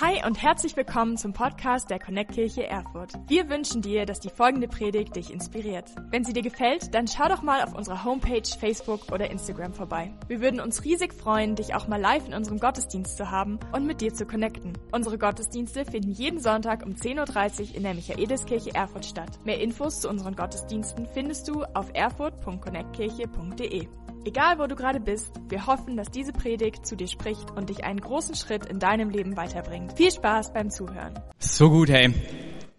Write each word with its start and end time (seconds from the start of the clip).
Hi 0.00 0.26
und 0.26 0.42
herzlich 0.42 0.76
willkommen 0.76 1.16
zum 1.16 1.32
Podcast 1.32 1.88
der 1.88 2.00
Connect 2.00 2.32
Kirche 2.32 2.66
Erfurt. 2.66 3.12
Wir 3.28 3.48
wünschen 3.48 3.80
dir, 3.80 4.06
dass 4.06 4.18
die 4.18 4.28
folgende 4.28 4.66
Predigt 4.66 5.14
dich 5.14 5.32
inspiriert. 5.32 5.88
Wenn 6.10 6.24
sie 6.24 6.32
dir 6.32 6.42
gefällt, 6.42 6.92
dann 6.94 7.06
schau 7.06 7.28
doch 7.28 7.42
mal 7.42 7.62
auf 7.62 7.76
unserer 7.76 8.02
Homepage, 8.02 8.42
Facebook 8.58 9.12
oder 9.12 9.30
Instagram 9.30 9.72
vorbei. 9.72 10.12
Wir 10.26 10.40
würden 10.40 10.58
uns 10.58 10.82
riesig 10.82 11.14
freuen, 11.14 11.54
dich 11.54 11.76
auch 11.76 11.86
mal 11.86 12.00
live 12.00 12.26
in 12.26 12.34
unserem 12.34 12.58
Gottesdienst 12.58 13.16
zu 13.16 13.30
haben 13.30 13.60
und 13.70 13.86
mit 13.86 14.00
dir 14.00 14.12
zu 14.12 14.26
connecten. 14.26 14.72
Unsere 14.90 15.16
Gottesdienste 15.16 15.84
finden 15.84 16.10
jeden 16.10 16.40
Sonntag 16.40 16.84
um 16.84 16.94
10.30 16.94 17.60
Uhr 17.68 17.76
in 17.76 17.84
der 17.84 17.94
Michaeliskirche 17.94 18.74
Erfurt 18.74 19.06
statt. 19.06 19.38
Mehr 19.44 19.60
Infos 19.60 20.00
zu 20.00 20.08
unseren 20.08 20.34
Gottesdiensten 20.34 21.06
findest 21.06 21.46
du 21.46 21.62
auf 21.72 21.90
erfurt.connectkirche.de. 21.94 23.86
Egal 24.26 24.58
wo 24.58 24.66
du 24.66 24.74
gerade 24.74 25.00
bist, 25.00 25.38
wir 25.50 25.66
hoffen, 25.66 25.98
dass 25.98 26.10
diese 26.10 26.32
Predigt 26.32 26.86
zu 26.86 26.96
dir 26.96 27.08
spricht 27.08 27.50
und 27.50 27.68
dich 27.68 27.84
einen 27.84 28.00
großen 28.00 28.34
Schritt 28.34 28.64
in 28.64 28.78
deinem 28.78 29.10
Leben 29.10 29.36
weiterbringt. 29.36 29.92
Viel 29.98 30.10
Spaß 30.10 30.54
beim 30.54 30.70
Zuhören. 30.70 31.12
So 31.38 31.68
gut, 31.68 31.90
hey. 31.90 32.14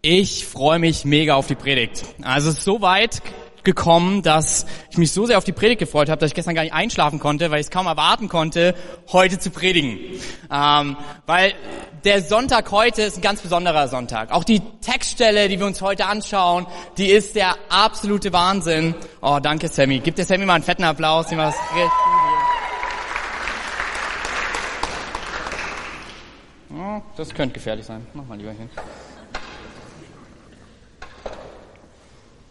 Ich 0.02 0.48
freue 0.48 0.80
mich 0.80 1.06
mega 1.06 1.36
auf 1.36 1.46
die 1.46 1.54
Predigt. 1.54 2.04
Also 2.24 2.50
es 2.50 2.58
ist 2.58 2.64
so 2.64 2.82
weit 2.82 3.22
gekommen, 3.66 4.22
dass 4.22 4.66
ich 4.90 4.98
mich 4.98 5.12
so 5.12 5.26
sehr 5.26 5.38
auf 5.38 5.44
die 5.44 5.52
Predigt 5.52 5.80
gefreut 5.80 6.10
habe, 6.10 6.20
dass 6.20 6.30
ich 6.30 6.36
gestern 6.36 6.56
gar 6.56 6.62
nicht 6.62 6.74
einschlafen 6.74 7.20
konnte, 7.20 7.52
weil 7.52 7.60
ich 7.60 7.68
es 7.68 7.72
kaum 7.72 7.88
erwarten 7.88 8.30
konnte, 8.30 8.76
heute 9.12 9.40
zu 9.40 9.50
predigen. 9.50 10.00
Ähm, 10.52 10.96
weil 11.26 11.54
der 12.06 12.22
Sonntag 12.22 12.72
heute 12.72 13.02
ist 13.02 13.18
ein 13.18 13.22
ganz 13.22 13.42
besonderer 13.42 13.88
Sonntag. 13.88 14.32
Auch 14.32 14.44
die 14.44 14.62
Textstelle, 14.82 15.50
die 15.50 15.60
wir 15.60 15.66
uns 15.66 15.82
heute 15.82 16.06
anschauen, 16.06 16.68
die 16.98 17.08
ist 17.08 17.36
der 17.36 17.56
absolute 17.70 18.32
Wahnsinn. 18.32 18.96
Oh, 19.22 19.40
danke 19.42 19.68
Sammy. 19.68 20.00
Gib 20.00 20.16
der 20.16 20.26
Sammy 20.26 20.46
mal 20.46 20.54
einen 20.54 20.64
fetten 20.64 20.84
Applaus. 20.84 21.28
Die 21.28 21.36
macht 21.36 21.56
oh, 26.72 27.02
das 27.18 27.34
könnte 27.34 27.56
gefährlich 27.56 27.86
sein. 27.86 28.06
Mach 28.14 28.26
mal 28.26 28.38
lieber 28.38 28.52
hin. 28.52 28.70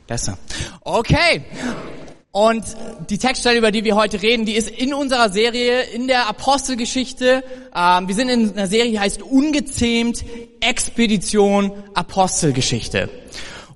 Besser. 0.06 0.38
Okay. 0.82 1.42
Und 2.30 2.64
die 3.10 3.18
Textstelle, 3.18 3.58
über 3.58 3.70
die 3.70 3.84
wir 3.84 3.94
heute 3.94 4.20
reden, 4.20 4.44
die 4.44 4.56
ist 4.56 4.68
in 4.68 4.92
unserer 4.92 5.30
Serie, 5.30 5.82
in 5.82 6.08
der 6.08 6.28
Apostelgeschichte. 6.28 7.44
Ähm, 7.74 8.08
wir 8.08 8.14
sind 8.16 8.28
in 8.28 8.50
einer 8.50 8.66
Serie, 8.66 8.90
die 8.90 8.98
heißt 8.98 9.22
Ungezähmt 9.22 10.24
Expedition 10.58 11.70
Apostelgeschichte. 11.94 13.08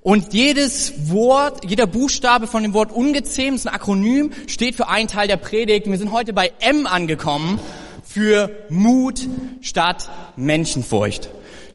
Und 0.01 0.33
jedes 0.33 1.09
Wort, 1.09 1.63
jeder 1.69 1.87
Buchstabe 1.87 2.47
von 2.47 2.63
dem 2.63 2.73
Wort 2.73 2.91
ungezähmt, 2.91 3.55
ist 3.55 3.67
ein 3.67 3.73
Akronym, 3.73 4.31
steht 4.47 4.75
für 4.75 4.89
einen 4.89 5.07
Teil 5.07 5.29
der 5.29 5.37
Predigt. 5.37 5.87
Wir 5.87 5.97
sind 5.97 6.11
heute 6.11 6.33
bei 6.33 6.51
M 6.59 6.85
angekommen, 6.85 7.59
für 8.03 8.49
Mut 8.69 9.27
statt 9.61 10.09
Menschenfurcht. 10.35 11.29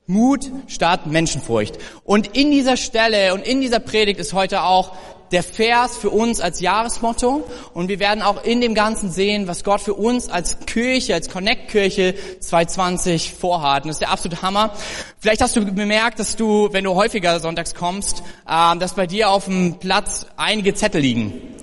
Mut 0.06 0.50
statt 0.66 1.06
Menschenfurcht. 1.06 1.78
Und 2.04 2.36
in 2.36 2.50
dieser 2.50 2.76
Stelle 2.76 3.32
und 3.32 3.46
in 3.46 3.60
dieser 3.60 3.80
Predigt 3.80 4.20
ist 4.20 4.34
heute 4.34 4.62
auch 4.62 4.92
der 5.32 5.42
Vers 5.42 5.96
für 5.96 6.10
uns 6.10 6.40
als 6.40 6.60
Jahresmotto. 6.60 7.44
Und 7.72 7.88
wir 7.88 7.98
werden 7.98 8.22
auch 8.22 8.44
in 8.44 8.60
dem 8.60 8.74
Ganzen 8.74 9.10
sehen, 9.10 9.48
was 9.48 9.64
Gott 9.64 9.80
für 9.80 9.94
uns 9.94 10.28
als 10.28 10.58
Kirche, 10.66 11.14
als 11.14 11.30
Connect-Kirche 11.30 12.14
2020 12.38 13.32
vorhat. 13.32 13.84
Und 13.84 13.88
das 13.88 13.96
ist 13.96 14.00
der 14.02 14.10
absolute 14.10 14.42
Hammer. 14.42 14.74
Vielleicht 15.18 15.40
hast 15.40 15.56
du 15.56 15.64
bemerkt, 15.64 16.18
dass 16.18 16.36
du, 16.36 16.68
wenn 16.72 16.84
du 16.84 16.94
häufiger 16.94 17.40
sonntags 17.40 17.74
kommst, 17.74 18.22
äh, 18.46 18.76
dass 18.76 18.94
bei 18.94 19.06
dir 19.06 19.30
auf 19.30 19.46
dem 19.46 19.78
Platz 19.78 20.26
einige 20.36 20.74
Zettel 20.74 21.00
liegen 21.00 21.54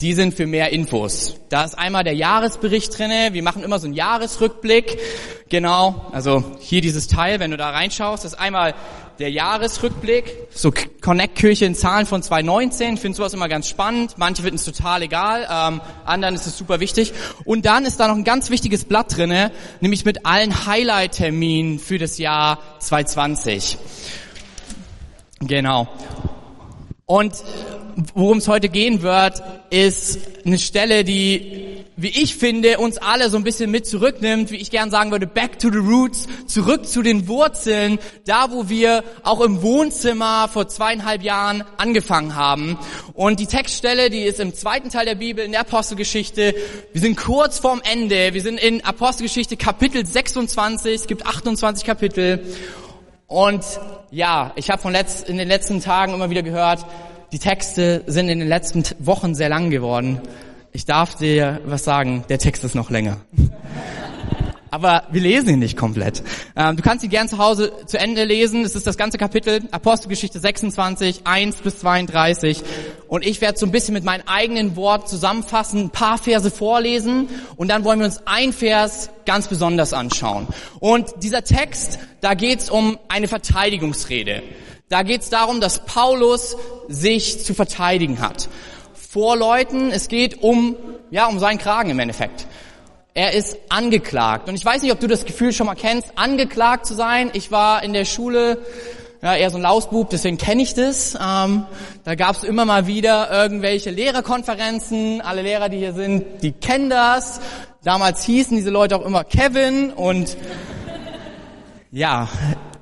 die 0.00 0.12
sind 0.14 0.34
für 0.34 0.46
mehr 0.46 0.72
Infos. 0.72 1.36
Da 1.48 1.64
ist 1.64 1.76
einmal 1.76 2.04
der 2.04 2.14
Jahresbericht 2.14 2.96
drinne. 2.98 3.30
Wir 3.32 3.42
machen 3.42 3.62
immer 3.62 3.78
so 3.78 3.86
einen 3.86 3.94
Jahresrückblick. 3.94 4.98
Genau, 5.48 6.06
also 6.12 6.44
hier 6.60 6.80
dieses 6.80 7.06
Teil, 7.06 7.40
wenn 7.40 7.50
du 7.50 7.56
da 7.56 7.70
reinschaust, 7.70 8.24
ist 8.24 8.34
einmal 8.34 8.74
der 9.18 9.30
Jahresrückblick, 9.30 10.48
so 10.50 10.70
Connect-Kirche 11.00 11.64
in 11.64 11.74
Zahlen 11.74 12.04
von 12.04 12.22
2019. 12.22 12.94
Ich 12.94 13.00
finde 13.00 13.16
sowas 13.16 13.32
immer 13.32 13.48
ganz 13.48 13.68
spannend. 13.68 14.14
Manche 14.18 14.42
finden 14.42 14.56
es 14.56 14.64
total 14.64 15.02
egal, 15.02 15.46
ähm, 15.50 15.80
anderen 16.04 16.34
ist 16.34 16.46
es 16.46 16.58
super 16.58 16.80
wichtig. 16.80 17.14
Und 17.44 17.64
dann 17.64 17.86
ist 17.86 17.98
da 17.98 18.08
noch 18.08 18.16
ein 18.16 18.24
ganz 18.24 18.50
wichtiges 18.50 18.84
Blatt 18.84 19.16
drinne, 19.16 19.52
nämlich 19.80 20.04
mit 20.04 20.26
allen 20.26 20.66
Highlight-Terminen 20.66 21.78
für 21.78 21.98
das 21.98 22.18
Jahr 22.18 22.58
2020. 22.80 23.78
Genau. 25.40 25.88
Und 27.08 27.34
worum 28.14 28.38
es 28.38 28.48
heute 28.48 28.68
gehen 28.68 29.00
wird, 29.00 29.40
ist 29.70 30.18
eine 30.44 30.58
Stelle, 30.58 31.04
die, 31.04 31.84
wie 31.96 32.08
ich 32.08 32.34
finde, 32.34 32.78
uns 32.78 32.98
alle 32.98 33.30
so 33.30 33.36
ein 33.36 33.44
bisschen 33.44 33.70
mit 33.70 33.86
zurücknimmt, 33.86 34.50
wie 34.50 34.56
ich 34.56 34.72
gern 34.72 34.90
sagen 34.90 35.12
würde, 35.12 35.28
back 35.28 35.60
to 35.60 35.70
the 35.70 35.78
roots, 35.78 36.26
zurück 36.48 36.84
zu 36.84 37.02
den 37.02 37.28
Wurzeln, 37.28 38.00
da 38.24 38.50
wo 38.50 38.68
wir 38.68 39.04
auch 39.22 39.40
im 39.40 39.62
Wohnzimmer 39.62 40.48
vor 40.52 40.66
zweieinhalb 40.66 41.22
Jahren 41.22 41.62
angefangen 41.76 42.34
haben. 42.34 42.76
Und 43.14 43.38
die 43.38 43.46
Textstelle, 43.46 44.10
die 44.10 44.22
ist 44.22 44.40
im 44.40 44.52
zweiten 44.52 44.90
Teil 44.90 45.06
der 45.06 45.14
Bibel, 45.14 45.44
in 45.44 45.52
der 45.52 45.60
Apostelgeschichte. 45.60 46.56
Wir 46.92 47.00
sind 47.00 47.16
kurz 47.16 47.60
vorm 47.60 47.82
Ende, 47.88 48.34
wir 48.34 48.42
sind 48.42 48.58
in 48.58 48.84
Apostelgeschichte 48.84 49.56
Kapitel 49.56 50.04
26, 50.04 50.92
es 50.92 51.06
gibt 51.06 51.24
28 51.24 51.84
Kapitel. 51.84 52.42
Und 53.26 53.64
ja, 54.10 54.52
ich 54.54 54.70
habe 54.70 54.82
in 55.26 55.36
den 55.36 55.48
letzten 55.48 55.80
Tagen 55.80 56.14
immer 56.14 56.30
wieder 56.30 56.42
gehört, 56.42 56.86
die 57.32 57.38
Texte 57.40 58.04
sind 58.06 58.28
in 58.28 58.38
den 58.38 58.48
letzten 58.48 58.84
Wochen 59.00 59.34
sehr 59.34 59.48
lang 59.48 59.70
geworden. 59.70 60.20
Ich 60.72 60.84
darf 60.84 61.16
dir 61.16 61.60
was 61.64 61.84
sagen, 61.84 62.24
der 62.28 62.38
Text 62.38 62.62
ist 62.62 62.74
noch 62.74 62.90
länger. 62.90 63.18
Aber 64.76 65.04
wir 65.10 65.22
lesen 65.22 65.48
ihn 65.48 65.58
nicht 65.60 65.74
komplett. 65.74 66.22
Ähm, 66.54 66.76
du 66.76 66.82
kannst 66.82 67.02
ihn 67.02 67.08
gern 67.08 67.30
zu 67.30 67.38
Hause 67.38 67.72
zu 67.86 67.98
Ende 67.98 68.24
lesen. 68.24 68.62
Es 68.62 68.74
ist 68.74 68.86
das 68.86 68.98
ganze 68.98 69.16
Kapitel, 69.16 69.62
Apostelgeschichte 69.70 70.38
26, 70.38 71.22
1 71.24 71.56
bis 71.62 71.78
32. 71.78 72.62
Und 73.08 73.24
ich 73.24 73.40
werde 73.40 73.58
so 73.58 73.64
ein 73.64 73.72
bisschen 73.72 73.94
mit 73.94 74.04
meinen 74.04 74.28
eigenen 74.28 74.76
Worten 74.76 75.06
zusammenfassen, 75.06 75.84
ein 75.84 75.88
paar 75.88 76.18
Verse 76.18 76.50
vorlesen 76.50 77.30
und 77.56 77.68
dann 77.68 77.84
wollen 77.84 78.00
wir 78.00 78.04
uns 78.04 78.20
ein 78.26 78.52
Vers 78.52 79.08
ganz 79.24 79.48
besonders 79.48 79.94
anschauen. 79.94 80.46
Und 80.78 81.06
dieser 81.22 81.42
Text, 81.42 81.98
da 82.20 82.34
geht 82.34 82.60
es 82.60 82.68
um 82.68 82.98
eine 83.08 83.28
Verteidigungsrede. 83.28 84.42
Da 84.90 85.04
geht 85.04 85.22
es 85.22 85.30
darum, 85.30 85.62
dass 85.62 85.86
Paulus 85.86 86.54
sich 86.88 87.42
zu 87.42 87.54
verteidigen 87.54 88.20
hat. 88.20 88.50
Vor 88.92 89.38
Leuten, 89.38 89.90
es 89.90 90.08
geht 90.08 90.42
um, 90.42 90.76
ja, 91.10 91.28
um 91.28 91.38
seinen 91.38 91.56
Kragen 91.56 91.88
im 91.88 91.98
Endeffekt. 91.98 92.46
Er 93.16 93.32
ist 93.32 93.56
angeklagt. 93.70 94.46
Und 94.46 94.56
ich 94.56 94.64
weiß 94.64 94.82
nicht, 94.82 94.92
ob 94.92 95.00
du 95.00 95.06
das 95.06 95.24
Gefühl 95.24 95.54
schon 95.54 95.64
mal 95.64 95.74
kennst, 95.74 96.06
angeklagt 96.16 96.84
zu 96.84 96.92
sein. 96.92 97.30
Ich 97.32 97.50
war 97.50 97.82
in 97.82 97.94
der 97.94 98.04
Schule 98.04 98.58
ja, 99.22 99.34
eher 99.34 99.48
so 99.48 99.56
ein 99.56 99.62
Lausbub, 99.62 100.10
deswegen 100.10 100.36
kenne 100.36 100.60
ich 100.60 100.74
das. 100.74 101.14
Ähm, 101.14 101.64
da 102.04 102.14
gab 102.14 102.36
es 102.36 102.44
immer 102.44 102.66
mal 102.66 102.86
wieder 102.86 103.30
irgendwelche 103.30 103.88
Lehrerkonferenzen. 103.88 105.22
Alle 105.22 105.40
Lehrer, 105.40 105.70
die 105.70 105.78
hier 105.78 105.94
sind, 105.94 106.42
die 106.42 106.52
kennen 106.52 106.90
das. 106.90 107.40
Damals 107.82 108.22
hießen 108.22 108.54
diese 108.54 108.68
Leute 108.68 108.94
auch 108.96 109.06
immer 109.06 109.24
Kevin 109.24 109.94
und 109.94 110.36
ja, 111.90 112.28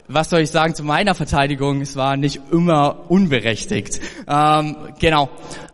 was 0.08 0.30
soll 0.30 0.40
ich 0.40 0.50
sagen 0.50 0.74
zu 0.74 0.82
meiner 0.82 1.14
Verteidigung? 1.14 1.80
Es 1.80 1.94
war 1.94 2.16
nicht 2.16 2.40
immer 2.50 3.04
unberechtigt. 3.06 4.00
Ähm, 4.26 4.76
genau. 4.98 5.28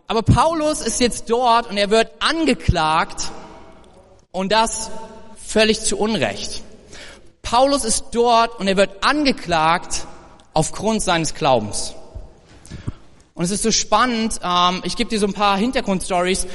Aber 0.05 0.21
Paulus 0.21 0.81
ist 0.81 1.01
jetzt 1.01 1.31
dort 1.31 1.67
und 1.67 1.77
er 1.77 1.89
wird 1.89 2.11
angeklagt 2.19 3.31
und 4.31 4.51
das 4.51 4.91
völlig 5.45 5.81
zu 5.81 5.97
Unrecht. 5.97 6.63
Paulus 7.41 7.83
ist 7.83 8.05
dort 8.11 8.59
und 8.59 8.67
er 8.67 8.77
wird 8.77 9.03
angeklagt 9.03 10.05
aufgrund 10.53 11.01
seines 11.01 11.33
Glaubens. 11.33 11.93
Und 13.33 13.45
es 13.45 13.51
ist 13.51 13.63
so 13.63 13.71
spannend, 13.71 14.39
ähm, 14.43 14.81
ich 14.83 14.95
gebe 14.95 15.09
dir 15.09 15.19
so 15.19 15.25
ein 15.25 15.33
paar 15.33 15.57
Hintergrundstories. 15.57 16.47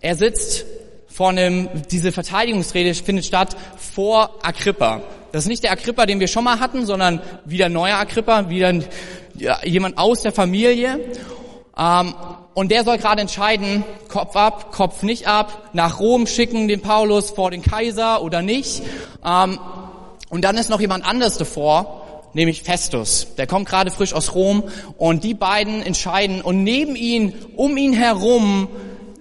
Er 0.00 0.16
sitzt 0.16 0.64
vor 1.08 1.30
einem, 1.30 1.68
diese 1.90 2.12
Verteidigungsrede 2.12 2.92
findet 2.94 3.24
statt 3.24 3.56
vor 3.78 4.34
Agrippa. 4.42 5.02
Das 5.32 5.44
ist 5.44 5.48
nicht 5.48 5.62
der 5.62 5.72
Agrippa, 5.72 6.04
den 6.04 6.20
wir 6.20 6.28
schon 6.28 6.44
mal 6.44 6.60
hatten, 6.60 6.84
sondern 6.84 7.22
wieder 7.44 7.68
neuer 7.68 7.96
Agrippa, 7.96 8.50
wieder 8.50 8.74
ja, 9.34 9.64
jemand 9.64 9.98
aus 9.98 10.22
der 10.22 10.32
Familie. 10.32 11.00
Ähm, 11.78 12.14
und 12.54 12.70
der 12.70 12.84
soll 12.84 12.96
gerade 12.96 13.20
entscheiden, 13.20 13.84
Kopf 14.08 14.34
ab, 14.34 14.72
Kopf 14.72 15.02
nicht 15.02 15.28
ab, 15.28 15.70
nach 15.74 16.00
Rom 16.00 16.26
schicken 16.26 16.68
den 16.68 16.80
Paulus 16.80 17.30
vor 17.30 17.50
den 17.50 17.62
Kaiser 17.62 18.22
oder 18.22 18.40
nicht. 18.40 18.82
Ähm, 19.24 19.58
und 20.30 20.42
dann 20.42 20.56
ist 20.56 20.70
noch 20.70 20.80
jemand 20.80 21.06
anderes 21.06 21.36
davor, 21.36 22.30
nämlich 22.32 22.62
Festus. 22.62 23.28
Der 23.36 23.46
kommt 23.46 23.68
gerade 23.68 23.90
frisch 23.90 24.14
aus 24.14 24.34
Rom 24.34 24.64
und 24.96 25.22
die 25.22 25.34
beiden 25.34 25.82
entscheiden 25.82 26.40
und 26.40 26.64
neben 26.64 26.96
ihn, 26.96 27.34
um 27.56 27.76
ihn 27.76 27.92
herum 27.92 28.68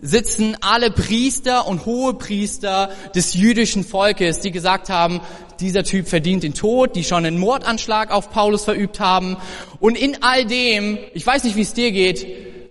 sitzen 0.06 0.56
alle 0.62 0.92
Priester 0.92 1.68
und 1.68 1.86
Hohepriester 1.86 2.90
des 3.16 3.34
jüdischen 3.34 3.84
Volkes, 3.84 4.40
die 4.40 4.52
gesagt 4.52 4.90
haben, 4.90 5.20
dieser 5.60 5.84
Typ 5.84 6.08
verdient 6.08 6.44
den 6.44 6.54
Tod, 6.54 6.96
die 6.96 7.04
schon 7.04 7.26
einen 7.26 7.40
Mordanschlag 7.40 8.12
auf 8.12 8.30
Paulus 8.30 8.64
verübt 8.66 9.00
haben. 9.00 9.38
Und 9.80 9.98
in 9.98 10.22
all 10.22 10.46
dem, 10.46 10.98
ich 11.14 11.26
weiß 11.26 11.44
nicht, 11.44 11.56
wie 11.56 11.62
es 11.62 11.74
dir 11.74 11.92
geht, 11.92 12.26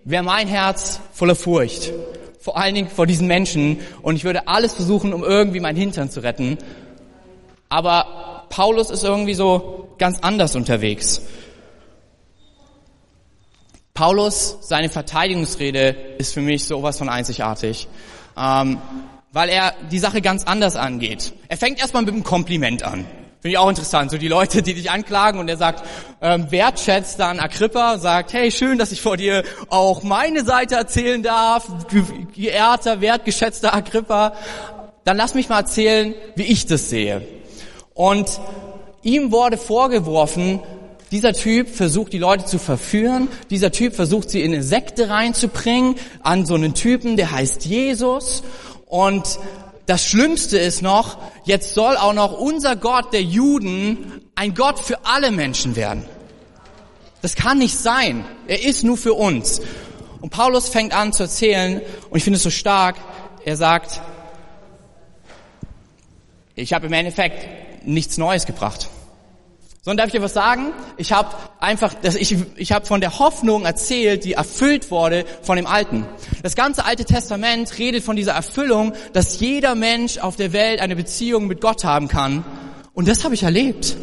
wäre 0.05 0.23
mein 0.23 0.47
Herz 0.47 1.01
voller 1.13 1.35
Furcht. 1.35 1.93
Vor 2.39 2.57
allen 2.57 2.75
Dingen 2.75 2.89
vor 2.89 3.07
diesen 3.07 3.27
Menschen. 3.27 3.79
Und 4.03 4.17
ich 4.17 4.25
würde 4.25 4.47
alles 4.49 4.75
versuchen, 4.75 5.13
um 5.13 5.25
irgendwie 5.25 5.61
mein 5.61 5.77
Hintern 5.77 6.11
zu 6.11 6.21
retten. 6.21 6.59
Aber 7.69 8.45
Paulus 8.51 8.91
ist 8.91 9.03
irgendwie 9.03 9.35
so 9.35 9.89
ganz 9.99 10.19
anders 10.21 10.55
unterwegs. 10.55 11.23
Paulus, 13.95 14.59
seine 14.61 14.89
Verteidigungsrede 14.89 15.95
ist 16.19 16.35
für 16.35 16.41
mich 16.41 16.65
sowas 16.65 16.99
von 16.99 17.09
einzigartig, 17.09 17.87
ähm, 18.37 18.79
weil 19.31 19.49
er 19.49 19.73
die 19.93 20.01
Sache 20.01 20.21
ganz 20.21 20.43
anders 20.43 20.75
angeht. 20.75 21.33
Er 21.47 21.57
fängt 21.57 21.79
erstmal 21.79 22.03
mit 22.03 22.13
einem 22.13 22.25
Kompliment 22.25 22.83
an. 22.83 23.07
Finde 23.41 23.51
ich 23.51 23.59
auch 23.59 23.69
interessant. 23.69 24.11
So 24.11 24.19
die 24.19 24.27
Leute, 24.27 24.63
die 24.63 24.75
dich 24.75 24.91
anklagen 24.91 25.39
und 25.39 25.49
er 25.49 25.57
sagt, 25.57 25.85
ähm, 26.21 26.51
wertschätzt 26.51 27.21
dann 27.21 27.39
Agrippa, 27.39 27.99
sagt, 27.99 28.33
hey, 28.33 28.51
schön, 28.51 28.79
dass 28.79 28.91
ich 28.91 29.01
vor 29.01 29.17
dir 29.17 29.45
auch 29.69 30.03
meine 30.03 30.45
Seite 30.45 30.75
erzählen 30.75 31.23
darf, 31.23 31.69
geehrter, 32.35 33.01
wertgeschätzter 33.01 33.75
Agrippa. 33.75 34.33
Dann 35.05 35.17
lass 35.17 35.35
mich 35.35 35.49
mal 35.49 35.61
erzählen, 35.61 36.17
wie 36.35 36.43
ich 36.43 36.67
das 36.67 36.91
sehe. 36.91 37.25
Und 37.95 38.41
ihm 39.03 39.31
wurde 39.31 39.57
vorgeworfen, 39.57 40.61
dieser 41.11 41.33
Typ 41.33 41.69
versucht, 41.69 42.13
die 42.13 42.19
Leute 42.19 42.45
zu 42.45 42.59
verführen. 42.59 43.29
Dieser 43.51 43.71
Typ 43.71 43.95
versucht, 43.95 44.31
sie 44.31 44.43
in 44.43 44.53
eine 44.53 44.63
Sekte 44.63 45.11
reinzubringen, 45.11 45.97
an 46.23 46.47
so 46.47 46.55
einen 46.55 46.75
Typen, 46.75 47.17
der 47.17 47.31
heißt 47.31 47.65
Jesus. 47.65 48.43
Und 48.87 49.39
das 49.87 50.05
Schlimmste 50.07 50.59
ist 50.59 50.83
noch, 50.83 51.19
jetzt 51.45 51.75
soll 51.75 51.97
auch 51.97 52.15
noch 52.15 52.39
unser 52.39 52.75
Gott 52.75 53.13
der 53.13 53.23
Juden 53.23 54.23
ein 54.35 54.55
Gott 54.55 54.81
für 54.81 55.05
alle 55.05 55.31
Menschen 55.31 55.77
werden. 55.77 56.05
Das 57.23 57.37
kann 57.37 57.59
nicht 57.59 57.77
sein. 57.79 58.25
Er 58.47 58.63
ist 58.65 58.85
nur 58.85 58.97
für 58.97 59.15
uns. 59.15 59.61
Und 60.21 60.31
Paulus 60.31 60.69
fängt 60.69 60.95
an 60.95 61.13
zu 61.13 61.25
erzählen, 61.25 61.81
und 62.11 62.17
ich 62.17 62.25
finde 62.25 62.39
es 62.39 62.43
so 62.43 62.51
stark, 62.51 62.97
er 63.45 63.57
sagt, 63.57 64.01
ich 66.55 66.73
habe 66.73 66.87
im 66.87 66.93
Endeffekt 66.93 67.87
nichts 67.87 68.17
Neues 68.17 68.47
gebracht. 68.47 68.89
Sondern 69.85 69.99
darf 69.99 70.07
ich 70.07 70.19
dir 70.19 70.23
was 70.23 70.33
sagen? 70.33 70.73
Ich 70.97 71.13
habe 71.13 71.29
einfach, 71.61 71.95
ich, 72.03 72.35
ich 72.57 72.73
habe 72.73 72.87
von 72.87 73.03
der 73.03 73.19
Hoffnung 73.19 73.67
erzählt, 73.67 74.25
die 74.25 74.33
erfüllt 74.33 74.91
wurde 74.91 75.27
von 75.43 75.57
dem 75.57 75.67
Alten. 75.67 76.07
Das 76.43 76.57
ganze 76.57 76.87
Alte 76.87 77.05
Testament 77.05 77.79
redet 77.79 78.03
von 78.03 78.17
dieser 78.17 78.33
Erfüllung, 78.33 78.95
dass 79.13 79.41
jeder 79.41 79.75
Mensch 79.75 80.17
auf 80.17 80.37
der 80.37 80.55
Welt 80.55 80.81
eine 80.81 80.97
Beziehung 80.97 81.49
mit 81.49 81.61
Gott 81.61 81.85
haben 81.85 82.09
kann. 82.09 82.47
Und 82.95 83.09
das 83.09 83.25
habe 83.25 83.35
ich 83.35 83.43
erlebt. 83.43 83.95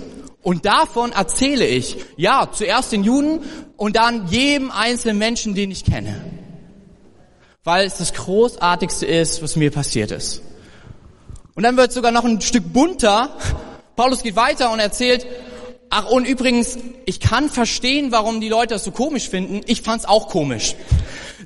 Und 0.44 0.68
davon 0.68 1.14
erzähle 1.14 1.66
ich. 1.66 1.98
Ja, 2.16 2.50
zuerst 2.52 2.92
den 2.92 3.04
Juden 3.04 3.40
und 3.76 3.96
dann 3.96 4.28
jedem 4.28 4.70
einzelnen 4.70 5.18
Menschen, 5.18 5.56
den 5.56 5.72
ich 5.72 5.84
kenne. 5.84 6.22
Weil 7.64 7.88
es 7.88 7.98
das 7.98 8.14
Großartigste 8.14 9.08
ist, 9.08 9.42
was 9.42 9.56
mir 9.56 9.72
passiert 9.72 10.12
ist. 10.12 10.44
Und 11.56 11.64
dann 11.64 11.76
wird 11.76 11.90
es 11.90 11.96
sogar 11.96 12.12
noch 12.12 12.24
ein 12.24 12.40
Stück 12.40 12.72
bunter. 12.72 13.36
Paulus 13.96 14.22
geht 14.22 14.36
weiter 14.36 14.72
und 14.72 14.80
erzählt, 14.80 15.26
Ach, 15.94 16.06
und 16.06 16.26
übrigens, 16.26 16.78
ich 17.06 17.20
kann 17.20 17.50
verstehen, 17.50 18.14
warum 18.14 18.40
die 18.40 18.48
Leute 18.48 18.76
das 18.76 18.86
so 18.86 18.92
komisch 18.92 19.28
finden. 19.28 19.60
Ich 19.66 19.82
fand's 19.82 20.06
auch 20.06 20.30
komisch. 20.30 20.76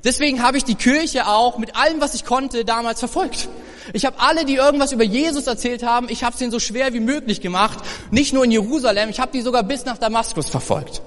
Deswegen 0.04 0.40
habe 0.40 0.56
ich 0.56 0.62
die 0.62 0.76
Kirche 0.76 1.26
auch 1.26 1.58
mit 1.58 1.74
allem, 1.74 2.00
was 2.00 2.14
ich 2.14 2.24
konnte, 2.24 2.64
damals 2.64 3.00
verfolgt. 3.00 3.48
Ich 3.92 4.04
habe 4.04 4.20
alle, 4.20 4.44
die 4.44 4.54
irgendwas 4.54 4.92
über 4.92 5.02
Jesus 5.02 5.48
erzählt 5.48 5.82
haben, 5.82 6.08
ich 6.08 6.22
habe 6.22 6.36
es 6.36 6.40
ihnen 6.40 6.52
so 6.52 6.60
schwer 6.60 6.92
wie 6.92 7.00
möglich 7.00 7.40
gemacht. 7.40 7.80
Nicht 8.12 8.32
nur 8.32 8.44
in 8.44 8.52
Jerusalem, 8.52 9.10
ich 9.10 9.18
habe 9.18 9.32
die 9.32 9.42
sogar 9.42 9.64
bis 9.64 9.84
nach 9.84 9.98
Damaskus 9.98 10.48
verfolgt. 10.48 11.02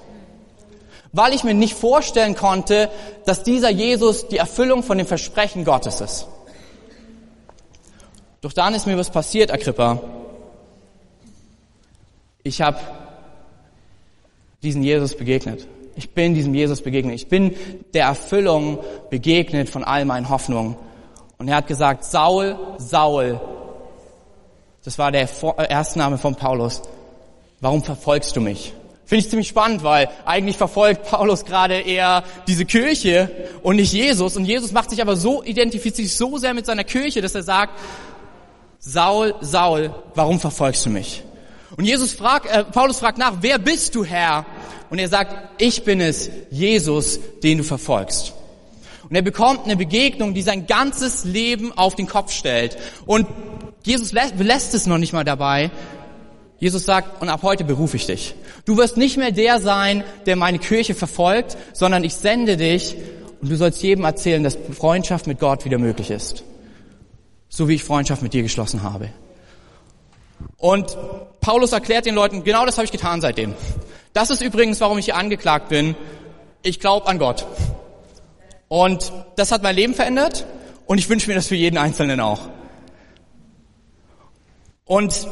Weil 1.12 1.32
ich 1.32 1.42
mir 1.42 1.54
nicht 1.54 1.74
vorstellen 1.74 2.34
konnte, 2.34 2.90
dass 3.24 3.42
dieser 3.42 3.70
Jesus 3.70 4.28
die 4.28 4.36
Erfüllung 4.36 4.82
von 4.82 4.98
dem 4.98 5.06
Versprechen 5.06 5.64
Gottes 5.64 6.02
ist. 6.02 6.26
Doch 8.42 8.52
dann 8.52 8.74
ist 8.74 8.86
mir 8.86 8.98
was 8.98 9.08
passiert, 9.08 9.50
Agrippa. 9.50 9.98
Ich 12.42 12.60
habe 12.60 12.78
diesen 14.62 14.82
Jesus 14.82 15.14
begegnet. 15.16 15.66
Ich 15.96 16.10
bin 16.10 16.34
diesem 16.34 16.54
Jesus 16.54 16.80
begegnet. 16.82 17.14
Ich 17.14 17.28
bin 17.28 17.54
der 17.94 18.06
Erfüllung 18.06 18.78
begegnet 19.10 19.68
von 19.68 19.84
all 19.84 20.04
meinen 20.04 20.28
Hoffnungen. 20.28 20.76
Und 21.38 21.48
er 21.48 21.56
hat 21.56 21.66
gesagt, 21.66 22.04
Saul, 22.04 22.56
Saul, 22.78 23.40
das 24.84 24.98
war 24.98 25.12
der 25.12 25.22
äh, 25.22 25.70
Erstname 25.70 26.18
von 26.18 26.34
Paulus, 26.34 26.82
warum 27.60 27.82
verfolgst 27.82 28.36
du 28.36 28.40
mich? 28.40 28.72
Finde 29.04 29.24
ich 29.24 29.30
ziemlich 29.30 29.48
spannend, 29.48 29.82
weil 29.82 30.08
eigentlich 30.24 30.56
verfolgt 30.56 31.10
Paulus 31.10 31.44
gerade 31.44 31.80
eher 31.80 32.22
diese 32.46 32.64
Kirche 32.64 33.28
und 33.62 33.76
nicht 33.76 33.92
Jesus. 33.92 34.36
Und 34.36 34.44
Jesus 34.44 34.70
macht 34.70 34.90
sich 34.90 35.02
aber 35.02 35.16
so, 35.16 35.42
identifiziert 35.42 35.96
sich 35.96 36.16
so 36.16 36.38
sehr 36.38 36.54
mit 36.54 36.64
seiner 36.64 36.84
Kirche, 36.84 37.20
dass 37.20 37.34
er 37.34 37.42
sagt, 37.42 37.78
Saul, 38.78 39.34
Saul, 39.40 39.92
warum 40.14 40.38
verfolgst 40.38 40.86
du 40.86 40.90
mich? 40.90 41.24
Und 41.76 41.84
Jesus 41.84 42.12
fragt, 42.12 42.46
äh, 42.46 42.64
Paulus 42.64 42.98
fragt 42.98 43.18
nach, 43.18 43.34
wer 43.40 43.58
bist 43.58 43.94
du 43.94 44.04
Herr? 44.04 44.46
Und 44.90 44.98
er 44.98 45.08
sagt, 45.08 45.60
ich 45.60 45.84
bin 45.84 46.00
es, 46.00 46.30
Jesus, 46.50 47.20
den 47.42 47.58
du 47.58 47.64
verfolgst. 47.64 48.32
Und 49.08 49.16
er 49.16 49.22
bekommt 49.22 49.64
eine 49.64 49.76
Begegnung, 49.76 50.34
die 50.34 50.42
sein 50.42 50.66
ganzes 50.66 51.24
Leben 51.24 51.76
auf 51.76 51.94
den 51.96 52.06
Kopf 52.06 52.32
stellt. 52.32 52.76
Und 53.06 53.26
Jesus 53.82 54.12
lässt 54.12 54.74
es 54.74 54.86
noch 54.86 54.98
nicht 54.98 55.12
mal 55.12 55.24
dabei. 55.24 55.70
Jesus 56.58 56.84
sagt, 56.84 57.22
und 57.22 57.28
ab 57.28 57.42
heute 57.42 57.64
berufe 57.64 57.96
ich 57.96 58.06
dich. 58.06 58.34
Du 58.66 58.76
wirst 58.76 58.96
nicht 58.96 59.16
mehr 59.16 59.32
der 59.32 59.60
sein, 59.60 60.04
der 60.26 60.36
meine 60.36 60.58
Kirche 60.58 60.94
verfolgt, 60.94 61.56
sondern 61.72 62.04
ich 62.04 62.14
sende 62.14 62.56
dich 62.56 62.96
und 63.40 63.50
du 63.50 63.56
sollst 63.56 63.82
jedem 63.82 64.04
erzählen, 64.04 64.44
dass 64.44 64.58
Freundschaft 64.76 65.26
mit 65.26 65.40
Gott 65.40 65.64
wieder 65.64 65.78
möglich 65.78 66.10
ist. 66.10 66.44
So 67.48 67.68
wie 67.68 67.74
ich 67.74 67.84
Freundschaft 67.84 68.22
mit 68.22 68.34
dir 68.34 68.42
geschlossen 68.42 68.82
habe. 68.82 69.10
Und 70.58 70.96
Paulus 71.40 71.72
erklärt 71.72 72.06
den 72.06 72.14
Leuten, 72.14 72.44
genau 72.44 72.66
das 72.66 72.76
habe 72.76 72.84
ich 72.84 72.92
getan 72.92 73.20
seitdem. 73.20 73.54
Das 74.12 74.30
ist 74.30 74.42
übrigens, 74.42 74.80
warum 74.80 74.98
ich 74.98 75.06
hier 75.06 75.16
angeklagt 75.16 75.68
bin. 75.68 75.96
Ich 76.62 76.80
glaube 76.80 77.06
an 77.06 77.18
Gott. 77.18 77.46
Und 78.68 79.12
das 79.36 79.50
hat 79.52 79.62
mein 79.62 79.74
Leben 79.74 79.94
verändert 79.94 80.44
und 80.86 80.98
ich 80.98 81.08
wünsche 81.08 81.28
mir 81.28 81.34
das 81.34 81.46
für 81.46 81.56
jeden 81.56 81.78
Einzelnen 81.78 82.20
auch. 82.20 82.40
Und 84.84 85.28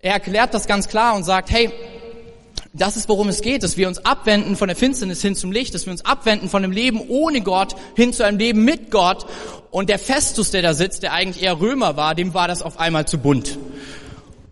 er 0.00 0.12
erklärt 0.12 0.54
das 0.54 0.66
ganz 0.66 0.88
klar 0.88 1.16
und 1.16 1.24
sagt, 1.24 1.50
hey, 1.50 1.70
das 2.72 2.96
ist, 2.96 3.08
worum 3.08 3.28
es 3.28 3.40
geht, 3.40 3.62
dass 3.62 3.76
wir 3.76 3.86
uns 3.86 4.04
abwenden 4.04 4.56
von 4.56 4.66
der 4.66 4.76
Finsternis 4.76 5.22
hin 5.22 5.36
zum 5.36 5.52
Licht, 5.52 5.74
dass 5.74 5.86
wir 5.86 5.92
uns 5.92 6.04
abwenden 6.04 6.48
von 6.48 6.64
einem 6.64 6.72
Leben 6.72 7.00
ohne 7.08 7.40
Gott 7.40 7.76
hin 7.94 8.12
zu 8.12 8.24
einem 8.24 8.38
Leben 8.38 8.64
mit 8.64 8.90
Gott. 8.90 9.26
Und 9.70 9.88
der 9.88 9.98
Festus, 9.98 10.50
der 10.50 10.62
da 10.62 10.74
sitzt, 10.74 11.04
der 11.04 11.12
eigentlich 11.12 11.44
eher 11.44 11.60
Römer 11.60 11.96
war, 11.96 12.14
dem 12.14 12.34
war 12.34 12.48
das 12.48 12.62
auf 12.62 12.78
einmal 12.78 13.06
zu 13.06 13.18
bunt. 13.18 13.58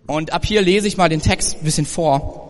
Und 0.06 0.32
ab 0.32 0.44
hier 0.44 0.62
lese 0.62 0.88
ich 0.88 0.96
mal 0.96 1.08
den 1.08 1.22
Text 1.22 1.56
ein 1.56 1.64
bisschen 1.64 1.86
vor. 1.86 2.48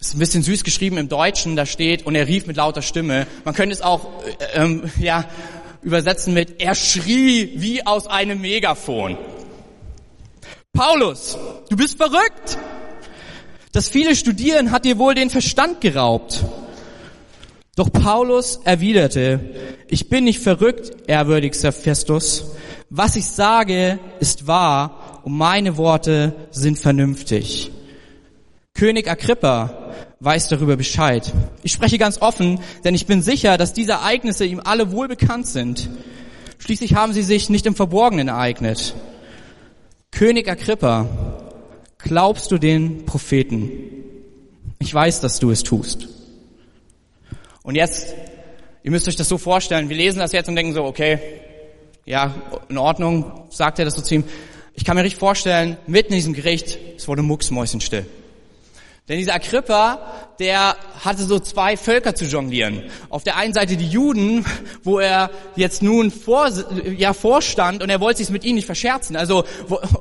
Ist 0.00 0.14
ein 0.14 0.18
bisschen 0.18 0.42
süß 0.42 0.64
geschrieben 0.64 0.96
im 0.96 1.08
Deutschen, 1.08 1.56
da 1.56 1.66
steht, 1.66 2.06
und 2.06 2.14
er 2.14 2.26
rief 2.26 2.46
mit 2.46 2.56
lauter 2.56 2.82
Stimme. 2.82 3.26
Man 3.44 3.54
könnte 3.54 3.74
es 3.74 3.82
auch, 3.82 4.08
äh, 4.54 4.62
ähm, 4.62 4.90
ja, 4.98 5.26
übersetzen 5.82 6.34
mit, 6.34 6.60
er 6.60 6.74
schrie 6.74 7.52
wie 7.56 7.86
aus 7.86 8.06
einem 8.06 8.40
Megafon. 8.40 9.16
Paulus, 10.72 11.36
du 11.68 11.76
bist 11.76 11.96
verrückt! 11.96 12.58
Das 13.72 13.88
viele 13.88 14.16
Studieren 14.16 14.72
hat 14.72 14.84
dir 14.84 14.98
wohl 14.98 15.14
den 15.14 15.30
Verstand 15.30 15.80
geraubt. 15.80 16.44
Doch 17.76 17.92
Paulus 17.92 18.60
erwiderte, 18.64 19.40
ich 19.88 20.08
bin 20.08 20.24
nicht 20.24 20.40
verrückt, 20.40 21.08
ehrwürdigster 21.08 21.72
Festus. 21.72 22.52
Was 22.88 23.14
ich 23.14 23.26
sage, 23.26 24.00
ist 24.18 24.46
wahr 24.46 24.99
und 25.24 25.36
meine 25.36 25.76
Worte 25.76 26.34
sind 26.50 26.78
vernünftig. 26.78 27.70
König 28.74 29.10
Agrippa 29.10 29.92
weiß 30.20 30.48
darüber 30.48 30.76
Bescheid. 30.76 31.32
Ich 31.62 31.72
spreche 31.72 31.98
ganz 31.98 32.20
offen, 32.22 32.60
denn 32.84 32.94
ich 32.94 33.06
bin 33.06 33.22
sicher, 33.22 33.56
dass 33.56 33.72
diese 33.72 33.92
Ereignisse 33.92 34.44
ihm 34.44 34.60
alle 34.62 34.92
wohl 34.92 35.08
bekannt 35.08 35.46
sind. 35.46 35.88
Schließlich 36.58 36.94
haben 36.94 37.12
sie 37.12 37.22
sich 37.22 37.48
nicht 37.48 37.66
im 37.66 37.74
Verborgenen 37.74 38.28
ereignet. 38.28 38.94
König 40.10 40.48
Agrippa, 40.48 41.06
glaubst 41.98 42.50
du 42.50 42.58
den 42.58 43.06
Propheten? 43.06 43.70
Ich 44.78 44.92
weiß, 44.92 45.20
dass 45.20 45.38
du 45.38 45.50
es 45.50 45.62
tust. 45.62 46.08
Und 47.62 47.74
jetzt, 47.74 48.14
ihr 48.82 48.90
müsst 48.90 49.08
euch 49.08 49.16
das 49.16 49.28
so 49.28 49.38
vorstellen, 49.38 49.88
wir 49.88 49.96
lesen 49.96 50.18
das 50.18 50.32
jetzt 50.32 50.48
und 50.48 50.56
denken 50.56 50.74
so, 50.74 50.84
okay, 50.84 51.18
ja, 52.04 52.34
in 52.68 52.78
Ordnung, 52.78 53.46
sagt 53.50 53.78
er 53.78 53.84
das 53.84 53.94
so 53.94 54.02
zu 54.02 54.16
ihm. 54.16 54.24
Ich 54.80 54.86
kann 54.86 54.96
mir 54.96 55.04
richtig 55.04 55.20
vorstellen, 55.20 55.76
mitten 55.86 56.14
in 56.14 56.20
diesem 56.20 56.32
Gericht, 56.32 56.78
es 56.96 57.06
wurde 57.06 57.20
mucksmäuschenstill. 57.20 58.06
Denn 59.10 59.18
dieser 59.18 59.34
Agrippa, 59.34 59.98
der 60.38 60.74
hatte 61.04 61.24
so 61.24 61.38
zwei 61.38 61.76
Völker 61.76 62.14
zu 62.14 62.24
jonglieren. 62.24 62.84
Auf 63.10 63.22
der 63.22 63.36
einen 63.36 63.52
Seite 63.52 63.76
die 63.76 63.86
Juden, 63.86 64.46
wo 64.82 64.98
er 64.98 65.28
jetzt 65.54 65.82
nun 65.82 66.10
vor, 66.10 66.48
ja, 66.96 67.12
vorstand 67.12 67.82
und 67.82 67.90
er 67.90 68.00
wollte 68.00 68.24
sich 68.24 68.30
mit 68.30 68.42
ihnen 68.42 68.54
nicht 68.54 68.64
verscherzen. 68.64 69.16
Also 69.16 69.44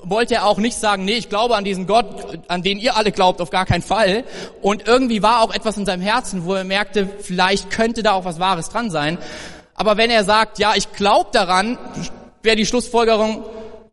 wollte 0.04 0.36
er 0.36 0.46
auch 0.46 0.60
nicht 0.60 0.78
sagen, 0.78 1.04
nee, 1.04 1.18
ich 1.18 1.28
glaube 1.28 1.58
an 1.58 1.66
diesen 1.66 1.86
Gott, 1.86 2.40
an 2.48 2.64
den 2.64 2.80
ihr 2.80 2.96
alle 2.96 3.12
glaubt, 3.12 3.42
auf 3.42 3.50
gar 3.50 3.66
keinen 3.66 3.82
Fall. 3.82 4.24
Und 4.62 4.88
irgendwie 4.88 5.22
war 5.22 5.42
auch 5.42 5.54
etwas 5.54 5.76
in 5.76 5.86
seinem 5.86 6.04
Herzen, 6.04 6.46
wo 6.46 6.54
er 6.54 6.64
merkte, 6.64 7.10
vielleicht 7.20 7.70
könnte 7.70 8.02
da 8.02 8.14
auch 8.14 8.24
was 8.24 8.40
Wahres 8.40 8.70
dran 8.70 8.92
sein. 8.92 9.18
Aber 9.76 9.98
wenn 9.98 10.10
er 10.10 10.24
sagt, 10.24 10.58
ja, 10.58 10.72
ich 10.74 10.94
glaube 10.94 11.32
daran, 11.34 11.78
wäre 12.44 12.56
die 12.56 12.66
Schlussfolgerung, 12.66 13.44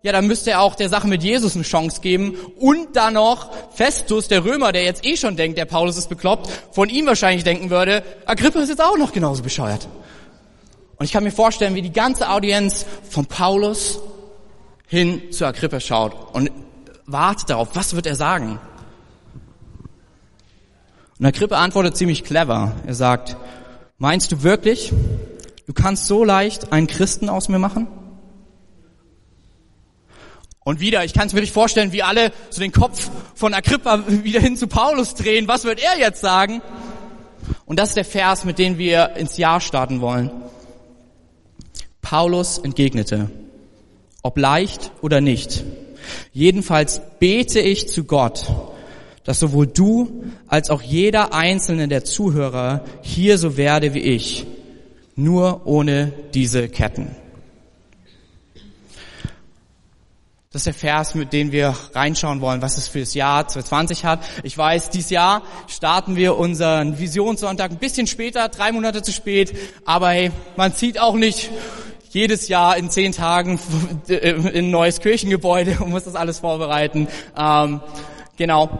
ja, 0.07 0.13
dann 0.13 0.29
müsste 0.29 0.53
er 0.53 0.61
auch 0.61 0.77
der 0.77 0.89
Sache 0.89 1.09
mit 1.09 1.25
Jesus 1.25 1.57
eine 1.57 1.65
Chance 1.65 2.01
geben 2.01 2.37
und 2.61 2.95
dann 2.95 3.15
noch 3.15 3.51
Festus, 3.73 4.29
der 4.29 4.45
Römer, 4.45 4.71
der 4.71 4.85
jetzt 4.85 5.05
eh 5.05 5.17
schon 5.17 5.35
denkt, 5.35 5.59
der 5.59 5.65
Paulus 5.65 5.97
ist 5.97 6.09
bekloppt, 6.09 6.49
von 6.71 6.89
ihm 6.89 7.07
wahrscheinlich 7.07 7.43
denken 7.43 7.71
würde, 7.71 8.05
Agrippa 8.25 8.61
ist 8.61 8.69
jetzt 8.69 8.81
auch 8.81 8.97
noch 8.97 9.13
genauso 9.13 9.43
bescheuert. 9.43 9.89
Und 10.97 11.07
ich 11.07 11.11
kann 11.11 11.25
mir 11.25 11.33
vorstellen, 11.33 11.75
wie 11.75 11.83
die 11.83 11.93
ganze 11.93 12.31
Audienz 12.31 12.87
von 13.11 13.27
Paulus 13.27 13.99
hin 14.87 15.33
zu 15.33 15.45
Agrippa 15.45 15.81
schaut 15.81 16.15
und 16.35 16.53
wartet 17.07 17.51
darauf, 17.51 17.71
was 17.75 17.97
wird 17.97 18.07
er 18.07 18.15
sagen? 18.15 18.61
Und 21.19 21.27
Agrippa 21.27 21.57
antwortet 21.57 21.97
ziemlich 21.97 22.23
clever. 22.23 22.77
Er 22.87 22.95
sagt, 22.95 23.37
meinst 23.99 24.31
du 24.31 24.45
wirklich, 24.45 24.93
du 25.67 25.73
kannst 25.73 26.07
so 26.07 26.23
leicht 26.23 26.73
einen 26.73 26.87
Christen 26.87 27.29
aus 27.29 27.49
mir 27.49 27.59
machen? 27.59 27.89
Und 30.67 30.81
wieder, 30.81 31.05
ich 31.05 31.15
kann 31.15 31.29
es 31.29 31.33
mir 31.33 31.43
nicht 31.43 31.53
vorstellen, 31.53 31.93
wie 31.93 32.03
alle 32.03 32.33
so 32.51 32.61
den 32.61 32.73
Kopf 32.73 33.09
von 33.37 33.55
Agrippa 33.55 34.03
wieder 34.09 34.41
hin 34.41 34.57
zu 34.57 34.67
Paulus 34.67 35.15
drehen. 35.15 35.47
Was 35.47 35.63
wird 35.63 35.81
er 35.81 35.97
jetzt 35.97 36.21
sagen? 36.21 36.61
Und 37.67 37.79
das 37.79 37.91
ist 37.91 37.95
der 37.95 38.05
Vers, 38.05 38.45
mit 38.45 38.59
dem 38.59 38.77
wir 38.77 39.15
ins 39.15 39.37
Jahr 39.37 39.61
starten 39.61 40.01
wollen. 40.01 40.29
Paulus 42.03 42.59
entgegnete, 42.59 43.31
ob 44.25 44.39
leicht 44.39 44.91
oder 45.03 45.21
nicht. 45.21 45.63
Jedenfalls 46.33 47.01
bete 47.21 47.61
ich 47.61 47.89
zu 47.89 48.03
Gott, 48.03 48.53
dass 49.23 49.39
sowohl 49.39 49.69
du 49.69 50.25
als 50.49 50.71
auch 50.71 50.83
jeder 50.83 51.33
einzelne 51.33 51.87
der 51.87 52.03
Zuhörer 52.03 52.83
hier 53.03 53.39
so 53.39 53.57
werde 53.57 53.95
wie 53.95 54.01
ich, 54.01 54.49
nur 55.15 55.65
ohne 55.65 56.13
diese 56.35 56.69
Ketten. 56.69 57.15
Das 60.57 60.61
ist 60.61 60.69
der 60.69 60.89
Vers, 60.89 61.15
mit 61.15 61.35
dem 61.35 61.53
wir 61.53 61.75
reinschauen 61.93 62.41
wollen, 62.41 62.63
was 62.63 62.79
es 62.79 62.89
für 62.89 63.01
das 63.01 63.13
Jahr 63.13 63.47
2020 63.47 64.07
hat. 64.07 64.21
Ich 64.43 64.57
weiß, 64.57 64.89
dieses 64.89 65.11
Jahr 65.11 65.43
starten 65.67 66.17
wir 66.17 66.39
unseren 66.39 66.99
Visionssonntag 66.99 67.73
ein 67.73 67.77
bisschen 67.77 68.07
später, 68.07 68.49
drei 68.49 68.73
Monate 68.73 69.03
zu 69.03 69.13
spät, 69.13 69.55
aber 69.85 70.09
hey, 70.09 70.31
man 70.57 70.75
zieht 70.75 70.99
auch 70.99 71.15
nicht 71.15 71.51
jedes 72.09 72.49
Jahr 72.49 72.79
in 72.79 72.89
zehn 72.89 73.13
Tagen 73.13 73.61
in 74.09 74.47
ein 74.49 74.71
neues 74.71 75.01
Kirchengebäude 75.01 75.77
und 75.81 75.91
muss 75.91 76.05
das 76.05 76.15
alles 76.15 76.39
vorbereiten. 76.39 77.07
Ähm, 77.37 77.83
genau. 78.39 78.71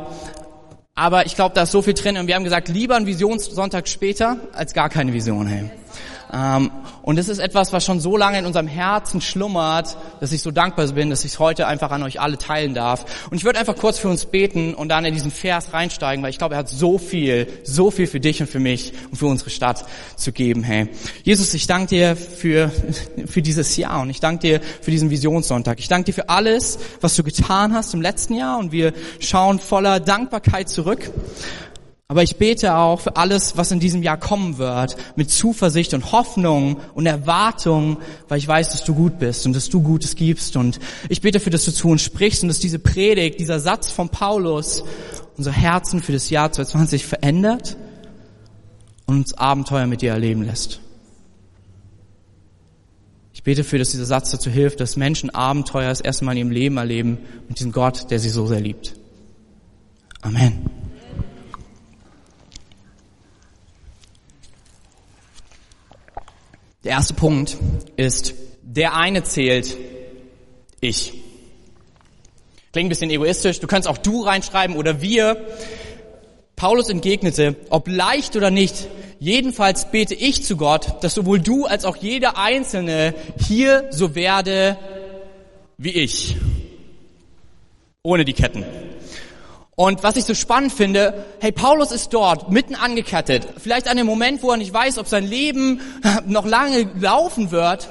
Aber 0.95 1.27
ich 1.27 1.35
glaube, 1.35 1.55
da 1.55 1.65
ist 1.65 1.73
so 1.73 1.83
viel 1.83 1.93
drin 1.93 2.17
und 2.17 2.27
wir 2.27 2.37
haben 2.37 2.45
gesagt, 2.45 2.69
lieber 2.69 2.97
ein 2.97 3.05
Visionssonntag 3.05 3.87
später 3.87 4.39
als 4.55 4.73
gar 4.73 4.89
keine 4.89 5.13
Vision. 5.13 5.47
Hey. 5.47 5.71
Ähm, 6.33 6.71
und 7.03 7.19
es 7.19 7.29
ist 7.29 7.39
etwas, 7.39 7.73
was 7.73 7.85
schon 7.85 8.01
so 8.01 8.17
lange 8.17 8.39
in 8.39 8.47
unserem 8.47 8.67
Herzen 8.67 9.21
schlummert, 9.21 9.97
dass 10.21 10.33
ich 10.33 10.43
so 10.43 10.51
dankbar 10.51 10.87
bin, 10.89 11.11
dass 11.11 11.25
ich 11.25 11.33
es 11.33 11.39
heute 11.39 11.67
einfach 11.67 11.91
an 11.91 12.03
euch 12.03 12.21
alle 12.21 12.39
teilen 12.39 12.75
darf. 12.75 13.29
Und 13.31 13.37
ich 13.37 13.45
würde 13.45 13.59
einfach 13.59 13.77
kurz 13.77 13.99
für 13.99 14.09
uns 14.09 14.27
beten 14.27 14.75
und 14.75 14.89
dann 14.89 15.05
in 15.05 15.15
diesen 15.15 15.31
Vers 15.31 15.73
reinsteigen, 15.73 16.23
weil 16.23 16.31
ich 16.31 16.39
glaube, 16.39 16.55
er 16.55 16.59
hat 16.59 16.69
so 16.69 16.99
viel, 16.99 17.47
so 17.65 17.91
viel 17.91 18.07
für 18.07 18.21
dich 18.21 18.41
und 18.41 18.49
für 18.49 18.59
mich 18.59 18.93
und 19.11 19.17
für 19.17 19.27
unsere 19.27 19.51
Stadt 19.51 19.85
zu 20.17 20.33
geben. 20.33 20.63
Hey, 20.63 20.89
Jesus, 21.23 21.55
ich 21.55 21.67
danke 21.67 21.89
dir 21.89 22.17
für, 22.17 22.73
für 23.27 23.43
dieses 23.43 23.77
Jahr 23.77 24.01
und 24.01 24.11
ich 24.11 24.21
danke 24.21 24.41
dir 24.41 24.61
für 24.81 24.91
diesen 24.91 25.11
Visionssonntag. 25.11 25.79
Ich 25.79 25.89
danke 25.89 26.07
dir 26.07 26.13
für 26.13 26.29
alles, 26.29 26.79
was 27.01 27.15
du 27.15 27.23
getan 27.23 27.75
hast 27.75 27.95
im 27.95 28.03
letzten 28.03 28.35
Jahr 28.35 28.59
und 28.59 28.73
wir 28.73 28.93
schauen 29.21 29.59
voller 29.59 30.01
Dankbarkeit 30.01 30.69
zurück. 30.69 31.11
Aber 32.09 32.23
ich 32.23 32.37
bete 32.37 32.77
auch 32.77 33.01
für 33.01 33.17
alles, 33.17 33.57
was 33.57 33.73
in 33.73 33.81
diesem 33.81 34.03
Jahr 34.03 34.17
kommen 34.17 34.59
wird, 34.59 34.97
mit 35.17 35.29
Zuversicht 35.29 35.93
und 35.93 36.13
Hoffnung 36.13 36.77
und 36.95 37.07
Erwartung, 37.07 37.99
weil 38.29 38.39
ich 38.39 38.47
weiß, 38.47 38.71
dass 38.71 38.85
du 38.85 38.95
gut 38.95 39.19
bist 39.19 39.45
und 39.45 39.57
dass 39.57 39.69
du 39.69 39.83
Gutes 39.83 40.15
gibst. 40.15 40.57
Und 40.57 40.79
ich 41.09 41.21
bete 41.21 41.41
für, 41.41 41.51
dass 41.51 41.65
du 41.65 41.73
zu 41.73 41.89
uns 41.89 42.03
sprichst 42.03 42.43
und 42.43 42.49
dass 42.49 42.61
diese 42.61 42.79
Predigt, 42.79 43.41
dieser 43.41 43.59
Satz 43.59 43.91
von 43.91 44.09
Paulus, 44.09 44.85
unser 45.37 45.51
Herzen 45.51 46.01
für 46.01 46.13
das 46.13 46.31
Jahr 46.31 46.53
2020 46.53 47.05
verändert 47.05 47.77
und 49.07 49.17
uns 49.17 49.35
Abenteuer 49.35 49.87
mit 49.87 50.01
dir 50.01 50.13
erleben 50.13 50.45
lässt. 50.45 50.81
Ich 53.35 53.43
bete 53.43 53.65
für, 53.65 53.79
dass 53.79 53.91
dieser 53.91 54.07
Satz 54.07 54.31
dazu 54.31 54.49
hilft, 54.49 54.79
dass 54.79 54.97
Menschen 54.97 55.31
Abenteuer 55.31 55.89
das 55.89 56.01
erste 56.01 56.25
Mal 56.25 56.33
in 56.33 56.39
ihrem 56.39 56.51
Leben 56.53 56.77
erleben 56.77 57.19
mit 57.49 57.59
diesem 57.59 57.73
Gott, 57.73 58.13
der 58.13 58.21
sie 58.21 58.31
so 58.31 58.47
sehr 58.47 58.61
liebt. 58.61 58.95
Amen. 60.23 60.86
Der 66.87 66.93
erste 66.93 67.15
Punkt 67.15 67.57
ist, 67.97 68.35
der 68.63 68.95
eine 68.95 69.25
zählt, 69.25 69.77
ich. 70.81 71.15
Klingt 72.71 72.87
ein 72.87 72.89
bisschen 72.91 73.11
egoistisch, 73.11 73.59
du 73.59 73.67
kannst 73.67 73.89
auch 73.89 73.99
du 73.99 74.23
reinschreiben 74.23 74.77
oder 74.77 75.01
wir. 75.01 75.49
Paulus 76.55 76.89
entgegnete, 76.89 77.57
ob 77.71 77.89
leicht 77.89 78.37
oder 78.37 78.53
nicht, 78.53 78.87
jedenfalls 79.19 79.91
bete 79.91 80.15
ich 80.15 80.45
zu 80.45 80.57
Gott, 80.57 81.03
dass 81.03 81.15
sowohl 81.15 81.41
du 81.41 81.67
als 81.67 81.85
auch 81.85 81.97
jeder 81.97 82.39
Einzelne 82.39 83.17
hier 83.45 83.89
so 83.91 84.15
werde 84.15 84.79
wie 85.79 85.91
ich. 85.91 86.37
Ohne 88.05 88.25
die 88.25 88.33
Ketten. 88.33 88.65
Und 89.79 90.03
was 90.03 90.17
ich 90.17 90.25
so 90.25 90.33
spannend 90.33 90.73
finde, 90.73 91.27
hey, 91.39 91.53
Paulus 91.53 91.93
ist 91.93 92.15
dort, 92.15 92.51
mitten 92.51 92.75
angekettet, 92.75 93.47
vielleicht 93.59 93.89
an 93.89 93.99
dem 93.99 94.07
Moment, 94.07 94.43
wo 94.43 94.51
er 94.51 94.57
nicht 94.57 94.73
weiß, 94.73 94.97
ob 94.97 95.07
sein 95.07 95.27
Leben 95.27 95.83
noch 96.27 96.47
lange 96.47 96.91
laufen 96.99 97.51
wird. 97.51 97.91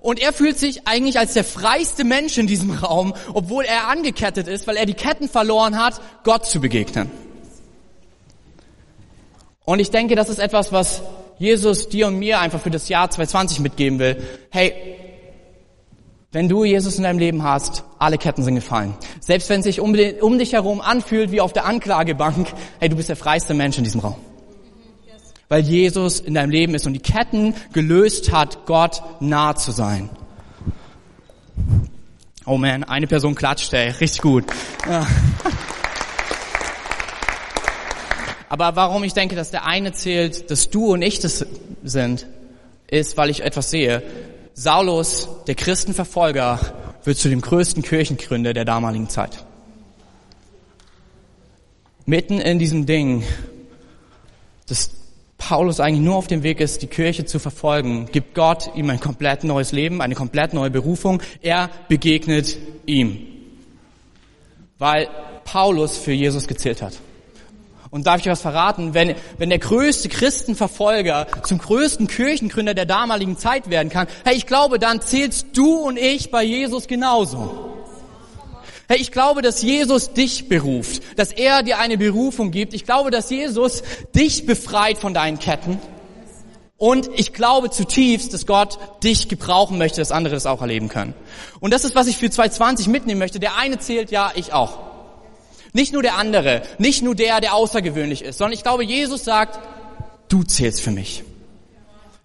Und 0.00 0.18
er 0.18 0.32
fühlt 0.32 0.58
sich 0.58 0.88
eigentlich 0.88 1.18
als 1.18 1.34
der 1.34 1.44
freiste 1.44 2.04
Mensch 2.04 2.38
in 2.38 2.46
diesem 2.46 2.70
Raum, 2.82 3.12
obwohl 3.34 3.66
er 3.66 3.88
angekettet 3.88 4.48
ist, 4.48 4.66
weil 4.66 4.78
er 4.78 4.86
die 4.86 4.94
Ketten 4.94 5.28
verloren 5.28 5.78
hat, 5.78 6.00
Gott 6.24 6.46
zu 6.46 6.58
begegnen. 6.58 7.10
Und 9.66 9.80
ich 9.80 9.90
denke, 9.90 10.14
das 10.14 10.30
ist 10.30 10.38
etwas, 10.38 10.72
was 10.72 11.02
Jesus 11.38 11.90
dir 11.90 12.06
und 12.06 12.18
mir 12.18 12.40
einfach 12.40 12.62
für 12.62 12.70
das 12.70 12.88
Jahr 12.88 13.10
2020 13.10 13.60
mitgeben 13.60 13.98
will. 13.98 14.22
Hey, 14.48 14.72
wenn 16.36 16.50
du 16.50 16.64
Jesus 16.64 16.98
in 16.98 17.04
deinem 17.04 17.18
Leben 17.18 17.44
hast, 17.44 17.82
alle 17.98 18.18
Ketten 18.18 18.42
sind 18.42 18.56
gefallen. 18.56 18.92
Selbst 19.20 19.48
wenn 19.48 19.60
es 19.60 19.64
sich 19.64 19.80
um, 19.80 19.96
um, 20.20 20.38
dich 20.38 20.52
herum 20.52 20.82
anfühlt 20.82 21.30
wie 21.30 21.40
auf 21.40 21.54
der 21.54 21.64
Anklagebank, 21.64 22.52
hey, 22.78 22.90
du 22.90 22.96
bist 22.96 23.08
der 23.08 23.16
freiste 23.16 23.54
Mensch 23.54 23.78
in 23.78 23.84
diesem 23.84 24.02
Raum. 24.02 24.16
Weil 25.48 25.62
Jesus 25.62 26.20
in 26.20 26.34
deinem 26.34 26.50
Leben 26.50 26.74
ist 26.74 26.86
und 26.86 26.92
die 26.92 27.00
Ketten 27.00 27.54
gelöst 27.72 28.32
hat, 28.32 28.66
Gott 28.66 29.02
nah 29.18 29.56
zu 29.56 29.72
sein. 29.72 30.10
Oh 32.44 32.58
man, 32.58 32.84
eine 32.84 33.06
Person 33.06 33.34
klatscht, 33.34 33.72
ey, 33.72 33.88
richtig 33.92 34.20
gut. 34.20 34.44
Ja. 34.86 35.06
Aber 38.50 38.76
warum 38.76 39.04
ich 39.04 39.14
denke, 39.14 39.36
dass 39.36 39.52
der 39.52 39.64
eine 39.64 39.92
zählt, 39.92 40.50
dass 40.50 40.68
du 40.68 40.92
und 40.92 41.00
ich 41.00 41.18
das 41.18 41.46
sind, 41.82 42.26
ist, 42.88 43.16
weil 43.16 43.30
ich 43.30 43.42
etwas 43.42 43.70
sehe. 43.70 44.02
Saulus, 44.58 45.28
der 45.46 45.54
Christenverfolger, 45.54 46.58
wird 47.04 47.18
zu 47.18 47.28
dem 47.28 47.42
größten 47.42 47.82
Kirchengründer 47.82 48.54
der 48.54 48.64
damaligen 48.64 49.10
Zeit. 49.10 49.44
Mitten 52.06 52.40
in 52.40 52.58
diesem 52.58 52.86
Ding, 52.86 53.22
dass 54.66 54.92
Paulus 55.36 55.78
eigentlich 55.78 56.00
nur 56.00 56.16
auf 56.16 56.26
dem 56.26 56.42
Weg 56.42 56.60
ist, 56.60 56.80
die 56.80 56.86
Kirche 56.86 57.26
zu 57.26 57.38
verfolgen, 57.38 58.06
gibt 58.10 58.34
Gott 58.34 58.74
ihm 58.74 58.88
ein 58.88 58.98
komplett 58.98 59.44
neues 59.44 59.72
Leben, 59.72 60.00
eine 60.00 60.14
komplett 60.14 60.54
neue 60.54 60.70
Berufung. 60.70 61.22
Er 61.42 61.68
begegnet 61.88 62.56
ihm, 62.86 63.26
weil 64.78 65.06
Paulus 65.44 65.98
für 65.98 66.12
Jesus 66.12 66.48
gezählt 66.48 66.80
hat. 66.80 66.94
Und 67.90 68.06
darf 68.06 68.20
ich 68.20 68.26
was 68.26 68.40
verraten? 68.40 68.94
Wenn, 68.94 69.14
wenn 69.38 69.48
der 69.48 69.58
größte 69.58 70.08
Christenverfolger 70.08 71.26
zum 71.44 71.58
größten 71.58 72.06
Kirchengründer 72.06 72.74
der 72.74 72.86
damaligen 72.86 73.36
Zeit 73.36 73.70
werden 73.70 73.88
kann, 73.88 74.06
hey, 74.24 74.36
ich 74.36 74.46
glaube, 74.46 74.78
dann 74.78 75.00
zählst 75.00 75.48
du 75.54 75.76
und 75.76 75.96
ich 75.98 76.30
bei 76.30 76.42
Jesus 76.42 76.86
genauso. 76.88 77.72
Hey, 78.88 78.98
ich 78.98 79.10
glaube, 79.10 79.42
dass 79.42 79.62
Jesus 79.62 80.12
dich 80.12 80.48
beruft, 80.48 81.02
dass 81.18 81.32
er 81.32 81.64
dir 81.64 81.78
eine 81.78 81.98
Berufung 81.98 82.52
gibt. 82.52 82.72
Ich 82.72 82.84
glaube, 82.84 83.10
dass 83.10 83.30
Jesus 83.30 83.82
dich 84.14 84.46
befreit 84.46 84.98
von 84.98 85.12
deinen 85.12 85.38
Ketten. 85.40 85.80
Und 86.78 87.08
ich 87.14 87.32
glaube 87.32 87.70
zutiefst, 87.70 88.34
dass 88.34 88.46
Gott 88.46 88.78
dich 89.02 89.28
gebrauchen 89.28 89.78
möchte, 89.78 90.00
dass 90.00 90.12
andere 90.12 90.34
das 90.34 90.46
auch 90.46 90.60
erleben 90.60 90.88
können. 90.88 91.14
Und 91.58 91.72
das 91.72 91.84
ist, 91.84 91.94
was 91.94 92.06
ich 92.06 92.16
für 92.16 92.30
2020 92.30 92.88
mitnehmen 92.88 93.18
möchte. 93.18 93.40
Der 93.40 93.56
eine 93.56 93.78
zählt, 93.78 94.10
ja, 94.10 94.30
ich 94.34 94.52
auch. 94.52 94.78
Nicht 95.76 95.92
nur 95.92 96.00
der 96.00 96.16
andere, 96.16 96.62
nicht 96.78 97.02
nur 97.02 97.14
der, 97.14 97.42
der 97.42 97.54
außergewöhnlich 97.54 98.22
ist, 98.22 98.38
sondern 98.38 98.54
ich 98.54 98.62
glaube, 98.62 98.82
Jesus 98.82 99.24
sagt, 99.24 99.58
du 100.30 100.42
zählst 100.42 100.80
für 100.80 100.90
mich. 100.90 101.22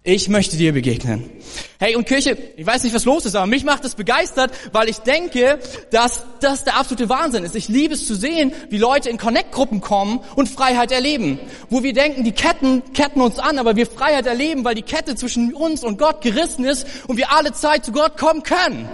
Ich 0.04 0.30
möchte 0.30 0.56
dir 0.56 0.72
begegnen. 0.72 1.30
Hey, 1.78 1.98
und 1.98 2.08
Kirche, 2.08 2.38
ich 2.56 2.66
weiß 2.66 2.86
nicht, 2.86 2.96
was 2.96 3.04
los 3.04 3.26
ist, 3.26 3.36
aber 3.36 3.48
mich 3.48 3.66
macht 3.66 3.84
es 3.84 3.96
begeistert, 3.96 4.54
weil 4.72 4.88
ich 4.88 5.00
denke, 5.00 5.60
dass 5.92 6.24
das 6.40 6.64
der 6.64 6.78
absolute 6.78 7.10
Wahnsinn 7.10 7.44
ist. 7.44 7.58
Ich 7.58 7.68
liebe 7.68 7.94
es 7.94 8.08
zu 8.08 8.16
sehen, 8.16 8.54
wie 8.70 8.78
Leute 8.78 9.10
in 9.10 9.18
Connect-Gruppen 9.18 9.82
kommen 9.82 10.22
und 10.38 10.48
Freiheit 10.48 10.94
erleben. 10.94 11.38
Wo 11.70 11.84
wir 11.84 11.92
denken, 11.92 12.24
die 12.24 12.32
Ketten 12.32 12.94
ketten 12.94 13.20
uns 13.20 13.38
an, 13.38 13.60
aber 13.60 13.76
wir 13.76 13.86
Freiheit 13.86 14.28
erleben, 14.28 14.64
weil 14.64 14.76
die 14.76 14.82
Kette 14.82 15.16
zwischen 15.16 15.54
uns 15.54 15.84
und 15.84 15.98
Gott 15.98 16.22
gerissen 16.22 16.64
ist 16.64 16.88
und 17.08 17.18
wir 17.18 17.34
alle 17.34 17.52
Zeit 17.52 17.84
zu 17.84 17.92
Gott 17.92 18.16
kommen 18.16 18.44
können. 18.44 18.88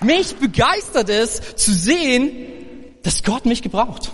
Mich 0.00 0.36
begeistert 0.36 1.08
es 1.08 1.56
zu 1.56 1.72
sehen, 1.72 2.30
dass 3.02 3.22
Gott 3.22 3.46
mich 3.46 3.62
gebraucht. 3.62 4.12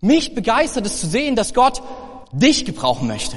Mich 0.00 0.34
begeistert 0.34 0.86
es 0.86 1.00
zu 1.00 1.06
sehen, 1.06 1.36
dass 1.36 1.54
Gott 1.54 1.82
dich 2.32 2.64
gebrauchen 2.64 3.06
möchte. 3.06 3.36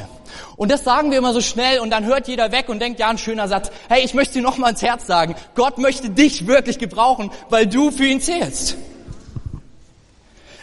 Und 0.58 0.72
das 0.72 0.84
sagen 0.84 1.12
wir 1.12 1.18
immer 1.18 1.34
so 1.34 1.42
schnell 1.42 1.80
und 1.80 1.90
dann 1.90 2.06
hört 2.06 2.28
jeder 2.28 2.52
weg 2.52 2.70
und 2.70 2.80
denkt, 2.80 3.00
ja, 3.00 3.10
ein 3.10 3.18
schöner 3.18 3.48
Satz. 3.48 3.70
Hey, 3.90 4.04
ich 4.04 4.14
möchte 4.14 4.36
dir 4.36 4.42
noch 4.42 4.58
mal 4.58 4.70
ins 4.70 4.82
Herz 4.82 5.06
sagen. 5.06 5.36
Gott 5.54 5.78
möchte 5.78 6.10
dich 6.10 6.48
wirklich 6.48 6.80
gebrauchen, 6.80 7.30
weil 7.50 7.68
du 7.68 7.92
für 7.92 8.06
ihn 8.06 8.22
zählst. 8.22 8.78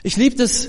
Ich 0.03 0.17
liebe 0.17 0.43
es 0.43 0.69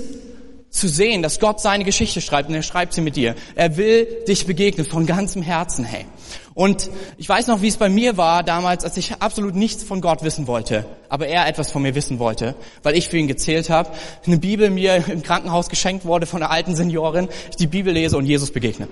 zu 0.74 0.88
sehen, 0.88 1.22
dass 1.22 1.38
Gott 1.38 1.60
seine 1.60 1.84
Geschichte 1.84 2.20
schreibt 2.20 2.48
und 2.48 2.54
er 2.54 2.62
schreibt 2.62 2.94
sie 2.94 3.00
mit 3.00 3.14
dir. 3.14 3.36
Er 3.54 3.76
will 3.76 4.06
dich 4.26 4.44
begegnen 4.46 4.84
von 4.84 5.06
ganzem 5.06 5.40
Herzen, 5.40 5.84
hey. 5.84 6.04
Und 6.52 6.90
ich 7.16 7.28
weiß 7.28 7.46
noch, 7.46 7.62
wie 7.62 7.68
es 7.68 7.76
bei 7.76 7.88
mir 7.88 8.16
war 8.16 8.42
damals, 8.42 8.84
als 8.84 8.96
ich 8.96 9.12
absolut 9.20 9.54
nichts 9.54 9.84
von 9.84 10.00
Gott 10.00 10.24
wissen 10.24 10.48
wollte, 10.48 10.84
aber 11.08 11.28
er 11.28 11.46
etwas 11.46 11.70
von 11.70 11.82
mir 11.82 11.94
wissen 11.94 12.18
wollte, 12.18 12.56
weil 12.82 12.96
ich 12.96 13.08
für 13.08 13.18
ihn 13.18 13.28
gezählt 13.28 13.70
habe. 13.70 13.90
Eine 14.26 14.38
Bibel 14.38 14.68
mir 14.70 14.96
im 15.08 15.22
Krankenhaus 15.22 15.68
geschenkt 15.68 16.04
wurde 16.04 16.26
von 16.26 16.42
einer 16.42 16.50
alten 16.50 16.74
Seniorin, 16.74 17.28
ich 17.50 17.56
die 17.56 17.68
Bibel 17.68 17.92
lese 17.92 18.16
und 18.16 18.26
Jesus 18.26 18.50
begegne. 18.50 18.88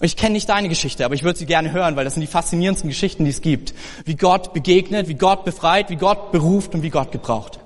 Ich 0.00 0.16
kenne 0.16 0.34
nicht 0.34 0.48
deine 0.48 0.68
Geschichte, 0.68 1.04
aber 1.04 1.14
ich 1.14 1.22
würde 1.24 1.38
sie 1.38 1.46
gerne 1.46 1.72
hören, 1.72 1.96
weil 1.96 2.04
das 2.04 2.14
sind 2.14 2.20
die 2.20 2.26
faszinierendsten 2.28 2.90
Geschichten, 2.90 3.24
die 3.24 3.30
es 3.30 3.40
gibt. 3.40 3.74
Wie 4.04 4.16
Gott 4.16 4.52
begegnet, 4.52 5.08
wie 5.08 5.14
Gott 5.14 5.44
befreit, 5.44 5.90
wie 5.90 5.96
Gott 5.96 6.30
beruft 6.30 6.74
und 6.74 6.82
wie 6.82 6.90
Gott 6.90 7.10
gebraucht. 7.10 7.58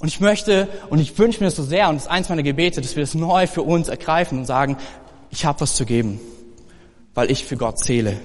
Und 0.00 0.08
ich 0.08 0.18
möchte 0.18 0.66
und 0.88 0.98
ich 0.98 1.16
wünsche 1.18 1.40
mir 1.40 1.46
das 1.46 1.56
so 1.56 1.62
sehr 1.62 1.88
und 1.88 1.96
das 1.96 2.04
ist 2.04 2.10
eins 2.10 2.30
meiner 2.30 2.42
Gebete, 2.42 2.80
dass 2.80 2.96
wir 2.96 3.02
das 3.02 3.14
neu 3.14 3.46
für 3.46 3.62
uns 3.62 3.88
ergreifen 3.88 4.38
und 4.38 4.46
sagen, 4.46 4.78
ich 5.30 5.44
habe 5.44 5.60
was 5.60 5.76
zu 5.76 5.84
geben, 5.84 6.18
weil 7.14 7.30
ich 7.30 7.44
für 7.44 7.56
Gott 7.56 7.78
zähle. 7.78 8.18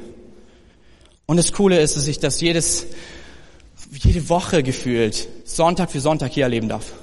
Und 1.25 1.37
das 1.37 1.51
Coole 1.51 1.79
ist, 1.79 1.97
dass 1.97 2.07
ich 2.07 2.19
das 2.19 2.39
jedes, 2.39 2.87
jede 3.91 4.29
Woche 4.29 4.63
gefühlt, 4.63 5.27
Sonntag 5.43 5.91
für 5.91 5.99
Sonntag 5.99 6.31
hier 6.31 6.43
erleben 6.43 6.69
darf. 6.69 6.93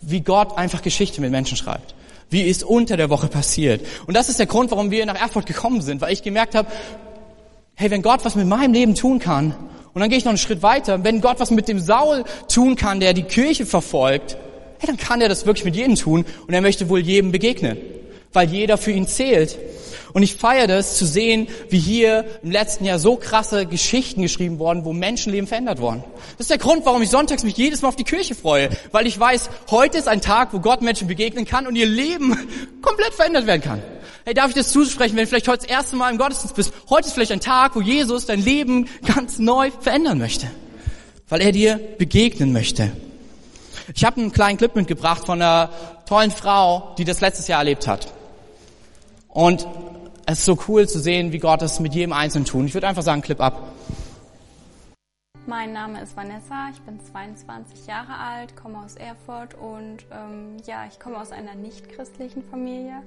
Wie 0.00 0.22
Gott 0.22 0.56
einfach 0.56 0.80
Geschichte 0.80 1.20
mit 1.20 1.30
Menschen 1.30 1.58
schreibt. 1.58 1.94
Wie 2.30 2.48
es 2.48 2.62
unter 2.62 2.96
der 2.96 3.10
Woche 3.10 3.28
passiert. 3.28 3.84
Und 4.06 4.14
das 4.14 4.30
ist 4.30 4.38
der 4.38 4.46
Grund, 4.46 4.70
warum 4.70 4.90
wir 4.90 5.04
nach 5.04 5.20
Erfurt 5.20 5.46
gekommen 5.46 5.82
sind, 5.82 6.00
weil 6.00 6.12
ich 6.12 6.22
gemerkt 6.22 6.54
habe, 6.54 6.70
hey, 7.76 7.90
wenn 7.90 8.02
Gott 8.02 8.24
was 8.24 8.34
mit 8.34 8.46
meinem 8.46 8.72
Leben 8.72 8.94
tun 8.94 9.18
kann, 9.18 9.54
und 9.92 10.00
dann 10.00 10.10
gehe 10.10 10.18
ich 10.18 10.24
noch 10.24 10.30
einen 10.30 10.38
Schritt 10.38 10.62
weiter, 10.62 11.04
wenn 11.04 11.22
Gott 11.22 11.40
was 11.40 11.50
mit 11.50 11.68
dem 11.68 11.78
Saul 11.78 12.24
tun 12.52 12.76
kann, 12.76 13.00
der 13.00 13.14
die 13.14 13.22
Kirche 13.22 13.64
verfolgt, 13.64 14.36
hey, 14.78 14.86
dann 14.86 14.96
kann 14.96 15.20
er 15.20 15.28
das 15.28 15.46
wirklich 15.46 15.64
mit 15.64 15.76
jedem 15.76 15.94
tun 15.94 16.26
und 16.46 16.52
er 16.52 16.60
möchte 16.60 16.88
wohl 16.88 17.00
jedem 17.00 17.32
begegnen, 17.32 17.78
weil 18.32 18.48
jeder 18.48 18.76
für 18.76 18.90
ihn 18.90 19.06
zählt. 19.06 19.58
Und 20.16 20.22
ich 20.22 20.36
feiere 20.36 20.66
das 20.66 20.96
zu 20.96 21.04
sehen, 21.04 21.46
wie 21.68 21.78
hier 21.78 22.24
im 22.42 22.50
letzten 22.50 22.86
Jahr 22.86 22.98
so 22.98 23.16
krasse 23.16 23.66
Geschichten 23.66 24.22
geschrieben 24.22 24.58
worden, 24.58 24.86
wo 24.86 24.94
Menschenleben 24.94 25.46
verändert 25.46 25.78
wurden. 25.78 26.02
Das 26.38 26.46
ist 26.46 26.50
der 26.50 26.56
Grund, 26.56 26.86
warum 26.86 27.02
ich 27.02 27.10
sonntags 27.10 27.44
mich 27.44 27.54
jedes 27.58 27.82
Mal 27.82 27.88
auf 27.88 27.96
die 27.96 28.04
Kirche 28.04 28.34
freue, 28.34 28.70
weil 28.92 29.06
ich 29.06 29.20
weiß, 29.20 29.50
heute 29.70 29.98
ist 29.98 30.08
ein 30.08 30.22
Tag, 30.22 30.54
wo 30.54 30.60
Gott 30.60 30.80
Menschen 30.80 31.06
begegnen 31.06 31.44
kann 31.44 31.66
und 31.66 31.76
ihr 31.76 31.84
Leben 31.84 32.30
komplett 32.80 33.12
verändert 33.12 33.46
werden 33.46 33.60
kann. 33.60 33.82
Hey, 34.24 34.32
darf 34.32 34.48
ich 34.48 34.54
das 34.54 34.72
zusprechen, 34.72 35.16
wenn 35.16 35.24
du 35.24 35.28
vielleicht 35.28 35.48
heute 35.48 35.66
das 35.66 35.70
erste 35.70 35.96
Mal 35.96 36.10
im 36.10 36.16
Gottesdienst 36.16 36.56
bist? 36.56 36.72
Heute 36.88 37.08
ist 37.08 37.12
vielleicht 37.12 37.32
ein 37.32 37.40
Tag, 37.40 37.76
wo 37.76 37.82
Jesus 37.82 38.24
dein 38.24 38.42
Leben 38.42 38.88
ganz 39.04 39.38
neu 39.38 39.70
verändern 39.70 40.16
möchte, 40.16 40.50
weil 41.28 41.42
er 41.42 41.52
dir 41.52 41.78
begegnen 41.98 42.54
möchte. 42.54 42.90
Ich 43.94 44.02
habe 44.02 44.18
einen 44.18 44.32
kleinen 44.32 44.56
Clip 44.56 44.74
mitgebracht 44.74 45.26
von 45.26 45.42
einer 45.42 45.68
tollen 46.08 46.30
Frau, 46.30 46.94
die 46.96 47.04
das 47.04 47.20
letztes 47.20 47.48
Jahr 47.48 47.58
erlebt 47.58 47.86
hat. 47.86 48.08
Und 49.28 49.66
es 50.28 50.40
ist 50.40 50.44
so 50.44 50.58
cool 50.66 50.88
zu 50.88 50.98
sehen, 50.98 51.32
wie 51.32 51.38
Gott 51.38 51.62
es 51.62 51.78
mit 51.78 51.94
jedem 51.94 52.12
Einzelnen 52.12 52.46
tut. 52.46 52.66
Ich 52.66 52.74
würde 52.74 52.88
einfach 52.88 53.02
sagen, 53.02 53.22
Clip 53.22 53.40
ab. 53.40 53.62
Mein 55.46 55.72
Name 55.72 56.02
ist 56.02 56.16
Vanessa, 56.16 56.70
ich 56.72 56.80
bin 56.80 56.98
22 57.00 57.86
Jahre 57.86 58.18
alt, 58.18 58.56
komme 58.56 58.80
aus 58.84 58.96
Erfurt 58.96 59.54
und 59.54 60.04
ähm, 60.10 60.56
ja, 60.66 60.84
ich 60.90 60.98
komme 60.98 61.20
aus 61.20 61.30
einer 61.30 61.54
nicht-christlichen 61.54 62.42
Familie. 62.42 63.04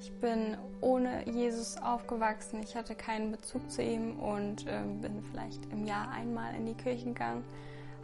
Ich 0.00 0.10
bin 0.12 0.56
ohne 0.80 1.28
Jesus 1.28 1.76
aufgewachsen, 1.76 2.62
ich 2.64 2.74
hatte 2.74 2.94
keinen 2.94 3.30
Bezug 3.30 3.70
zu 3.70 3.82
ihm 3.82 4.18
und 4.18 4.64
ähm, 4.66 5.02
bin 5.02 5.22
vielleicht 5.30 5.70
im 5.70 5.84
Jahr 5.84 6.10
einmal 6.10 6.54
in 6.54 6.64
die 6.64 6.74
Kirche 6.74 7.04
gegangen, 7.04 7.44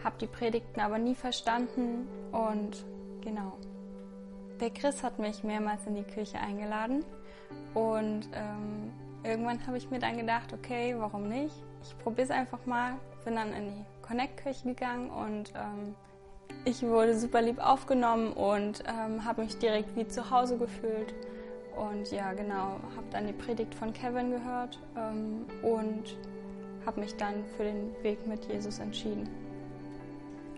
habe 0.05 0.17
die 0.21 0.27
Predigten 0.27 0.81
aber 0.81 0.99
nie 0.99 1.15
verstanden 1.15 2.07
und 2.31 2.85
genau. 3.23 3.57
Der 4.61 4.71
Chris 4.71 5.03
hat 5.03 5.19
mich 5.19 5.43
mehrmals 5.43 5.87
in 5.87 5.95
die 5.95 6.03
Kirche 6.03 6.39
eingeladen 6.39 7.05
und 7.75 8.29
ähm, 8.33 8.93
irgendwann 9.25 9.67
habe 9.67 9.77
ich 9.77 9.91
mir 9.91 9.99
dann 9.99 10.17
gedacht, 10.17 10.53
okay, 10.53 10.95
warum 10.99 11.29
nicht? 11.29 11.55
Ich 11.83 11.97
probiere 11.99 12.25
es 12.25 12.31
einfach 12.31 12.65
mal. 12.67 12.95
Bin 13.25 13.37
dann 13.37 13.53
in 13.53 13.69
die 13.69 13.85
Connect-Kirche 14.03 14.69
gegangen 14.69 15.11
und 15.11 15.53
ähm, 15.55 15.95
ich 16.65 16.83
wurde 16.83 17.19
super 17.19 17.43
lieb 17.43 17.59
aufgenommen 17.59 18.33
und 18.33 18.83
ähm, 18.87 19.25
habe 19.25 19.43
mich 19.43 19.59
direkt 19.59 19.95
wie 19.97 20.07
zu 20.07 20.31
Hause 20.31 20.59
gefühlt. 20.59 21.15
Und 21.77 22.11
ja, 22.11 22.33
genau, 22.33 22.81
habe 22.97 23.07
dann 23.11 23.27
die 23.27 23.33
Predigt 23.33 23.75
von 23.75 23.93
Kevin 23.93 24.33
gehört 24.33 24.79
ähm, 24.97 25.47
und 25.63 26.17
habe 26.85 27.01
mich 27.01 27.15
dann 27.17 27.45
für 27.57 27.65
den 27.65 27.95
Weg 28.03 28.27
mit 28.27 28.45
Jesus 28.47 28.81
entschieden. 28.81 29.29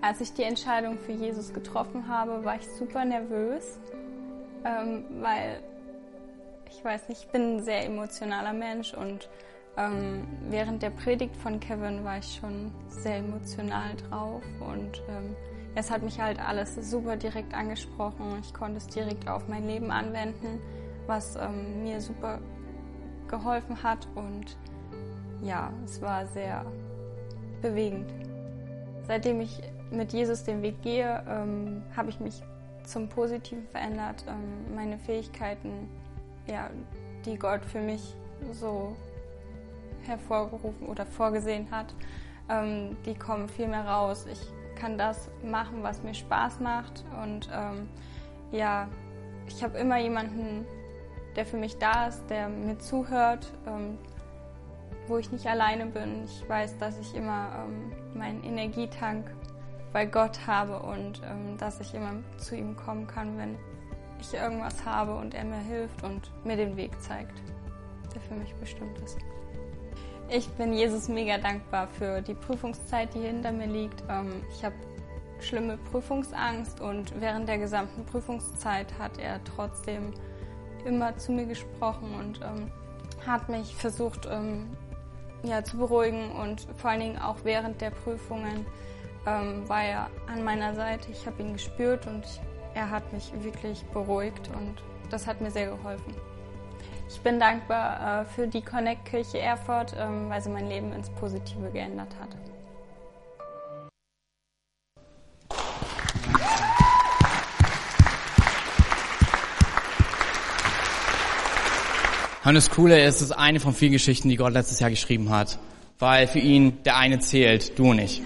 Als 0.00 0.20
ich 0.22 0.32
die 0.32 0.44
Entscheidung 0.44 0.98
für 0.98 1.12
Jesus 1.12 1.52
getroffen 1.52 2.08
habe, 2.08 2.42
war 2.44 2.56
ich 2.56 2.66
super 2.66 3.04
nervös, 3.04 3.78
ähm, 4.64 5.04
weil 5.20 5.62
ich 6.70 6.84
weiß 6.84 7.08
nicht, 7.08 7.24
ich 7.24 7.28
bin 7.28 7.56
ein 7.56 7.62
sehr 7.62 7.84
emotionaler 7.84 8.52
Mensch 8.52 8.94
und 8.94 9.28
ähm, 9.76 10.26
während 10.48 10.82
der 10.82 10.90
Predigt 10.90 11.36
von 11.36 11.60
Kevin 11.60 12.04
war 12.04 12.18
ich 12.18 12.36
schon 12.40 12.72
sehr 12.88 13.16
emotional 13.16 13.94
drauf 14.08 14.42
und 14.60 15.02
ähm, 15.08 15.36
es 15.74 15.90
hat 15.90 16.02
mich 16.02 16.20
halt 16.20 16.40
alles 16.40 16.74
super 16.90 17.16
direkt 17.16 17.54
angesprochen. 17.54 18.38
Ich 18.42 18.52
konnte 18.52 18.78
es 18.78 18.86
direkt 18.88 19.28
auf 19.28 19.46
mein 19.48 19.66
Leben 19.66 19.90
anwenden, 19.90 20.60
was 21.06 21.36
ähm, 21.36 21.82
mir 21.84 22.00
super 22.00 22.40
geholfen 23.28 23.82
hat 23.82 24.08
und 24.14 24.56
ja, 25.42 25.72
es 25.84 26.02
war 26.02 26.26
sehr 26.26 26.64
bewegend. 27.62 28.12
Seitdem 29.06 29.40
ich 29.40 29.60
mit 29.90 30.12
Jesus 30.12 30.44
den 30.44 30.62
Weg 30.62 30.82
gehe, 30.82 31.24
ähm, 31.28 31.82
habe 31.96 32.10
ich 32.10 32.20
mich 32.20 32.42
zum 32.84 33.08
Positiven 33.08 33.66
verändert. 33.68 34.24
Ähm, 34.28 34.74
meine 34.74 34.98
Fähigkeiten 34.98 35.88
ja, 36.50 36.70
die 37.24 37.38
Gott 37.38 37.64
für 37.64 37.80
mich 37.80 38.14
so 38.52 38.96
hervorgerufen 40.02 40.88
oder 40.88 41.06
vorgesehen 41.06 41.70
hat, 41.70 41.94
ähm, 42.48 42.96
die 43.06 43.14
kommen 43.14 43.48
viel 43.48 43.68
mehr 43.68 43.86
raus. 43.86 44.26
Ich 44.30 44.40
kann 44.80 44.98
das 44.98 45.28
machen, 45.44 45.82
was 45.82 46.02
mir 46.02 46.14
Spaß 46.14 46.60
macht 46.60 47.04
und 47.22 47.48
ähm, 47.52 47.88
ja, 48.50 48.88
ich 49.46 49.62
habe 49.62 49.78
immer 49.78 49.98
jemanden, 49.98 50.64
der 51.36 51.44
für 51.44 51.56
mich 51.56 51.76
da 51.78 52.08
ist, 52.08 52.28
der 52.28 52.48
mir 52.48 52.78
zuhört, 52.78 53.52
ähm, 53.66 53.98
wo 55.06 55.18
ich 55.18 55.30
nicht 55.30 55.46
alleine 55.46 55.86
bin. 55.86 56.24
Ich 56.24 56.48
weiß, 56.48 56.78
dass 56.78 56.98
ich 56.98 57.14
immer 57.14 57.64
ähm, 57.64 57.92
meinen 58.18 58.42
Energietank 58.42 59.30
bei 59.92 60.06
Gott 60.06 60.46
habe 60.46 60.80
und 60.80 61.20
ähm, 61.24 61.56
dass 61.58 61.80
ich 61.80 61.94
immer 61.94 62.14
zu 62.38 62.56
ihm 62.56 62.76
kommen 62.76 63.06
kann, 63.06 63.36
wenn 63.38 63.56
ich 64.20 64.34
irgendwas 64.34 64.84
habe 64.84 65.14
und 65.14 65.34
er 65.34 65.44
mir 65.44 65.58
hilft 65.58 66.02
und 66.02 66.30
mir 66.44 66.56
den 66.56 66.76
Weg 66.76 67.00
zeigt, 67.00 67.40
der 68.14 68.20
für 68.20 68.34
mich 68.34 68.54
bestimmt 68.54 68.98
ist. 68.98 69.18
Ich 70.28 70.48
bin 70.50 70.72
Jesus 70.72 71.08
mega 71.08 71.38
dankbar 71.38 71.88
für 71.88 72.22
die 72.22 72.34
Prüfungszeit, 72.34 73.12
die 73.14 73.20
hinter 73.20 73.50
mir 73.50 73.66
liegt. 73.66 74.02
Ähm, 74.08 74.44
ich 74.50 74.64
habe 74.64 74.76
schlimme 75.40 75.76
Prüfungsangst 75.90 76.80
und 76.80 77.20
während 77.20 77.48
der 77.48 77.58
gesamten 77.58 78.04
Prüfungszeit 78.04 78.86
hat 78.98 79.18
er 79.18 79.42
trotzdem 79.44 80.12
immer 80.84 81.16
zu 81.16 81.32
mir 81.32 81.46
gesprochen 81.46 82.14
und 82.14 82.40
ähm, 82.42 82.70
hat 83.26 83.48
mich 83.48 83.74
versucht 83.74 84.28
ähm, 84.30 84.68
ja, 85.42 85.64
zu 85.64 85.78
beruhigen 85.78 86.30
und 86.32 86.66
vor 86.76 86.90
allen 86.90 87.00
Dingen 87.00 87.18
auch 87.18 87.38
während 87.44 87.80
der 87.80 87.90
Prüfungen 87.90 88.66
war 89.22 89.82
er 89.82 90.10
an 90.28 90.44
meiner 90.44 90.74
Seite. 90.74 91.10
Ich 91.10 91.26
habe 91.26 91.42
ihn 91.42 91.52
gespürt 91.52 92.06
und 92.06 92.24
ich 92.24 92.40
er 92.80 92.90
hat 92.90 93.12
mich 93.12 93.30
wirklich 93.42 93.82
beruhigt 93.92 94.48
und 94.56 94.82
das 95.10 95.26
hat 95.26 95.42
mir 95.42 95.50
sehr 95.50 95.66
geholfen. 95.68 96.14
Ich 97.10 97.20
bin 97.20 97.38
dankbar 97.38 98.22
äh, 98.22 98.24
für 98.24 98.46
die 98.46 98.62
Connect 98.62 99.04
Kirche 99.04 99.38
Erfurt, 99.38 99.94
ähm, 99.98 100.30
weil 100.30 100.40
sie 100.40 100.48
mein 100.48 100.66
Leben 100.66 100.92
ins 100.92 101.10
Positive 101.10 101.70
geändert 101.72 102.14
hat. 102.18 102.30
Das 112.42 112.70
Coole 112.70 113.04
ist, 113.04 113.16
es 113.16 113.22
ist 113.22 113.32
eine 113.32 113.60
von 113.60 113.74
vielen 113.74 113.92
Geschichten, 113.92 114.28
die 114.28 114.36
Gott 114.36 114.54
letztes 114.54 114.80
Jahr 114.80 114.90
geschrieben 114.90 115.30
hat. 115.30 115.58
Weil 115.98 116.26
für 116.26 116.38
ihn 116.38 116.82
der 116.84 116.96
eine 116.96 117.20
zählt, 117.20 117.78
du 117.78 117.92
nicht. 117.92 118.22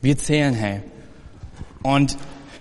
Wir 0.00 0.16
zählen, 0.16 0.54
hey. 0.54 0.82
Und 1.82 2.16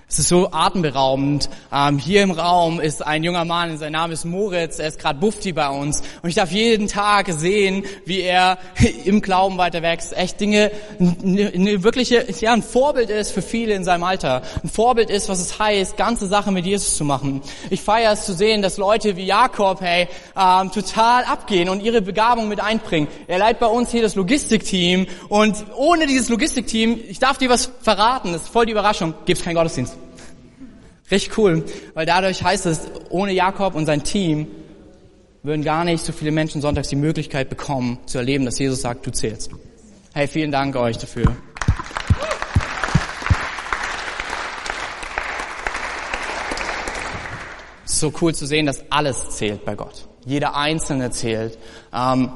Es 0.09 0.19
ist 0.19 0.29
so 0.29 0.53
atemberaubend. 0.53 1.49
Ähm, 1.69 1.97
hier 1.97 2.23
im 2.23 2.31
Raum 2.31 2.79
ist 2.79 3.05
ein 3.05 3.25
junger 3.25 3.43
Mann, 3.43 3.77
sein 3.77 3.91
Name 3.91 4.13
ist 4.13 4.23
Moritz, 4.23 4.79
er 4.79 4.87
ist 4.87 4.99
gerade 4.99 5.19
Bufti 5.19 5.51
bei 5.51 5.67
uns. 5.67 6.01
Und 6.21 6.29
ich 6.29 6.35
darf 6.35 6.49
jeden 6.49 6.87
Tag 6.87 7.29
sehen, 7.29 7.83
wie 8.05 8.21
er 8.21 8.57
im 9.03 9.21
Glauben 9.21 9.57
weiter 9.57 9.81
wächst. 9.81 10.15
Echt 10.15 10.39
Dinge, 10.39 10.71
eine, 10.97 11.83
wirkliche, 11.83 12.25
ja, 12.39 12.53
ein 12.53 12.63
Vorbild 12.63 13.09
ist 13.09 13.31
für 13.31 13.41
viele 13.41 13.73
in 13.73 13.83
seinem 13.83 14.03
Alter. 14.03 14.43
Ein 14.63 14.69
Vorbild 14.69 15.09
ist, 15.09 15.27
was 15.27 15.41
es 15.41 15.59
heißt, 15.59 15.97
ganze 15.97 16.27
Sache 16.27 16.53
mit 16.53 16.65
Jesus 16.65 16.95
zu 16.95 17.03
machen. 17.03 17.41
Ich 17.69 17.81
feiere 17.81 18.13
es 18.13 18.23
zu 18.23 18.31
sehen, 18.31 18.61
dass 18.61 18.77
Leute 18.77 19.17
wie 19.17 19.25
Jakob, 19.25 19.81
hey, 19.81 20.07
ähm, 20.37 20.71
total 20.71 21.25
abgehen 21.25 21.67
und 21.67 21.83
ihre 21.83 22.01
Begabung 22.01 22.47
mit 22.47 22.61
einbringen. 22.61 23.09
Er 23.27 23.39
leitet 23.39 23.59
bei 23.59 23.67
uns 23.67 23.91
hier 23.91 24.03
das 24.03 24.15
Logistikteam 24.15 25.05
und 25.27 25.65
ohne 25.75 26.07
dieses 26.07 26.29
Logistikteam, 26.29 26.97
ich 27.09 27.19
darf 27.19 27.37
dir 27.37 27.49
was 27.49 27.69
verraten, 27.81 28.31
das 28.31 28.43
ist 28.43 28.49
voll 28.49 28.65
die 28.67 28.71
Überraschung, 28.71 29.13
gibt 29.25 29.39
es 29.39 29.43
keinen 29.43 29.55
Gottesdienst. 29.55 29.96
Richtig 31.09 31.37
cool, 31.37 31.63
weil 31.93 32.05
dadurch 32.05 32.43
heißt 32.43 32.65
es, 32.65 32.81
ohne 33.09 33.31
Jakob 33.31 33.75
und 33.75 33.85
sein 33.85 34.03
Team 34.03 34.47
würden 35.41 35.63
gar 35.63 35.85
nicht 35.85 36.03
so 36.03 36.11
viele 36.11 36.31
Menschen 36.31 36.61
sonntags 36.61 36.89
die 36.89 36.97
Möglichkeit 36.97 37.49
bekommen, 37.49 37.99
zu 38.05 38.17
erleben, 38.17 38.43
dass 38.43 38.59
Jesus 38.59 38.81
sagt, 38.81 39.05
du 39.07 39.11
zählst. 39.11 39.51
Hey, 40.13 40.27
vielen 40.27 40.51
Dank 40.51 40.75
euch 40.75 40.97
dafür. 40.97 41.37
So 47.85 48.13
cool 48.21 48.35
zu 48.35 48.45
sehen, 48.45 48.65
dass 48.65 48.83
alles 48.91 49.29
zählt 49.29 49.63
bei 49.63 49.75
Gott. 49.75 50.07
Jeder 50.25 50.57
Einzelne 50.57 51.09
zählt. 51.11 51.57
Ähm, 51.93 52.29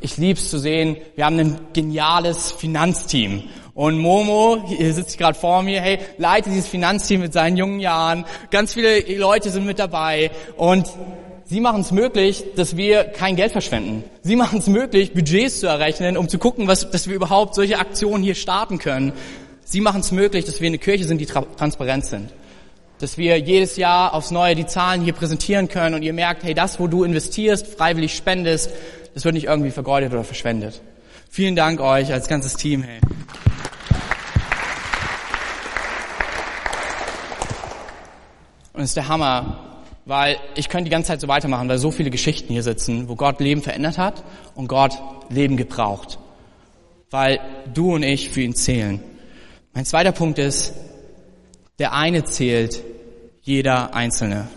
ich 0.00 0.16
lieb's 0.16 0.48
zu 0.48 0.58
sehen, 0.58 0.96
wir 1.16 1.26
haben 1.26 1.38
ein 1.38 1.58
geniales 1.72 2.52
Finanzteam. 2.52 3.42
Und 3.74 3.98
Momo, 3.98 4.64
hier 4.66 4.92
sitzt 4.92 5.16
gerade 5.16 5.38
vor 5.38 5.62
mir, 5.62 5.80
hey, 5.80 5.98
leitet 6.18 6.52
dieses 6.52 6.68
Finanzteam 6.68 7.22
mit 7.22 7.32
seinen 7.32 7.56
jungen 7.56 7.80
Jahren. 7.80 8.26
Ganz 8.50 8.74
viele 8.74 9.00
Leute 9.16 9.48
sind 9.48 9.64
mit 9.64 9.78
dabei. 9.78 10.30
Und 10.56 10.90
sie 11.46 11.60
machen 11.60 11.80
es 11.80 11.90
möglich, 11.90 12.44
dass 12.54 12.76
wir 12.76 13.04
kein 13.04 13.34
Geld 13.34 13.52
verschwenden. 13.52 14.04
Sie 14.22 14.36
machen 14.36 14.58
es 14.58 14.66
möglich, 14.66 15.14
Budgets 15.14 15.60
zu 15.60 15.68
errechnen, 15.68 16.18
um 16.18 16.28
zu 16.28 16.38
gucken, 16.38 16.68
was, 16.68 16.90
dass 16.90 17.08
wir 17.08 17.14
überhaupt 17.14 17.54
solche 17.54 17.78
Aktionen 17.78 18.22
hier 18.22 18.34
starten 18.34 18.78
können. 18.78 19.12
Sie 19.64 19.80
machen 19.80 20.02
es 20.02 20.12
möglich, 20.12 20.44
dass 20.44 20.60
wir 20.60 20.66
eine 20.66 20.78
Kirche 20.78 21.04
sind, 21.04 21.18
die 21.18 21.26
tra 21.26 21.40
transparent 21.56 22.04
sind. 22.04 22.28
Dass 22.98 23.16
wir 23.16 23.38
jedes 23.38 23.78
Jahr 23.78 24.12
aufs 24.12 24.30
Neue 24.30 24.54
die 24.54 24.66
Zahlen 24.66 25.00
hier 25.02 25.14
präsentieren 25.14 25.68
können 25.68 25.94
und 25.94 26.02
ihr 26.02 26.12
merkt, 26.12 26.44
hey, 26.44 26.52
das, 26.52 26.78
wo 26.78 26.88
du 26.88 27.04
investierst, 27.04 27.66
freiwillig 27.66 28.14
spendest, 28.14 28.70
das 29.14 29.24
wird 29.24 29.34
nicht 29.34 29.46
irgendwie 29.46 29.70
vergeudet 29.70 30.12
oder 30.12 30.24
verschwendet. 30.24 30.82
Vielen 31.30 31.56
Dank 31.56 31.80
euch 31.80 32.12
als 32.12 32.28
ganzes 32.28 32.54
Team. 32.54 32.82
Hey. 32.82 33.00
Und 38.72 38.80
es 38.80 38.90
ist 38.90 38.96
der 38.96 39.08
Hammer, 39.08 39.82
weil 40.06 40.36
ich 40.54 40.68
könnte 40.68 40.84
die 40.84 40.90
ganze 40.90 41.08
Zeit 41.08 41.20
so 41.20 41.28
weitermachen, 41.28 41.68
weil 41.68 41.78
so 41.78 41.90
viele 41.90 42.10
Geschichten 42.10 42.52
hier 42.52 42.62
sitzen, 42.62 43.08
wo 43.08 43.16
Gott 43.16 43.40
Leben 43.40 43.62
verändert 43.62 43.98
hat 43.98 44.24
und 44.54 44.68
Gott 44.68 44.98
Leben 45.28 45.56
gebraucht. 45.56 46.18
Weil 47.10 47.40
du 47.72 47.94
und 47.94 48.02
ich 48.02 48.30
für 48.30 48.40
ihn 48.40 48.54
zählen. 48.54 49.00
Mein 49.74 49.84
zweiter 49.84 50.12
Punkt 50.12 50.38
ist, 50.38 50.72
der 51.78 51.92
eine 51.92 52.24
zählt, 52.24 52.82
jeder 53.42 53.94
Einzelne. 53.94 54.48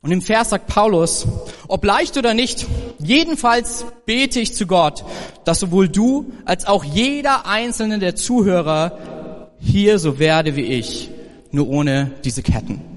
Und 0.00 0.10
im 0.10 0.20
Vers 0.20 0.50
sagt 0.50 0.66
Paulus, 0.66 1.26
ob 1.68 1.84
leicht 1.84 2.16
oder 2.16 2.34
nicht, 2.34 2.66
jedenfalls 2.98 3.86
bete 4.04 4.40
ich 4.40 4.54
zu 4.54 4.66
Gott, 4.66 5.04
dass 5.44 5.60
sowohl 5.60 5.88
du 5.88 6.32
als 6.44 6.66
auch 6.66 6.82
jeder 6.82 7.46
einzelne 7.46 8.00
der 8.00 8.16
Zuhörer 8.16 9.50
hier 9.60 10.00
so 10.00 10.18
werde 10.18 10.56
wie 10.56 10.62
ich, 10.62 11.08
nur 11.52 11.68
ohne 11.68 12.10
diese 12.24 12.42
Ketten. 12.42 12.91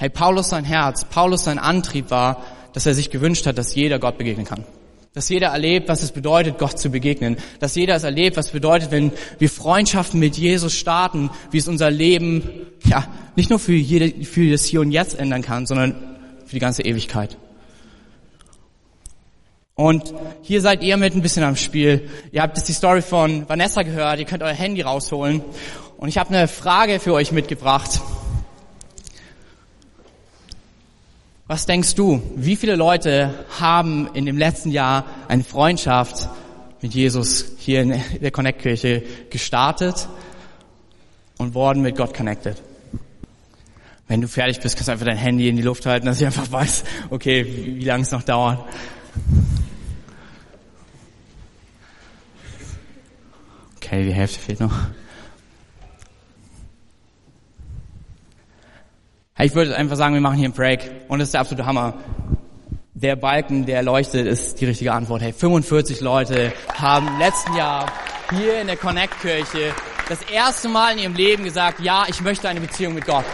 Hey, 0.00 0.08
Paulus 0.08 0.48
sein 0.48 0.64
Herz, 0.64 1.04
Paulus 1.04 1.44
sein 1.44 1.58
Antrieb 1.58 2.10
war, 2.10 2.42
dass 2.72 2.86
er 2.86 2.94
sich 2.94 3.10
gewünscht 3.10 3.44
hat, 3.44 3.58
dass 3.58 3.74
jeder 3.74 3.98
Gott 3.98 4.16
begegnen 4.16 4.46
kann. 4.46 4.64
Dass 5.12 5.28
jeder 5.28 5.48
erlebt, 5.48 5.90
was 5.90 6.02
es 6.02 6.10
bedeutet, 6.10 6.56
Gott 6.56 6.78
zu 6.78 6.88
begegnen. 6.88 7.36
Dass 7.58 7.74
jeder 7.74 7.96
es 7.96 8.02
erlebt, 8.02 8.38
was 8.38 8.46
es 8.46 8.52
bedeutet, 8.52 8.92
wenn 8.92 9.12
wir 9.38 9.50
Freundschaften 9.50 10.18
mit 10.18 10.38
Jesus 10.38 10.72
starten, 10.72 11.28
wie 11.50 11.58
es 11.58 11.68
unser 11.68 11.90
Leben, 11.90 12.48
ja, 12.86 13.08
nicht 13.36 13.50
nur 13.50 13.58
für 13.58 13.74
jede, 13.74 14.24
für 14.24 14.50
das 14.50 14.64
Hier 14.64 14.80
und 14.80 14.90
Jetzt 14.90 15.18
ändern 15.18 15.42
kann, 15.42 15.66
sondern 15.66 15.94
für 16.46 16.54
die 16.54 16.60
ganze 16.60 16.82
Ewigkeit. 16.82 17.36
Und 19.74 20.14
hier 20.40 20.62
seid 20.62 20.82
ihr 20.82 20.96
mit 20.96 21.14
ein 21.14 21.20
bisschen 21.20 21.44
am 21.44 21.56
Spiel. 21.56 22.08
Ihr 22.32 22.40
habt 22.40 22.56
jetzt 22.56 22.70
die 22.70 22.72
Story 22.72 23.02
von 23.02 23.46
Vanessa 23.50 23.82
gehört, 23.82 24.18
ihr 24.18 24.24
könnt 24.24 24.42
euer 24.42 24.54
Handy 24.54 24.80
rausholen. 24.80 25.42
Und 25.98 26.08
ich 26.08 26.16
habe 26.16 26.30
eine 26.30 26.48
Frage 26.48 27.00
für 27.00 27.12
euch 27.12 27.32
mitgebracht. 27.32 28.00
Was 31.50 31.66
denkst 31.66 31.96
du, 31.96 32.22
wie 32.36 32.54
viele 32.54 32.76
Leute 32.76 33.34
haben 33.58 34.08
in 34.14 34.24
dem 34.24 34.38
letzten 34.38 34.70
Jahr 34.70 35.04
eine 35.26 35.42
Freundschaft 35.42 36.28
mit 36.80 36.94
Jesus 36.94 37.44
hier 37.58 37.82
in 37.82 38.00
der 38.20 38.30
Connect-Kirche 38.30 39.02
gestartet 39.30 40.08
und 41.38 41.52
worden 41.54 41.82
mit 41.82 41.96
Gott 41.96 42.14
connected? 42.14 42.62
Wenn 44.06 44.20
du 44.20 44.28
fertig 44.28 44.60
bist, 44.60 44.76
kannst 44.76 44.86
du 44.86 44.92
einfach 44.92 45.06
dein 45.06 45.16
Handy 45.16 45.48
in 45.48 45.56
die 45.56 45.62
Luft 45.62 45.86
halten, 45.86 46.06
dass 46.06 46.20
ich 46.20 46.26
einfach 46.26 46.52
weiß, 46.52 46.84
okay, 47.10 47.44
wie 47.44 47.84
lange 47.84 48.04
es 48.04 48.12
noch 48.12 48.22
dauert. 48.22 48.64
Okay, 53.74 54.04
die 54.04 54.14
Hälfte 54.14 54.38
fehlt 54.38 54.60
noch. 54.60 54.86
Ich 59.42 59.54
würde 59.54 59.74
einfach 59.74 59.96
sagen, 59.96 60.12
wir 60.12 60.20
machen 60.20 60.36
hier 60.36 60.46
einen 60.46 60.54
Break. 60.54 60.90
Und 61.08 61.18
das 61.18 61.28
ist 61.28 61.32
der 61.32 61.40
absolute 61.40 61.64
Hammer. 61.64 61.94
Der 62.92 63.16
Balken, 63.16 63.64
der 63.64 63.82
leuchtet, 63.82 64.26
ist 64.26 64.60
die 64.60 64.66
richtige 64.66 64.92
Antwort. 64.92 65.22
Hey, 65.22 65.32
45 65.32 66.02
Leute 66.02 66.52
haben 66.74 67.18
letzten 67.18 67.56
Jahr 67.56 67.86
hier 68.36 68.60
in 68.60 68.66
der 68.66 68.76
Connect-Kirche 68.76 69.72
das 70.10 70.20
erste 70.30 70.68
Mal 70.68 70.92
in 70.92 70.98
ihrem 70.98 71.14
Leben 71.14 71.44
gesagt, 71.44 71.80
ja, 71.80 72.04
ich 72.06 72.20
möchte 72.20 72.50
eine 72.50 72.60
Beziehung 72.60 72.94
mit 72.94 73.06
Gott. 73.06 73.24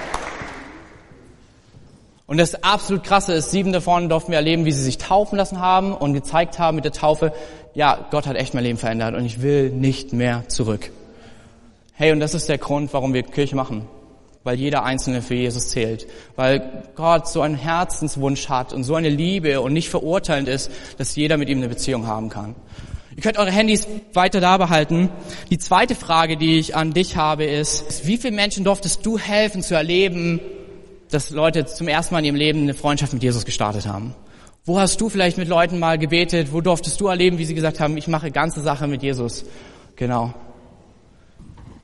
Und 2.29 2.39
das 2.39 2.63
absolut 2.63 3.03
krasse 3.03 3.33
ist, 3.33 3.51
sieben 3.51 3.73
davon 3.73 4.09
durften 4.09 4.31
wir 4.31 4.39
erleben, 4.39 4.65
wie 4.65 4.73
sie 4.73 4.83
sich 4.83 4.99
taufen 4.99 5.37
lassen 5.37 5.59
haben 5.59 5.93
und 5.93 6.15
gezeigt 6.15 6.61
haben 6.61 6.77
mit 6.77 6.85
der 6.85 6.93
Taufe, 6.93 7.33
ja, 7.75 8.07
Gott 8.13 8.29
hat 8.29 8.37
echt 8.37 8.55
mein 8.55 8.63
Leben 8.63 8.79
verändert 8.79 9.17
und 9.17 9.25
ich 9.25 9.43
will 9.43 9.71
nicht 9.71 10.13
mehr 10.13 10.49
zurück. 10.49 10.93
Hey, 11.95 12.13
und 12.13 12.21
das 12.21 12.35
ist 12.35 12.49
der 12.49 12.59
Grund, 12.59 12.93
warum 12.93 13.13
wir 13.13 13.25
Kirche 13.25 13.57
machen. 13.57 13.89
Weil 14.47 14.61
jeder 14.61 14.85
Einzelne 14.85 15.23
für 15.23 15.35
Jesus 15.35 15.71
zählt. 15.71 16.07
Weil 16.37 16.85
Gott 16.95 17.27
so 17.27 17.41
einen 17.41 17.57
Herzenswunsch 17.57 18.49
hat 18.49 18.73
und 18.73 18.85
so 18.85 18.95
eine 18.95 19.09
Liebe 19.09 19.61
und 19.61 19.73
nicht 19.73 19.89
verurteilend 19.89 20.49
ist, 20.49 20.71
dass 20.99 21.17
jeder 21.17 21.37
mit 21.37 21.49
ihm 21.49 21.59
eine 21.59 21.69
Beziehung 21.69 22.07
haben 22.07 22.29
kann. 22.29 22.55
Ihr 23.17 23.23
könnt 23.25 23.39
eure 23.39 23.51
Handys 23.51 23.89
weiter 24.13 24.41
da 24.41 24.57
behalten. 24.57 25.09
Die 25.51 25.59
zweite 25.59 25.97
Frage, 25.97 26.37
die 26.37 26.61
ich 26.61 26.77
an 26.77 26.93
dich 26.93 27.17
habe, 27.17 27.45
ist, 27.45 28.07
wie 28.07 28.19
viele 28.19 28.37
Menschen 28.37 28.63
durftest 28.63 29.05
du 29.05 29.19
helfen 29.19 29.63
zu 29.63 29.75
erleben, 29.75 30.39
dass 31.11 31.31
Leute 31.31 31.67
zum 31.67 31.89
ersten 31.89 32.15
Mal 32.15 32.21
in 32.21 32.27
ihrem 32.27 32.37
Leben 32.37 32.63
eine 32.63 32.75
Freundschaft 32.75 33.15
mit 33.15 33.25
Jesus 33.25 33.45
gestartet 33.45 33.89
haben? 33.89 34.15
Wo 34.65 34.79
hast 34.79 35.01
du 35.01 35.09
vielleicht 35.09 35.39
mit 35.39 35.49
Leuten 35.49 35.81
mal 35.81 35.99
gebetet? 35.99 36.53
Wo 36.53 36.61
durftest 36.61 37.01
du 37.01 37.09
erleben, 37.09 37.39
wie 37.39 37.47
sie 37.47 37.55
gesagt 37.55 37.81
haben, 37.81 37.97
ich 37.97 38.07
mache 38.07 38.31
ganze 38.31 38.61
Sache 38.61 38.87
mit 38.87 39.03
Jesus? 39.03 39.45
Genau. 39.97 40.33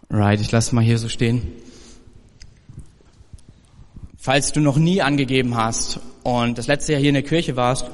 Right, 0.08 0.40
ich 0.40 0.52
lasse 0.52 0.76
mal 0.76 0.84
hier 0.84 0.98
so 0.98 1.08
stehen. 1.08 1.61
Falls 4.24 4.52
du 4.52 4.60
noch 4.60 4.76
nie 4.76 5.02
angegeben 5.02 5.56
hast 5.56 5.98
und 6.22 6.56
das 6.56 6.68
letzte 6.68 6.92
Jahr 6.92 7.00
hier 7.00 7.08
in 7.08 7.14
der 7.14 7.24
Kirche 7.24 7.56
warst, 7.56 7.90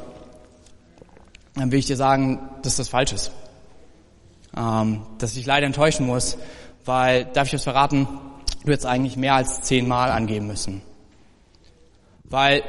dann 1.54 1.72
will 1.72 1.78
ich 1.78 1.86
dir 1.86 1.96
sagen, 1.96 2.50
dass 2.62 2.76
das 2.76 2.90
falsch 2.90 3.14
ist. 3.14 3.32
Ähm, 4.54 5.06
dass 5.16 5.34
ich 5.38 5.46
leider 5.46 5.64
enttäuschen 5.64 6.04
muss, 6.04 6.36
weil, 6.84 7.24
darf 7.24 7.46
ich 7.46 7.52
das 7.52 7.62
verraten, 7.62 8.06
du 8.62 8.70
jetzt 8.70 8.84
eigentlich 8.84 9.16
mehr 9.16 9.36
als 9.36 9.62
zehnmal 9.62 10.10
angeben 10.10 10.48
müssen. 10.48 10.82
Weil 12.24 12.62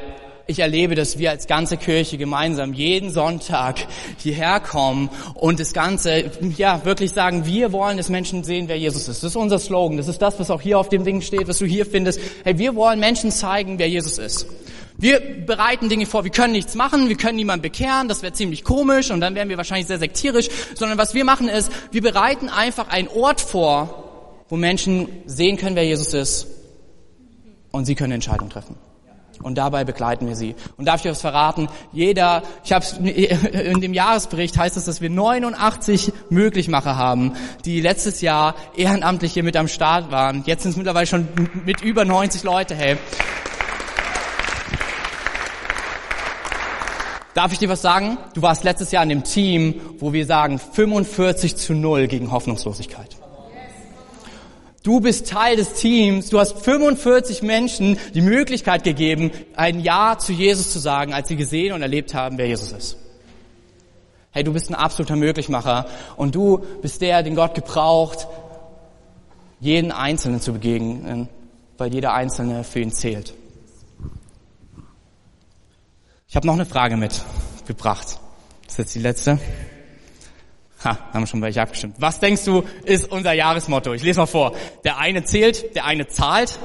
ich 0.49 0.59
erlebe, 0.59 0.95
dass 0.95 1.19
wir 1.19 1.29
als 1.29 1.45
ganze 1.45 1.77
Kirche 1.77 2.17
gemeinsam 2.17 2.73
jeden 2.73 3.11
Sonntag 3.11 3.87
hierher 4.17 4.59
kommen 4.59 5.09
und 5.35 5.59
das 5.59 5.73
Ganze, 5.73 6.31
ja, 6.57 6.83
wirklich 6.85 7.11
sagen, 7.11 7.45
wir 7.45 7.71
wollen, 7.71 7.97
dass 7.97 8.09
Menschen 8.09 8.43
sehen, 8.43 8.67
wer 8.67 8.77
Jesus 8.77 9.07
ist. 9.07 9.23
Das 9.23 9.31
ist 9.31 9.35
unser 9.35 9.59
Slogan. 9.59 9.97
Das 9.97 10.07
ist 10.07 10.21
das, 10.21 10.39
was 10.39 10.49
auch 10.49 10.61
hier 10.61 10.79
auf 10.79 10.89
dem 10.89 11.03
Ding 11.03 11.21
steht, 11.21 11.47
was 11.47 11.59
du 11.59 11.65
hier 11.65 11.85
findest. 11.85 12.19
Hey, 12.43 12.57
wir 12.57 12.75
wollen 12.75 12.99
Menschen 12.99 13.31
zeigen, 13.31 13.77
wer 13.77 13.87
Jesus 13.87 14.17
ist. 14.17 14.47
Wir 14.97 15.19
bereiten 15.19 15.87
Dinge 15.87 16.05
vor, 16.05 16.23
wir 16.23 16.31
können 16.31 16.51
nichts 16.51 16.75
machen, 16.75 17.07
wir 17.07 17.15
können 17.15 17.37
niemanden 17.37 17.61
bekehren, 17.61 18.09
das 18.09 18.21
wäre 18.21 18.33
ziemlich 18.33 18.65
komisch 18.65 19.11
und 19.11 19.21
dann 19.21 19.33
wären 19.33 19.47
wir 19.47 19.55
wahrscheinlich 19.55 19.87
sehr 19.87 19.99
sektierisch, 19.99 20.49
sondern 20.75 20.97
was 20.97 21.13
wir 21.13 21.23
machen 21.23 21.47
ist, 21.47 21.71
wir 21.91 22.01
bereiten 22.01 22.49
einfach 22.49 22.89
einen 22.89 23.07
Ort 23.07 23.39
vor, 23.39 24.43
wo 24.49 24.57
Menschen 24.57 25.07
sehen 25.25 25.55
können, 25.55 25.77
wer 25.77 25.85
Jesus 25.85 26.13
ist 26.13 26.47
und 27.71 27.85
sie 27.85 27.95
können 27.95 28.11
Entscheidungen 28.11 28.49
treffen. 28.49 28.75
Und 29.41 29.57
dabei 29.57 29.83
begleiten 29.83 30.27
wir 30.27 30.35
sie. 30.35 30.55
Und 30.77 30.85
darf 30.85 30.99
ich 30.99 31.05
euch 31.05 31.11
was 31.11 31.21
verraten? 31.21 31.67
Jeder, 31.91 32.43
ich 32.63 32.73
habe 32.73 32.85
in 33.07 33.81
dem 33.81 33.93
Jahresbericht 33.93 34.57
heißt 34.57 34.77
es, 34.77 34.85
dass 34.85 35.01
wir 35.01 35.09
89 35.09 36.11
Möglichmacher 36.29 36.95
haben, 36.95 37.33
die 37.65 37.81
letztes 37.81 38.21
Jahr 38.21 38.55
ehrenamtlich 38.75 39.33
hier 39.33 39.43
mit 39.43 39.55
am 39.55 39.67
Start 39.67 40.11
waren. 40.11 40.43
Jetzt 40.45 40.63
sind 40.63 40.71
es 40.71 40.77
mittlerweile 40.77 41.07
schon 41.07 41.27
mit 41.65 41.81
über 41.81 42.05
90 42.05 42.43
Leute. 42.43 42.75
Hey, 42.75 42.97
Darf 47.35 47.53
ich 47.53 47.59
dir 47.59 47.69
was 47.69 47.81
sagen? 47.81 48.17
Du 48.33 48.41
warst 48.41 48.63
letztes 48.63 48.91
Jahr 48.91 49.03
in 49.03 49.09
dem 49.09 49.23
Team, 49.23 49.79
wo 49.99 50.11
wir 50.11 50.25
sagen 50.25 50.59
45 50.59 51.55
zu 51.55 51.73
0 51.73 52.07
gegen 52.07 52.31
Hoffnungslosigkeit. 52.31 53.18
Du 54.83 55.01
bist 55.01 55.27
Teil 55.27 55.57
des 55.57 55.73
Teams. 55.73 56.29
Du 56.29 56.39
hast 56.39 56.57
45 56.59 57.41
Menschen 57.41 57.97
die 58.13 58.21
Möglichkeit 58.21 58.83
gegeben, 58.83 59.31
ein 59.55 59.81
Ja 59.81 60.17
zu 60.17 60.31
Jesus 60.31 60.71
zu 60.71 60.79
sagen, 60.79 61.13
als 61.13 61.27
sie 61.27 61.35
gesehen 61.35 61.73
und 61.73 61.81
erlebt 61.81 62.13
haben, 62.13 62.37
wer 62.37 62.47
Jesus 62.47 62.71
ist. 62.71 62.97
Hey, 64.31 64.43
du 64.43 64.53
bist 64.53 64.69
ein 64.69 64.75
absoluter 64.75 65.15
Möglichmacher 65.15 65.87
und 66.15 66.35
du 66.35 66.59
bist 66.81 67.01
der, 67.01 67.23
den 67.23 67.35
Gott 67.35 67.55
gebraucht, 67.55 68.27
jeden 69.59 69.91
Einzelnen 69.91 70.39
zu 70.39 70.53
begegnen, 70.53 71.27
weil 71.77 71.93
jeder 71.93 72.13
Einzelne 72.13 72.63
für 72.63 72.79
ihn 72.79 72.91
zählt. 72.91 73.33
Ich 76.27 76.35
habe 76.35 76.45
noch 76.45 76.53
eine 76.53 76.65
Frage 76.65 76.95
mitgebracht. 76.95 78.19
Das 78.65 78.73
ist 78.73 78.77
jetzt 78.77 78.95
die 78.95 78.99
letzte. 78.99 79.39
Ha, 80.83 80.97
haben 81.13 81.27
schon 81.27 81.41
welche 81.41 81.61
abgestimmt. 81.61 81.95
Was 81.99 82.19
denkst 82.19 82.45
du, 82.45 82.63
ist 82.85 83.11
unser 83.11 83.33
Jahresmotto? 83.33 83.93
Ich 83.93 84.03
lese 84.03 84.21
mal 84.21 84.25
vor. 84.27 84.53
Der 84.85 84.97
eine 84.97 85.23
zählt, 85.23 85.75
der 85.75 85.85
eine 85.85 86.07
zahlt. 86.07 86.57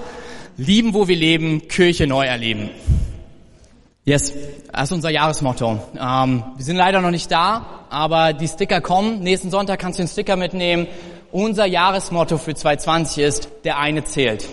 Lieben, 0.56 0.94
wo 0.94 1.08
wir 1.08 1.16
leben, 1.16 1.66
Kirche 1.66 2.06
neu 2.06 2.24
erleben. 2.24 2.70
Yes, 4.04 4.32
das 4.70 4.84
ist 4.84 4.92
unser 4.92 5.10
Jahresmotto. 5.10 5.80
Ähm, 5.98 6.44
wir 6.56 6.64
sind 6.64 6.76
leider 6.76 7.00
noch 7.00 7.10
nicht 7.10 7.30
da, 7.30 7.86
aber 7.90 8.34
die 8.34 8.46
Sticker 8.46 8.80
kommen. 8.80 9.20
Nächsten 9.20 9.50
Sonntag 9.50 9.80
kannst 9.80 9.98
du 9.98 10.04
den 10.04 10.08
Sticker 10.08 10.36
mitnehmen. 10.36 10.86
Unser 11.32 11.64
Jahresmotto 11.66 12.38
für 12.38 12.54
2020 12.54 13.24
ist, 13.24 13.48
der 13.64 13.78
eine 13.78 14.04
zählt. 14.04 14.48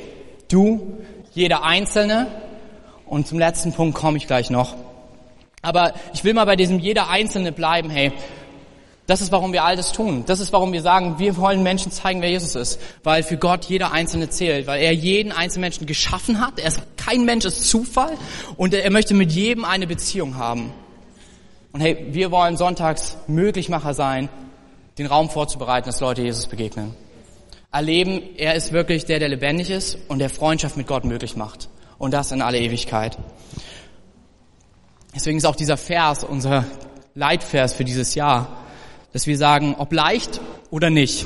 Du, 0.50 0.97
jeder 1.34 1.63
Einzelne. 1.63 2.28
Und 3.06 3.28
zum 3.28 3.38
letzten 3.38 3.74
Punkt 3.74 3.95
komme 3.95 4.17
ich 4.17 4.26
gleich 4.26 4.50
noch. 4.50 4.76
Aber 5.62 5.93
ich 6.13 6.24
will 6.24 6.34
mal 6.34 6.45
bei 6.45 6.56
diesem 6.56 6.80
jeder 6.80 7.10
Einzelne 7.10 7.52
bleiben. 7.52 7.89
Hey, 7.89 8.13
das 9.12 9.19
ist, 9.19 9.34
warum 9.34 9.52
wir 9.52 9.65
all 9.65 9.76
das 9.76 9.91
tun. 9.91 10.24
Das 10.26 10.39
ist, 10.39 10.54
warum 10.54 10.71
wir 10.71 10.82
sagen, 10.82 11.19
wir 11.19 11.36
wollen 11.36 11.63
Menschen 11.63 11.91
zeigen, 11.91 12.21
wer 12.21 12.30
Jesus 12.30 12.56
ist. 12.56 12.80
Weil 13.04 13.24
für 13.24 13.36
Gott 13.36 13.65
jeder 13.65 13.91
Einzelne 13.91 14.30
zählt. 14.30 14.67
Weil 14.67 14.82
er 14.82 14.93
jeden 14.93 15.34
einzelnen 15.34 15.63
Menschen 15.63 15.86
geschaffen 15.86 16.39
hat. 16.39 16.60
Er 16.60 16.69
ist 16.69 16.80
kein 16.95 17.26
Mensch 17.26 17.43
ist 17.43 17.69
Zufall. 17.69 18.13
Und 18.56 18.74
er 18.74 18.89
möchte 18.89 19.13
mit 19.13 19.34
jedem 19.34 19.65
eine 19.65 19.86
Beziehung 19.86 20.38
haben. 20.38 20.71
Und 21.74 21.82
hey, 21.82 22.08
wir 22.12 22.32
wollen 22.32 22.56
sonntags 22.56 23.17
Möglichmacher 23.28 23.93
sein, 23.93 24.30
den 24.97 25.08
Raum 25.08 25.30
vorzubereiten, 25.30 25.88
dass 25.88 26.00
Leute 26.00 26.21
Jesus 26.21 26.47
begegnen. 26.47 26.95
Erleben, 27.69 28.21
er 28.38 28.56
ist 28.56 28.71
wirklich 28.71 29.04
der, 29.04 29.19
der 29.19 29.28
lebendig 29.28 29.71
ist 29.71 29.97
und 30.08 30.19
der 30.19 30.30
Freundschaft 30.30 30.78
mit 30.78 30.88
Gott 30.88 31.04
möglich 31.04 31.36
macht. 31.36 31.67
Und 31.97 32.13
das 32.13 32.32
in 32.32 32.41
alle 32.41 32.60
Ewigkeit. 32.60 33.17
Deswegen 35.13 35.38
ist 35.38 35.45
auch 35.45 35.58
dieser 35.58 35.76
Vers 35.76 36.24
unser 36.24 36.63
Leitvers 37.13 37.74
für 37.74 37.84
dieses 37.84 38.15
Jahr 38.15 38.62
dass 39.13 39.28
wir 39.28 39.38
sagen, 39.38 39.76
ob 39.78 39.93
leicht 39.93 40.41
oder 40.69 40.89
nicht. 40.89 41.26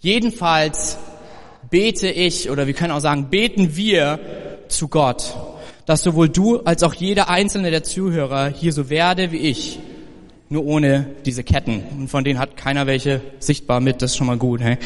Jedenfalls 0.00 0.98
bete 1.70 2.08
ich, 2.08 2.50
oder 2.50 2.66
wir 2.66 2.74
können 2.74 2.92
auch 2.92 3.00
sagen, 3.00 3.28
beten 3.30 3.76
wir 3.76 4.18
zu 4.68 4.88
Gott, 4.88 5.34
dass 5.84 6.02
sowohl 6.02 6.28
du 6.28 6.60
als 6.60 6.82
auch 6.82 6.94
jeder 6.94 7.28
einzelne 7.28 7.70
der 7.70 7.82
Zuhörer 7.82 8.48
hier 8.48 8.72
so 8.72 8.90
werde 8.90 9.32
wie 9.32 9.38
ich, 9.38 9.78
nur 10.48 10.64
ohne 10.64 11.06
diese 11.24 11.44
Ketten. 11.44 11.82
Und 11.98 12.08
von 12.08 12.24
denen 12.24 12.38
hat 12.38 12.56
keiner 12.56 12.86
welche 12.86 13.20
sichtbar 13.38 13.80
mit, 13.80 14.02
das 14.02 14.12
ist 14.12 14.16
schon 14.16 14.26
mal 14.26 14.38
gut. 14.38 14.60
Hey? 14.60 14.78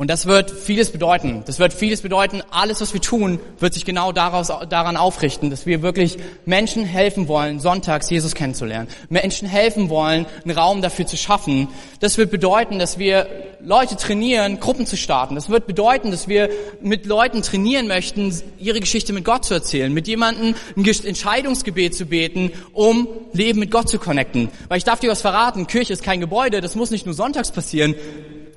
Und 0.00 0.08
das 0.08 0.24
wird 0.24 0.50
vieles 0.50 0.92
bedeuten. 0.92 1.42
Das 1.44 1.58
wird 1.58 1.74
vieles 1.74 2.00
bedeuten. 2.00 2.40
Alles, 2.50 2.80
was 2.80 2.94
wir 2.94 3.02
tun, 3.02 3.38
wird 3.58 3.74
sich 3.74 3.84
genau 3.84 4.12
daraus, 4.12 4.50
daran 4.70 4.96
aufrichten, 4.96 5.50
dass 5.50 5.66
wir 5.66 5.82
wirklich 5.82 6.16
Menschen 6.46 6.86
helfen 6.86 7.28
wollen, 7.28 7.60
sonntags 7.60 8.08
Jesus 8.08 8.34
kennenzulernen. 8.34 8.88
Menschen 9.10 9.46
helfen 9.46 9.90
wollen, 9.90 10.24
einen 10.42 10.56
Raum 10.56 10.80
dafür 10.80 11.06
zu 11.06 11.18
schaffen. 11.18 11.68
Das 12.00 12.16
wird 12.16 12.30
bedeuten, 12.30 12.78
dass 12.78 12.98
wir 12.98 13.26
Leute 13.62 13.94
trainieren, 13.96 14.58
Gruppen 14.58 14.86
zu 14.86 14.96
starten. 14.96 15.34
Das 15.34 15.50
wird 15.50 15.66
bedeuten, 15.66 16.12
dass 16.12 16.28
wir 16.28 16.48
mit 16.80 17.04
Leuten 17.04 17.42
trainieren 17.42 17.86
möchten, 17.86 18.34
ihre 18.58 18.80
Geschichte 18.80 19.12
mit 19.12 19.26
Gott 19.26 19.44
zu 19.44 19.52
erzählen, 19.52 19.92
mit 19.92 20.08
jemandem 20.08 20.54
ein 20.78 20.84
Entscheidungsgebet 20.86 21.94
zu 21.94 22.06
beten, 22.06 22.52
um 22.72 23.06
Leben 23.34 23.60
mit 23.60 23.70
Gott 23.70 23.90
zu 23.90 23.98
connecten. 23.98 24.48
Weil 24.68 24.78
ich 24.78 24.84
darf 24.84 25.00
dir 25.00 25.10
was 25.10 25.20
verraten, 25.20 25.66
Kirche 25.66 25.92
ist 25.92 26.02
kein 26.02 26.20
Gebäude, 26.20 26.62
das 26.62 26.74
muss 26.74 26.90
nicht 26.90 27.04
nur 27.04 27.14
sonntags 27.14 27.50
passieren. 27.50 27.94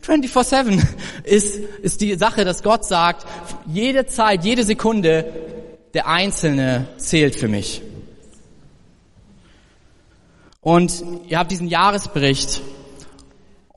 24-7 0.05 0.83
ist, 1.23 1.57
ist 1.81 2.01
die 2.01 2.15
Sache, 2.15 2.45
dass 2.45 2.63
Gott 2.63 2.85
sagt, 2.85 3.25
jede 3.65 4.05
Zeit, 4.05 4.43
jede 4.43 4.63
Sekunde, 4.63 5.25
der 5.93 6.07
Einzelne 6.07 6.87
zählt 6.97 7.35
für 7.35 7.47
mich. 7.47 7.81
Und 10.61 11.03
ihr 11.27 11.39
habt 11.39 11.51
diesen 11.51 11.67
Jahresbericht 11.67 12.61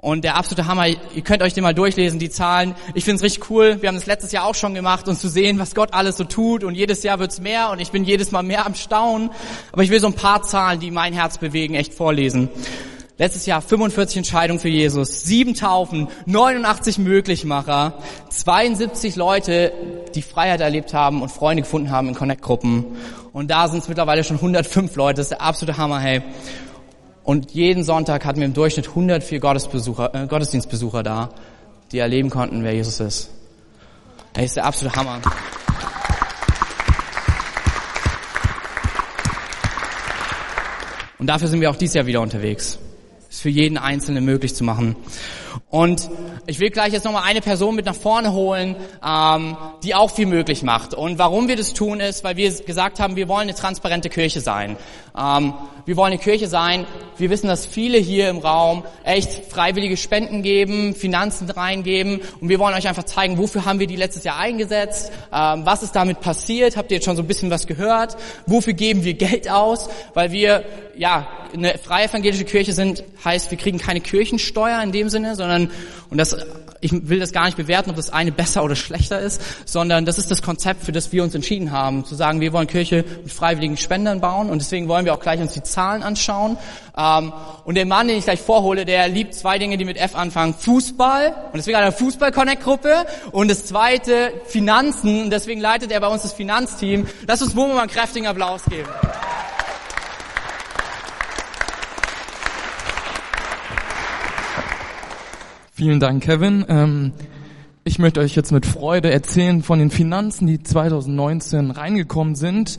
und 0.07 0.23
der 0.23 0.37
absolute 0.37 0.69
Hammer, 0.69 0.87
ihr 0.87 1.23
könnt 1.25 1.43
euch 1.43 1.53
den 1.53 1.65
mal 1.65 1.75
durchlesen, 1.75 2.21
die 2.21 2.31
Zahlen. 2.31 2.77
Ich 2.95 3.05
finde 3.05 3.17
es 3.17 3.23
richtig 3.25 3.51
cool. 3.51 3.79
Wir 3.81 3.89
haben 3.89 3.97
das 3.97 4.07
letztes 4.07 4.31
Jahr 4.31 4.45
auch 4.45 4.55
schon 4.55 4.73
gemacht, 4.73 5.09
uns 5.09 5.21
zu 5.21 5.29
sehen, 5.29 5.59
was 5.59 5.75
Gott 5.75 5.95
alles 5.95 6.17
so 6.17 6.23
tut. 6.23 6.63
Und 6.63 6.77
jedes 6.77 7.03
Jahr 7.03 7.19
wird's 7.19 7.41
mehr 7.41 7.71
und 7.71 7.81
ich 7.81 7.91
bin 7.91 8.05
jedes 8.05 8.31
Mal 8.31 8.45
mehr 8.45 8.67
am 8.67 8.77
Staunen. 8.77 9.31
Aber 9.73 9.83
ich 9.83 9.91
will 9.91 9.99
so 9.99 10.07
ein 10.07 10.13
paar 10.13 10.43
Zahlen, 10.43 10.79
die 10.79 10.93
mein 10.93 11.13
Herz 11.13 11.39
bewegen, 11.39 11.75
echt 11.75 11.93
vorlesen. 11.93 12.51
Letztes 13.19 13.47
Jahr 13.47 13.63
45 13.63 14.19
Entscheidungen 14.19 14.61
für 14.61 14.69
Jesus, 14.69 15.23
sieben 15.23 15.55
Taufen, 15.55 16.09
89 16.27 16.99
Möglichmacher, 16.99 17.95
72 18.29 19.17
Leute, 19.17 19.73
die 20.15 20.21
Freiheit 20.21 20.61
erlebt 20.61 20.93
haben 20.93 21.23
und 21.23 21.31
Freunde 21.31 21.63
gefunden 21.63 21.91
haben 21.91 22.09
in 22.09 22.15
Connect-Gruppen. 22.15 22.85
Und 23.33 23.51
da 23.51 23.69
sind 23.69 23.83
es 23.83 23.89
mittlerweile 23.89 24.23
schon 24.23 24.37
105 24.37 24.95
Leute. 24.97 25.17
Das 25.17 25.27
ist 25.27 25.31
der 25.31 25.41
absolute 25.41 25.79
Hammer, 25.79 25.99
hey. 25.99 26.21
Und 27.25 27.53
jeden 27.53 27.85
Sonntag 27.85 28.27
hatten 28.27 28.39
wir 28.41 28.45
im 28.45 28.53
Durchschnitt 28.53 28.89
104 28.89 29.41
Gottesbesucher, 29.41 30.15
äh, 30.15 30.27
Gottesdienstbesucher 30.27 31.03
da, 31.03 31.31
die 31.93 31.99
erleben 31.99 32.29
konnten, 32.29 32.65
wer 32.65 32.75
Jesus 32.75 33.01
ist. 33.01 33.31
Das 34.35 34.45
ist 34.45 34.57
der 34.57 34.67
absolute 34.67 34.95
Hammer. 34.95 35.23
Und 41.19 41.27
dafür 41.29 41.49
sind 41.49 41.63
wir 41.63 41.71
auch 41.71 41.77
dieses 41.77 41.95
Jahr 41.95 42.05
wieder 42.05 42.21
unterwegs 42.21 42.79
für 43.47 43.51
jeden 43.51 43.79
Einzelnen 43.79 44.25
möglich 44.25 44.57
zu 44.57 44.65
machen. 44.65 44.97
Und 45.71 46.11
ich 46.47 46.61
will 46.61 46.71
gleich 46.71 46.93
jetzt 46.93 47.05
nochmal 47.05 47.25
eine 47.25 47.41
Person 47.41 47.75
mit 47.75 47.87
nach 47.87 47.95
vorne 47.95 48.33
holen, 48.33 48.77
ähm, 49.05 49.57
die 49.83 49.95
auch 49.95 50.11
viel 50.11 50.27
möglich 50.27 50.63
macht. 50.63 50.95
Und 50.95 51.19
warum 51.19 51.49
wir 51.49 51.57
das 51.57 51.73
tun, 51.73 52.01
ist, 52.01 52.25
weil 52.25 52.37
wir 52.37 52.51
gesagt 52.51 53.01
haben, 53.01 53.17
wir 53.17 53.29
wollen 53.29 53.43
eine 53.43 53.55
transparente 53.55 54.09
Kirche 54.09 54.41
sein. 54.41 54.77
Ähm, 55.19 55.55
wir 55.87 55.97
wollen 55.97 56.13
eine 56.13 56.21
Kirche 56.21 56.49
sein. 56.49 56.87
Wir 57.17 57.31
wissen, 57.31 57.47
dass 57.47 57.65
viele 57.65 57.99
hier 57.99 58.29
im 58.29 58.39
Raum 58.39 58.85
echt 59.05 59.51
freiwillige 59.51 59.97
Spenden 59.97 60.43
geben, 60.43 60.95
Finanzen 60.95 61.49
reingeben. 61.49 62.21
Und 62.41 62.49
wir 62.49 62.59
wollen 62.59 62.75
euch 62.75 62.89
einfach 62.89 63.05
zeigen, 63.05 63.39
wofür 63.39 63.65
haben 63.65 63.79
wir 63.79 63.87
die 63.87 63.97
letztes 63.97 64.25
Jahr 64.25 64.39
eingesetzt, 64.39 65.13
ähm, 65.33 65.63
was 65.65 65.83
ist 65.83 65.97
damit 65.97 66.21
passiert. 66.21 66.77
Habt 66.77 66.91
ihr 66.91 66.97
jetzt 66.97 67.05
schon 67.05 67.17
so 67.17 67.23
ein 67.23 67.29
bisschen 67.29 67.51
was 67.51 67.67
gehört? 67.67 68.17
Wofür 68.47 68.73
geben 68.73 69.05
wir 69.05 69.15
Geld 69.15 69.49
aus? 69.49 69.89
Weil 70.15 70.33
wir 70.33 70.65
ja 70.97 71.29
eine 71.55 71.79
freie 71.79 72.07
evangelische 72.07 72.45
Kirche 72.45 72.73
sind, 72.73 73.05
heißt, 73.25 73.51
wir 73.51 73.59
kriegen 73.59 73.79
keine 73.79 74.01
Kirchensteuer 74.01 74.83
in 74.83 74.93
dem 74.93 75.09
Sinne, 75.09 75.37
sondern, 75.37 75.71
und 76.11 76.19
das, 76.19 76.37
ich 76.81 77.09
will 77.09 77.19
das 77.19 77.33
gar 77.33 77.47
nicht 77.47 77.57
bewerten, 77.57 77.91
ob 77.91 77.97
das 77.97 78.11
eine 78.11 78.33
besser 78.33 78.63
oder 78.65 78.77
schlechter 78.77 79.21
ist, 79.21 79.41
sondern 79.65 80.05
das 80.05 80.19
ist 80.19 80.31
das 80.31 80.43
Konzept, 80.43 80.85
für 80.85 80.93
das 80.93 81.13
wir 81.13 81.23
uns 81.23 81.35
entschieden 81.35 81.73
haben, 81.73 82.05
zu 82.05 82.15
sagen, 82.15 82.41
wir 82.41 82.53
wollen 82.53 82.67
Kirche 82.67 83.05
mit 83.23 83.33
freiwilligen 83.33 83.77
Spendern 83.77 84.21
bauen 84.21 84.51
und 84.51 84.61
deswegen 84.61 84.89
wollen 84.89 85.05
wir 85.05 85.15
auch 85.15 85.21
gleich 85.21 85.41
uns 85.41 85.53
die 85.53 85.63
Zahlen 85.63 86.03
anschauen. 86.03 86.59
Ähm, 86.97 87.33
und 87.65 87.75
der 87.75 87.87
Mann, 87.87 88.09
den 88.09 88.19
ich 88.19 88.25
gleich 88.25 88.41
vorhole, 88.41 88.85
der 88.85 89.09
liebt 89.09 89.35
zwei 89.35 89.59
Dinge, 89.59 89.77
die 89.77 89.85
mit 89.85 89.97
F 89.97 90.15
anfangen. 90.15 90.55
Fußball, 90.55 91.35
und 91.53 91.57
deswegen 91.57 91.77
hat 91.77 91.83
er 91.83 91.89
eine 91.89 91.97
Fußball-Connect-Gruppe 91.97 93.07
und 93.33 93.49
das 93.49 93.67
zweite 93.67 94.33
Finanzen, 94.47 95.25
und 95.25 95.31
deswegen 95.31 95.61
leitet 95.61 95.91
er 95.91 96.01
bei 96.01 96.09
uns 96.09 96.23
das 96.23 96.33
Finanzteam. 96.33 97.07
Lass 97.27 97.43
uns 97.43 97.55
Momo 97.55 97.75
mal 97.75 97.81
einen 97.81 97.91
kräftigen 97.91 98.27
Applaus 98.27 98.63
geben. 98.65 98.89
Vielen 105.79 106.01
Dank, 106.01 106.23
Kevin. 106.23 106.65
Ähm, 106.71 107.13
ich 107.85 107.99
möchte 107.99 108.21
euch 108.21 108.35
jetzt 108.35 108.51
mit 108.51 108.65
Freude 108.65 109.11
erzählen 109.11 109.63
von 109.63 109.79
den 109.79 109.91
Finanzen, 109.91 110.47
die 110.47 110.63
2019 110.63 111.71
reingekommen 111.71 112.35
sind. 112.35 112.79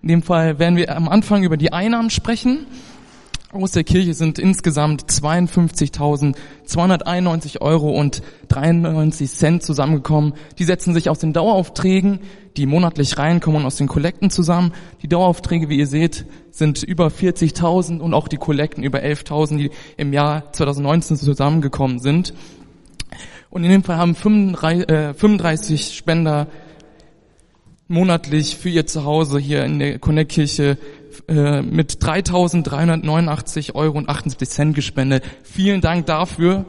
In 0.00 0.08
dem 0.08 0.22
Fall 0.22 0.58
werden 0.58 0.78
wir 0.78 0.96
am 0.96 1.10
Anfang 1.10 1.42
über 1.42 1.58
die 1.58 1.74
Einnahmen 1.74 2.08
sprechen. 2.08 2.66
Aus 3.50 3.72
der 3.72 3.82
Kirche 3.82 4.12
sind 4.12 4.38
insgesamt 4.38 5.10
52.291 5.10 7.62
Euro 7.62 7.92
und 7.92 8.20
93 8.48 9.30
Cent 9.30 9.62
zusammengekommen. 9.62 10.34
Die 10.58 10.64
setzen 10.64 10.92
sich 10.92 11.08
aus 11.08 11.18
den 11.18 11.32
Daueraufträgen, 11.32 12.20
die 12.58 12.66
monatlich 12.66 13.16
reinkommen, 13.16 13.64
aus 13.64 13.76
den 13.76 13.88
Kollekten 13.88 14.28
zusammen. 14.28 14.74
Die 15.00 15.08
Daueraufträge, 15.08 15.70
wie 15.70 15.78
ihr 15.78 15.86
seht, 15.86 16.26
sind 16.50 16.82
über 16.82 17.06
40.000 17.06 18.00
und 18.00 18.12
auch 18.12 18.28
die 18.28 18.36
Kollekten 18.36 18.84
über 18.84 18.98
11.000, 18.98 19.56
die 19.56 19.70
im 19.96 20.12
Jahr 20.12 20.52
2019 20.52 21.16
zusammengekommen 21.16 22.00
sind. 22.00 22.34
Und 23.48 23.64
in 23.64 23.70
dem 23.70 23.82
Fall 23.82 23.96
haben 23.96 24.14
35 24.14 24.90
äh, 24.90 25.78
Spender 25.82 26.48
monatlich 27.88 28.56
für 28.56 28.68
ihr 28.68 28.86
Zuhause 28.86 29.38
hier 29.38 29.64
in 29.64 29.78
der 29.78 29.98
Connect-Kirche 29.98 30.76
äh, 31.28 31.62
mit 31.62 32.02
3.389 32.02 33.74
Euro 33.74 33.98
und 33.98 34.08
78 34.08 34.48
Cent 34.48 34.74
gespendet. 34.74 35.24
Vielen 35.42 35.80
Dank 35.80 36.06
dafür. 36.06 36.64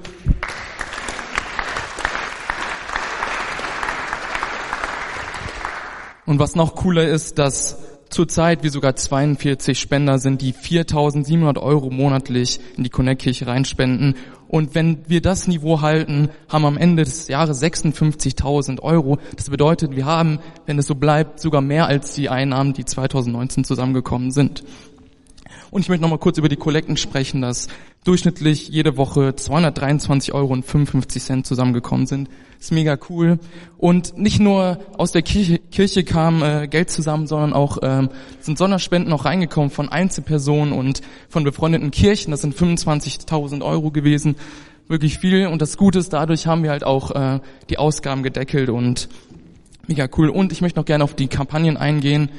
Und 6.26 6.40
was 6.40 6.56
noch 6.56 6.76
cooler 6.76 7.08
ist, 7.08 7.40
dass 7.40 7.78
zurzeit 8.10 8.62
wir 8.62 8.70
sogar 8.70 8.96
42 8.96 9.80
Spender 9.80 10.20
sind, 10.20 10.42
die 10.42 10.54
4.700 10.54 11.60
Euro 11.60 11.90
monatlich 11.90 12.60
in 12.78 12.84
die 12.84 12.90
Connect-Kirche 12.90 13.48
reinspenden. 13.48 14.16
Und 14.50 14.74
wenn 14.74 14.98
wir 15.08 15.22
das 15.22 15.48
Niveau 15.48 15.82
halten, 15.82 16.30
haben 16.50 16.66
am 16.66 16.76
Ende 16.76 17.04
des 17.04 17.28
Jahres 17.28 17.62
56.000 17.62 18.82
Euro. 18.82 19.20
Das 19.36 19.52
bedeutet, 19.52 19.96
wir 19.96 20.06
haben, 20.06 20.40
wenn 20.66 20.80
es 20.80 20.88
so 20.88 20.96
bleibt, 20.96 21.40
sogar 21.40 21.62
mehr 21.62 21.86
als 21.86 22.16
die 22.16 22.30
Einnahmen, 22.30 22.74
die 22.74 22.84
2019 22.84 23.64
zusammengekommen 23.64 24.32
sind. 24.32 24.64
Und 25.72 25.82
ich 25.82 25.90
möchte 25.90 26.02
noch 26.02 26.10
mal 26.10 26.18
kurz 26.18 26.38
über 26.38 26.50
die 26.50 26.56
Kollekten 26.56 26.98
sprechen, 26.98 27.42
dass 27.42 27.68
durchschnittlich 28.04 28.70
jede 28.70 28.98
Woche 28.98 29.36
223 29.36 30.34
Euro 30.34 30.54
und 30.54 30.66
55 30.66 31.22
Cent 31.22 31.46
zusammengekommen 31.46 32.08
sind. 32.08 32.30
Ist 32.60 32.72
mega 32.72 32.98
cool. 33.10 33.40
Und 33.78 34.18
nicht 34.18 34.40
nur 34.40 34.80
aus 34.98 35.12
der 35.12 35.22
Kirche, 35.22 35.60
Kirche 35.60 36.04
kam 36.04 36.42
äh, 36.42 36.68
Geld 36.68 36.90
zusammen, 36.90 37.28
sondern 37.28 37.54
auch 37.54 37.78
ähm, 37.82 38.10
sind 38.40 38.58
Sonderspenden 38.58 39.14
auch 39.14 39.26
reingekommen 39.26 39.70
von 39.70 39.90
Einzelpersonen 39.90 40.74
und 40.74 41.02
von 41.30 41.44
befreundeten 41.44 41.92
Kirchen. 41.92 42.32
Das 42.32 42.42
sind 42.42 42.56
25.000 42.56 43.64
Euro 43.64 43.92
gewesen. 43.92 44.36
Wirklich 44.88 45.20
viel. 45.20 45.48
Und 45.48 45.62
das 45.62 45.78
Gute 45.78 46.00
ist, 46.00 46.12
dadurch 46.14 46.48
haben 46.48 46.64
wir 46.64 46.72
halt 46.72 46.84
auch 46.84 47.12
äh, 47.12 47.40
die 47.70 47.78
Ausgaben 47.78 48.24
gedeckelt 48.24 48.70
und 48.70 49.08
mega 49.88 50.08
cool. 50.18 50.30
Und 50.30 50.52
ich 50.52 50.62
möchte 50.62 50.80
noch 50.80 50.86
gerne 50.86 51.04
auf 51.04 51.16
die 51.16 51.28
Kampagnen 51.28 51.78
eingehen. 51.78 52.30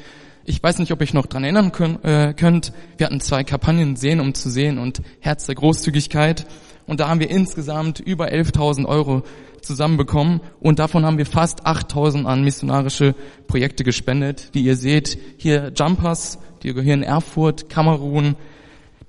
Ich 0.43 0.61
weiß 0.61 0.79
nicht, 0.79 0.91
ob 0.91 1.01
ich 1.01 1.13
noch 1.13 1.27
dran 1.27 1.43
erinnern 1.43 1.71
könnt, 1.71 2.03
äh, 2.03 2.33
könnt. 2.33 2.73
Wir 2.97 3.05
hatten 3.05 3.19
zwei 3.19 3.43
Kampagnen, 3.43 3.95
Sehen 3.95 4.19
um 4.19 4.33
zu 4.33 4.49
sehen 4.49 4.79
und 4.79 5.01
Herz 5.19 5.45
der 5.45 5.55
Großzügigkeit. 5.55 6.45
Und 6.87 6.99
da 6.99 7.09
haben 7.09 7.19
wir 7.19 7.29
insgesamt 7.29 7.99
über 7.99 8.31
11.000 8.31 8.85
Euro 8.85 9.23
zusammenbekommen 9.61 10.41
und 10.59 10.79
davon 10.79 11.05
haben 11.05 11.19
wir 11.19 11.27
fast 11.27 11.65
8.000 11.65 12.25
an 12.25 12.43
missionarische 12.43 13.15
Projekte 13.47 13.83
gespendet, 13.83 14.55
die 14.55 14.63
ihr 14.63 14.75
seht. 14.75 15.17
Hier 15.37 15.71
Jumpers, 15.75 16.39
die 16.63 16.73
gehören 16.73 17.01
in 17.01 17.03
Erfurt, 17.03 17.69
Kamerun, 17.69 18.35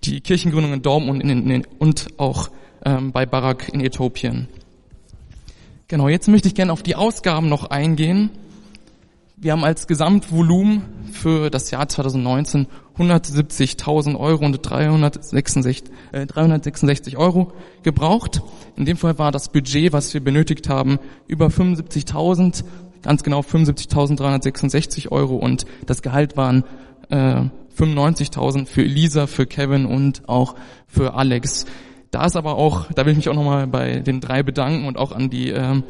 die 0.04 0.20
Kirchengründung 0.20 0.74
in 0.74 0.82
Dortmund 0.82 1.22
und, 1.22 1.30
in, 1.30 1.50
in, 1.50 1.66
und 1.78 2.08
auch 2.18 2.50
ähm, 2.84 3.12
bei 3.12 3.24
Barak 3.24 3.70
in 3.72 3.80
Äthiopien. 3.80 4.48
Genau, 5.88 6.08
jetzt 6.08 6.28
möchte 6.28 6.48
ich 6.48 6.54
gerne 6.54 6.72
auf 6.72 6.82
die 6.82 6.96
Ausgaben 6.96 7.48
noch 7.48 7.70
eingehen. 7.70 8.30
Wir 9.36 9.52
haben 9.52 9.64
als 9.64 9.86
Gesamtvolumen 9.86 10.82
für 11.12 11.50
das 11.50 11.70
Jahr 11.70 11.88
2019 11.88 12.66
170.000 12.98 14.18
Euro 14.18 14.44
und 14.44 14.60
366, 14.62 15.84
äh, 16.12 16.26
366 16.26 17.16
Euro 17.16 17.52
gebraucht. 17.82 18.42
In 18.76 18.84
dem 18.84 18.96
Fall 18.96 19.18
war 19.18 19.32
das 19.32 19.48
Budget, 19.48 19.92
was 19.92 20.12
wir 20.14 20.22
benötigt 20.22 20.68
haben, 20.68 20.98
über 21.26 21.46
75.000, 21.46 22.64
ganz 23.02 23.22
genau 23.22 23.40
75.366 23.40 25.10
Euro 25.10 25.36
und 25.36 25.64
das 25.86 26.02
Gehalt 26.02 26.36
waren 26.36 26.64
äh, 27.08 27.42
95.000 27.76 28.66
für 28.66 28.82
Elisa, 28.82 29.26
für 29.26 29.46
Kevin 29.46 29.86
und 29.86 30.28
auch 30.28 30.54
für 30.86 31.14
Alex. 31.14 31.64
Da 32.12 32.26
ist 32.26 32.36
aber 32.36 32.56
auch, 32.56 32.92
da 32.92 33.06
will 33.06 33.12
ich 33.12 33.16
mich 33.16 33.30
auch 33.30 33.34
nochmal 33.34 33.66
bei 33.66 34.00
den 34.00 34.20
drei 34.20 34.42
bedanken 34.42 34.84
und 34.86 34.98
auch 34.98 35.12
an 35.12 35.30
die 35.30 35.48
ähm, 35.48 35.82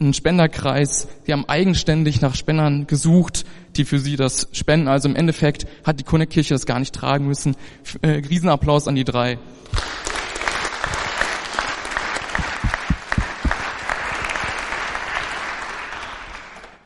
einen 0.00 0.14
Spenderkreis. 0.14 1.08
Die 1.26 1.32
haben 1.34 1.44
eigenständig 1.46 2.22
nach 2.22 2.34
Spendern 2.34 2.86
gesucht, 2.86 3.44
die 3.76 3.84
für 3.84 3.98
sie 3.98 4.16
das 4.16 4.48
spenden. 4.52 4.88
Also 4.88 5.10
im 5.10 5.14
Endeffekt 5.14 5.66
hat 5.84 6.00
die 6.00 6.04
Konnekirche 6.04 6.54
das 6.54 6.64
gar 6.64 6.78
nicht 6.78 6.94
tragen 6.94 7.26
müssen. 7.26 7.54
Äh, 8.00 8.22
Riesenapplaus 8.30 8.88
an 8.88 8.94
die 8.94 9.04
drei. 9.04 9.36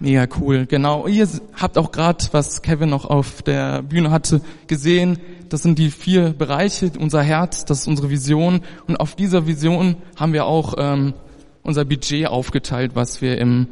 Mega 0.02 0.26
cool, 0.40 0.66
genau. 0.66 1.06
Ihr 1.06 1.28
habt 1.54 1.78
auch 1.78 1.92
gerade, 1.92 2.24
was 2.32 2.62
Kevin 2.62 2.88
noch 2.88 3.04
auf 3.04 3.42
der 3.42 3.82
Bühne 3.82 4.10
hatte, 4.10 4.40
gesehen. 4.66 5.20
Das 5.48 5.62
sind 5.62 5.78
die 5.78 5.92
vier 5.92 6.30
Bereiche, 6.30 6.90
unser 6.98 7.22
Herz, 7.22 7.64
das 7.64 7.82
ist 7.82 7.86
unsere 7.86 8.10
Vision. 8.10 8.62
Und 8.88 8.96
auf 8.96 9.14
dieser 9.14 9.46
Vision 9.46 9.94
haben 10.16 10.32
wir 10.32 10.46
auch 10.46 10.74
ähm, 10.76 11.14
unser 11.62 11.84
Budget 11.84 12.26
aufgeteilt, 12.26 12.96
was 12.96 13.22
wir 13.22 13.38
im, 13.38 13.68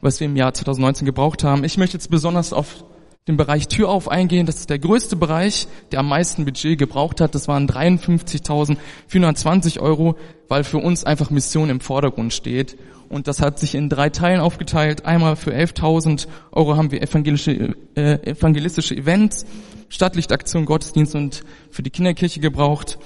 was 0.00 0.20
wir 0.20 0.28
im 0.28 0.36
Jahr 0.36 0.54
2019 0.54 1.04
gebraucht 1.04 1.42
haben. 1.42 1.64
Ich 1.64 1.78
möchte 1.78 1.96
jetzt 1.96 2.12
besonders 2.12 2.52
auf 2.52 2.84
den 3.26 3.36
Bereich 3.36 3.66
Tür 3.66 3.88
auf 3.88 4.08
eingehen. 4.08 4.46
Das 4.46 4.58
ist 4.58 4.70
der 4.70 4.78
größte 4.78 5.16
Bereich, 5.16 5.66
der 5.90 5.98
am 5.98 6.08
meisten 6.08 6.44
Budget 6.44 6.78
gebraucht 6.78 7.20
hat. 7.20 7.34
Das 7.34 7.48
waren 7.48 7.68
53.420 7.68 9.80
Euro, 9.80 10.14
weil 10.46 10.62
für 10.62 10.78
uns 10.78 11.02
einfach 11.02 11.30
Mission 11.30 11.70
im 11.70 11.80
Vordergrund 11.80 12.32
steht. 12.32 12.76
Und 13.10 13.26
das 13.26 13.42
hat 13.42 13.58
sich 13.58 13.74
in 13.74 13.88
drei 13.88 14.08
Teilen 14.08 14.40
aufgeteilt. 14.40 15.04
Einmal 15.04 15.34
für 15.34 15.52
11.000 15.52 16.28
Euro 16.52 16.76
haben 16.76 16.92
wir 16.92 17.02
evangelische, 17.02 17.74
äh, 17.96 18.30
evangelistische 18.30 18.96
Events, 18.96 19.44
Stadtlichtaktion, 19.88 20.64
Gottesdienst 20.64 21.16
und 21.16 21.42
für 21.70 21.82
die 21.82 21.90
Kinderkirche 21.90 22.38
gebraucht. 22.38 23.00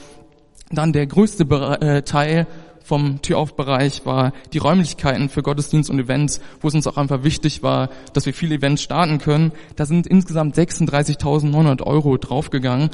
Dann 0.70 0.92
der 0.92 1.06
größte 1.06 1.44
äh, 1.44 2.02
Teil 2.02 2.46
vom 2.84 3.22
Türaufbereich 3.22 4.04
war 4.04 4.34
die 4.52 4.58
Räumlichkeiten 4.58 5.30
für 5.30 5.42
Gottesdienst 5.42 5.88
und 5.88 5.98
Events, 5.98 6.42
wo 6.60 6.68
es 6.68 6.74
uns 6.74 6.86
auch 6.86 6.98
einfach 6.98 7.24
wichtig 7.24 7.62
war, 7.62 7.88
dass 8.12 8.26
wir 8.26 8.34
viele 8.34 8.56
Events 8.56 8.82
starten 8.82 9.16
können. 9.16 9.52
Da 9.76 9.86
sind 9.86 10.06
insgesamt 10.06 10.54
36.900 10.54 11.82
Euro 11.82 12.18
draufgegangen. 12.18 12.90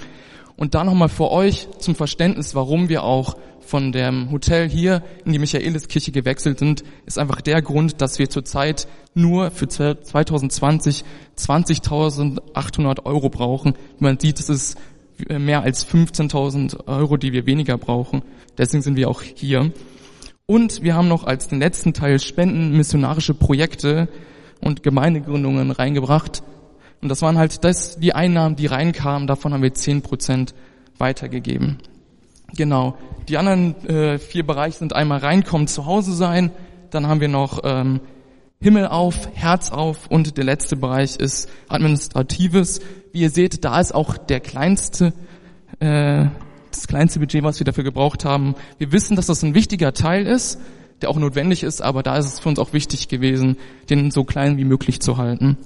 Und 0.60 0.74
da 0.74 0.84
nochmal 0.84 1.08
für 1.08 1.30
euch 1.30 1.68
zum 1.78 1.94
Verständnis, 1.94 2.54
warum 2.54 2.90
wir 2.90 3.02
auch 3.02 3.38
von 3.60 3.92
dem 3.92 4.30
Hotel 4.30 4.68
hier 4.68 5.02
in 5.24 5.32
die 5.32 5.38
Michaeliskirche 5.38 6.12
gewechselt 6.12 6.58
sind, 6.58 6.84
ist 7.06 7.18
einfach 7.18 7.40
der 7.40 7.62
Grund, 7.62 8.02
dass 8.02 8.18
wir 8.18 8.28
zurzeit 8.28 8.86
nur 9.14 9.50
für 9.52 9.68
2020 9.68 11.02
20.800 11.34 13.06
Euro 13.06 13.30
brauchen. 13.30 13.72
Wie 13.98 14.04
man 14.04 14.18
sieht, 14.18 14.38
es 14.38 14.50
ist 14.50 14.78
mehr 15.30 15.62
als 15.62 15.88
15.000 15.88 16.86
Euro, 16.88 17.16
die 17.16 17.32
wir 17.32 17.46
weniger 17.46 17.78
brauchen. 17.78 18.20
Deswegen 18.58 18.82
sind 18.82 18.96
wir 18.96 19.08
auch 19.08 19.22
hier. 19.22 19.72
Und 20.44 20.82
wir 20.82 20.94
haben 20.94 21.08
noch 21.08 21.24
als 21.24 21.48
den 21.48 21.60
letzten 21.60 21.94
Teil 21.94 22.18
Spenden, 22.18 22.76
missionarische 22.76 23.32
Projekte 23.32 24.10
und 24.60 24.82
Gemeindegründungen 24.82 25.70
reingebracht. 25.70 26.42
Und 27.02 27.08
das 27.08 27.22
waren 27.22 27.38
halt 27.38 27.64
das, 27.64 27.98
die 27.98 28.14
Einnahmen, 28.14 28.56
die 28.56 28.66
reinkamen, 28.66 29.26
davon 29.26 29.52
haben 29.54 29.62
wir 29.62 29.72
10 29.72 30.02
Prozent 30.02 30.54
weitergegeben. 30.98 31.78
Genau. 32.54 32.96
Die 33.28 33.38
anderen 33.38 33.74
äh, 33.86 34.18
vier 34.18 34.46
Bereiche 34.46 34.78
sind 34.78 34.94
einmal 34.94 35.18
reinkommen, 35.18 35.66
zu 35.66 35.86
Hause 35.86 36.12
sein, 36.12 36.50
dann 36.90 37.06
haben 37.06 37.20
wir 37.20 37.28
noch 37.28 37.60
ähm, 37.64 38.00
Himmel 38.60 38.88
auf, 38.88 39.28
Herz 39.34 39.70
auf 39.70 40.08
und 40.08 40.36
der 40.36 40.44
letzte 40.44 40.76
Bereich 40.76 41.16
ist 41.16 41.48
administratives. 41.68 42.80
Wie 43.12 43.20
ihr 43.22 43.30
seht, 43.30 43.64
da 43.64 43.80
ist 43.80 43.94
auch 43.94 44.18
der 44.18 44.40
kleinste, 44.40 45.14
äh, 45.78 46.26
das 46.70 46.86
kleinste 46.86 47.20
Budget, 47.20 47.42
was 47.42 47.58
wir 47.58 47.64
dafür 47.64 47.84
gebraucht 47.84 48.24
haben. 48.24 48.54
Wir 48.78 48.92
wissen, 48.92 49.16
dass 49.16 49.26
das 49.26 49.42
ein 49.42 49.54
wichtiger 49.54 49.94
Teil 49.94 50.26
ist, 50.26 50.60
der 51.00 51.08
auch 51.08 51.16
notwendig 51.16 51.62
ist, 51.62 51.80
aber 51.80 52.02
da 52.02 52.18
ist 52.18 52.26
es 52.26 52.40
für 52.40 52.50
uns 52.50 52.58
auch 52.58 52.72
wichtig 52.74 53.08
gewesen, 53.08 53.56
den 53.88 54.10
so 54.10 54.24
klein 54.24 54.58
wie 54.58 54.64
möglich 54.64 55.00
zu 55.00 55.16
halten. 55.16 55.56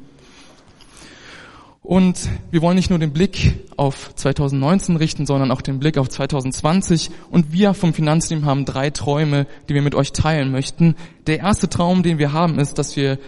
Und 1.85 2.31
wir 2.51 2.63
wollen 2.63 2.77
nicht 2.77 2.89
nur 2.89 2.99
den 2.99 3.13
Blick 3.13 3.61
auf 3.77 4.15
2019 4.15 4.97
richten, 4.97 5.27
sondern 5.27 5.51
auch 5.51 5.61
den 5.61 5.79
Blick 5.79 5.99
auf 5.99 6.09
2020. 6.09 7.11
Und 7.31 7.53
wir 7.53 7.75
vom 7.75 7.93
Finanzteam 7.93 8.47
haben 8.47 8.65
drei 8.65 8.89
Träume, 8.89 9.47
die 9.69 9.75
wir 9.75 9.83
mit 9.83 9.95
euch 9.95 10.13
teilen 10.13 10.51
möchten. 10.51 10.97
Der 11.27 11.41
erste 11.41 11.69
Traum, 11.69 12.03
den 12.03 12.17
wir 12.17 12.33
haben, 12.33 12.59
ist, 12.59 12.79
dass 12.79 12.97
wir 12.97 13.19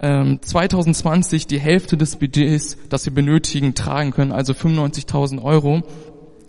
ähm, 0.00 0.38
2020 0.40 1.48
die 1.48 1.58
Hälfte 1.58 1.96
des 1.96 2.14
Budgets, 2.14 2.78
das 2.88 3.06
wir 3.06 3.12
benötigen, 3.12 3.74
tragen 3.74 4.12
können, 4.12 4.30
also 4.30 4.52
95.000 4.52 5.42
Euro. 5.42 5.82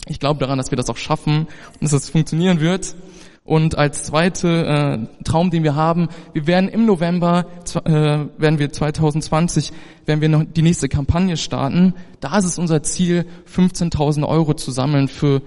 Ich 0.07 0.19
glaube 0.19 0.39
daran, 0.39 0.59
dass 0.59 0.71
wir 0.71 0.77
das 0.77 0.91
auch 0.91 0.97
schaffen 0.97 1.47
und 1.47 1.81
dass 1.81 1.93
es 1.93 2.03
das 2.03 2.09
funktionieren 2.11 2.59
wird. 2.59 2.95
Und 3.43 3.75
als 3.77 4.03
zweite 4.03 5.07
äh, 5.19 5.23
Traum, 5.23 5.49
den 5.49 5.63
wir 5.63 5.75
haben, 5.75 6.09
wir 6.31 6.45
werden 6.45 6.69
im 6.69 6.85
November, 6.85 7.47
äh, 7.85 7.91
werden 7.91 8.59
wir 8.59 8.71
2020, 8.71 9.71
werden 10.05 10.21
wir 10.21 10.29
noch 10.29 10.43
die 10.43 10.61
nächste 10.61 10.89
Kampagne 10.89 11.37
starten. 11.37 11.95
Da 12.19 12.37
ist 12.37 12.45
es 12.45 12.59
unser 12.59 12.83
Ziel, 12.83 13.25
15.000 13.51 14.27
Euro 14.27 14.53
zu 14.53 14.69
sammeln 14.69 15.07
für 15.07 15.41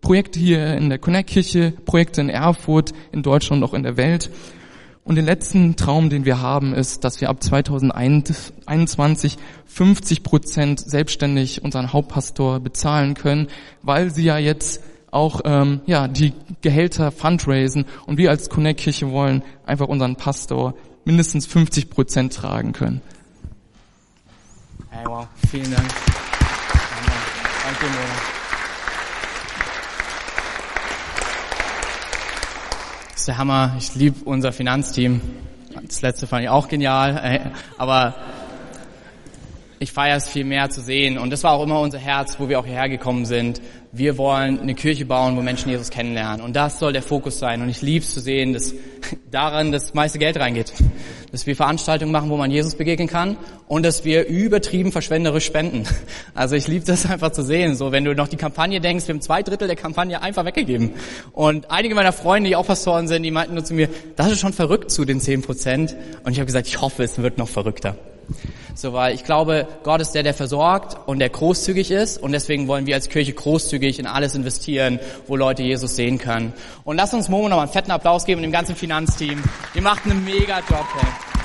Projekte 0.00 0.40
hier 0.40 0.76
in 0.76 0.88
der 0.88 0.98
Connect-Kirche, 0.98 1.72
Projekte 1.84 2.20
in 2.20 2.30
Erfurt, 2.30 2.92
in 3.12 3.22
Deutschland 3.22 3.62
und 3.62 3.68
auch 3.68 3.74
in 3.74 3.84
der 3.84 3.96
Welt. 3.96 4.30
Und 5.04 5.14
den 5.14 5.24
letzten 5.24 5.76
Traum, 5.76 6.10
den 6.10 6.24
wir 6.24 6.40
haben, 6.40 6.74
ist, 6.74 7.04
dass 7.04 7.20
wir 7.20 7.30
ab 7.30 7.40
2021 7.40 9.36
50 9.66 10.22
Prozent 10.24 10.80
selbstständig 10.80 11.62
unseren 11.62 11.92
Hauptpastor 11.92 12.58
bezahlen 12.58 13.14
können, 13.14 13.46
weil 13.82 14.12
sie 14.12 14.24
ja 14.24 14.36
jetzt 14.36 14.82
auch 15.10 15.40
ähm, 15.44 15.80
ja 15.86 16.08
die 16.08 16.32
Gehälter 16.60 17.10
fundraisen 17.10 17.86
und 18.06 18.18
wir 18.18 18.30
als 18.30 18.48
Connect-Kirche 18.48 19.10
wollen 19.10 19.42
einfach 19.64 19.88
unseren 19.88 20.16
Pastor 20.16 20.74
mindestens 21.04 21.46
50 21.46 21.90
Prozent 21.90 22.34
tragen 22.34 22.72
können. 22.72 23.00
Hey, 24.90 25.04
wow, 25.06 25.26
vielen 25.50 25.70
Dank. 25.70 25.88
Danke. 27.64 27.86
Das 33.12 33.20
ist 33.20 33.28
der 33.28 33.38
Hammer. 33.38 33.74
Ich 33.78 33.94
liebe 33.94 34.24
unser 34.24 34.52
Finanzteam. 34.52 35.20
Das 35.82 36.02
letzte 36.02 36.26
fand 36.26 36.44
ich 36.44 36.48
auch 36.48 36.68
genial. 36.68 37.52
Aber 37.76 38.14
ich 39.78 39.92
feiere 39.92 40.16
es 40.16 40.28
viel 40.28 40.44
mehr 40.44 40.70
zu 40.70 40.80
sehen. 40.80 41.18
Und 41.18 41.30
das 41.30 41.44
war 41.44 41.52
auch 41.52 41.62
immer 41.62 41.80
unser 41.80 41.98
Herz, 41.98 42.36
wo 42.38 42.48
wir 42.48 42.58
auch 42.58 42.64
hierher 42.64 42.88
gekommen 42.88 43.26
sind. 43.26 43.60
Wir 43.92 44.16
wollen 44.16 44.58
eine 44.60 44.74
Kirche 44.74 45.04
bauen, 45.04 45.36
wo 45.36 45.42
Menschen 45.42 45.70
Jesus 45.70 45.90
kennenlernen. 45.90 46.40
Und 46.40 46.56
das 46.56 46.78
soll 46.78 46.92
der 46.92 47.02
Fokus 47.02 47.38
sein. 47.38 47.60
Und 47.62 47.68
ich 47.68 47.82
liebe 47.82 48.04
es 48.04 48.14
zu 48.14 48.20
sehen, 48.20 48.52
dass 48.52 48.74
daran 49.30 49.72
das 49.72 49.92
meiste 49.92 50.18
Geld 50.18 50.38
reingeht. 50.38 50.72
Dass 51.30 51.46
wir 51.46 51.54
Veranstaltungen 51.54 52.10
machen, 52.10 52.30
wo 52.30 52.36
man 52.36 52.50
Jesus 52.50 52.74
begegnen 52.74 53.08
kann 53.08 53.36
und 53.68 53.84
dass 53.84 54.04
wir 54.04 54.26
übertrieben 54.26 54.92
verschwenderisch 54.92 55.44
spenden. 55.44 55.84
Also 56.34 56.54
ich 56.54 56.68
liebe 56.68 56.84
das 56.84 57.06
einfach 57.06 57.32
zu 57.32 57.42
sehen. 57.42 57.76
So, 57.76 57.92
wenn 57.92 58.04
du 58.04 58.14
noch 58.14 58.28
die 58.28 58.36
Kampagne 58.36 58.78
denkst, 58.80 59.08
wir 59.08 59.14
haben 59.14 59.22
zwei 59.22 59.42
Drittel 59.42 59.68
der 59.68 59.76
Kampagne 59.76 60.20
einfach 60.20 60.44
weggegeben. 60.44 60.92
Und 61.32 61.70
einige 61.70 61.94
meiner 61.94 62.12
Freunde, 62.12 62.50
die 62.50 62.56
auch 62.56 62.66
Pastoren 62.66 63.08
sind, 63.08 63.22
die 63.22 63.30
meinten 63.30 63.54
nur 63.54 63.64
zu 63.64 63.72
mir, 63.72 63.88
das 64.16 64.32
ist 64.32 64.40
schon 64.40 64.52
verrückt 64.52 64.90
zu 64.90 65.06
den 65.06 65.18
zehn 65.18 65.40
Prozent. 65.40 65.96
Und 66.24 66.32
ich 66.32 66.38
habe 66.38 66.46
gesagt, 66.46 66.66
ich 66.66 66.80
hoffe, 66.82 67.04
es 67.04 67.18
wird 67.22 67.38
noch 67.38 67.48
verrückter. 67.48 67.96
So, 68.76 68.92
weil 68.92 69.14
ich 69.14 69.24
glaube, 69.24 69.66
Gott 69.84 70.02
ist 70.02 70.12
der, 70.12 70.22
der 70.22 70.34
versorgt 70.34 70.98
und 71.08 71.18
der 71.18 71.30
großzügig 71.30 71.90
ist 71.90 72.18
und 72.22 72.32
deswegen 72.32 72.68
wollen 72.68 72.84
wir 72.84 72.94
als 72.94 73.08
Kirche 73.08 73.32
großzügig 73.32 73.98
in 73.98 74.06
alles 74.06 74.34
investieren, 74.34 75.00
wo 75.26 75.34
Leute 75.34 75.62
Jesus 75.62 75.96
sehen 75.96 76.18
können. 76.18 76.52
Und 76.84 76.96
lass 76.96 77.14
uns 77.14 77.30
Momo 77.30 77.48
noch 77.48 77.56
mal 77.56 77.62
einen 77.62 77.72
fetten 77.72 77.90
Applaus 77.90 78.26
geben 78.26 78.40
und 78.40 78.42
dem 78.42 78.52
ganzen 78.52 78.76
Finanzteam. 78.76 79.42
Ihr 79.74 79.82
macht 79.82 80.04
einen 80.04 80.22
mega 80.22 80.58
Job, 80.58 80.86
ey. 81.00 81.35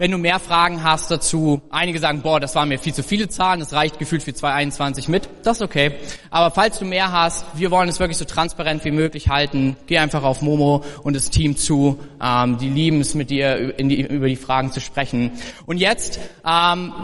Wenn 0.00 0.12
du 0.12 0.16
mehr 0.16 0.38
Fragen 0.40 0.82
hast 0.82 1.10
dazu, 1.10 1.60
einige 1.68 1.98
sagen, 1.98 2.22
boah, 2.22 2.40
das 2.40 2.54
waren 2.54 2.70
mir 2.70 2.78
viel 2.78 2.94
zu 2.94 3.02
viele 3.02 3.28
Zahlen, 3.28 3.60
das 3.60 3.74
reicht 3.74 3.98
gefühlt 3.98 4.22
für 4.22 4.32
2021 4.32 5.08
mit, 5.08 5.28
das 5.42 5.58
ist 5.58 5.62
okay. 5.62 5.92
Aber 6.30 6.50
falls 6.50 6.78
du 6.78 6.86
mehr 6.86 7.12
hast, 7.12 7.44
wir 7.52 7.70
wollen 7.70 7.86
es 7.86 8.00
wirklich 8.00 8.16
so 8.16 8.24
transparent 8.24 8.82
wie 8.86 8.92
möglich 8.92 9.28
halten. 9.28 9.76
Geh 9.88 9.98
einfach 9.98 10.22
auf 10.22 10.40
Momo 10.40 10.82
und 11.02 11.14
das 11.14 11.28
Team 11.28 11.54
zu. 11.54 11.98
Ähm, 12.18 12.56
die 12.56 12.70
lieben 12.70 13.02
es 13.02 13.14
mit 13.14 13.28
dir, 13.28 13.74
die, 13.74 14.00
über 14.00 14.28
die 14.28 14.36
Fragen 14.36 14.72
zu 14.72 14.80
sprechen. 14.80 15.32
Und 15.66 15.76
jetzt, 15.76 16.18
ähm, 16.48 16.94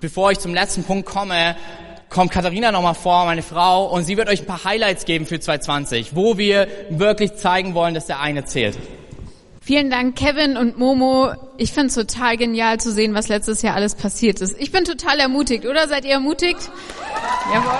bevor 0.00 0.30
ich 0.30 0.38
zum 0.38 0.52
letzten 0.52 0.84
Punkt 0.84 1.06
komme, 1.06 1.56
kommt 2.10 2.30
Katharina 2.30 2.72
nochmal 2.72 2.92
vor, 2.92 3.24
meine 3.24 3.40
Frau, 3.40 3.86
und 3.86 4.04
sie 4.04 4.18
wird 4.18 4.28
euch 4.28 4.40
ein 4.40 4.46
paar 4.46 4.64
Highlights 4.64 5.06
geben 5.06 5.24
für 5.24 5.40
2020, 5.40 6.14
wo 6.14 6.36
wir 6.36 6.68
wirklich 6.90 7.36
zeigen 7.36 7.72
wollen, 7.72 7.94
dass 7.94 8.04
der 8.04 8.20
eine 8.20 8.44
zählt. 8.44 8.76
Vielen 9.68 9.90
Dank, 9.90 10.16
Kevin 10.16 10.56
und 10.56 10.78
Momo. 10.78 11.30
Ich 11.58 11.72
finde 11.72 11.88
es 11.88 11.94
total 11.94 12.38
genial 12.38 12.80
zu 12.80 12.90
sehen, 12.90 13.12
was 13.12 13.28
letztes 13.28 13.60
Jahr 13.60 13.74
alles 13.74 13.96
passiert 13.96 14.40
ist. 14.40 14.58
Ich 14.58 14.72
bin 14.72 14.84
total 14.86 15.20
ermutigt, 15.20 15.66
oder? 15.66 15.86
Seid 15.88 16.06
ihr 16.06 16.12
ermutigt? 16.12 16.70
Jawohl. 17.52 17.78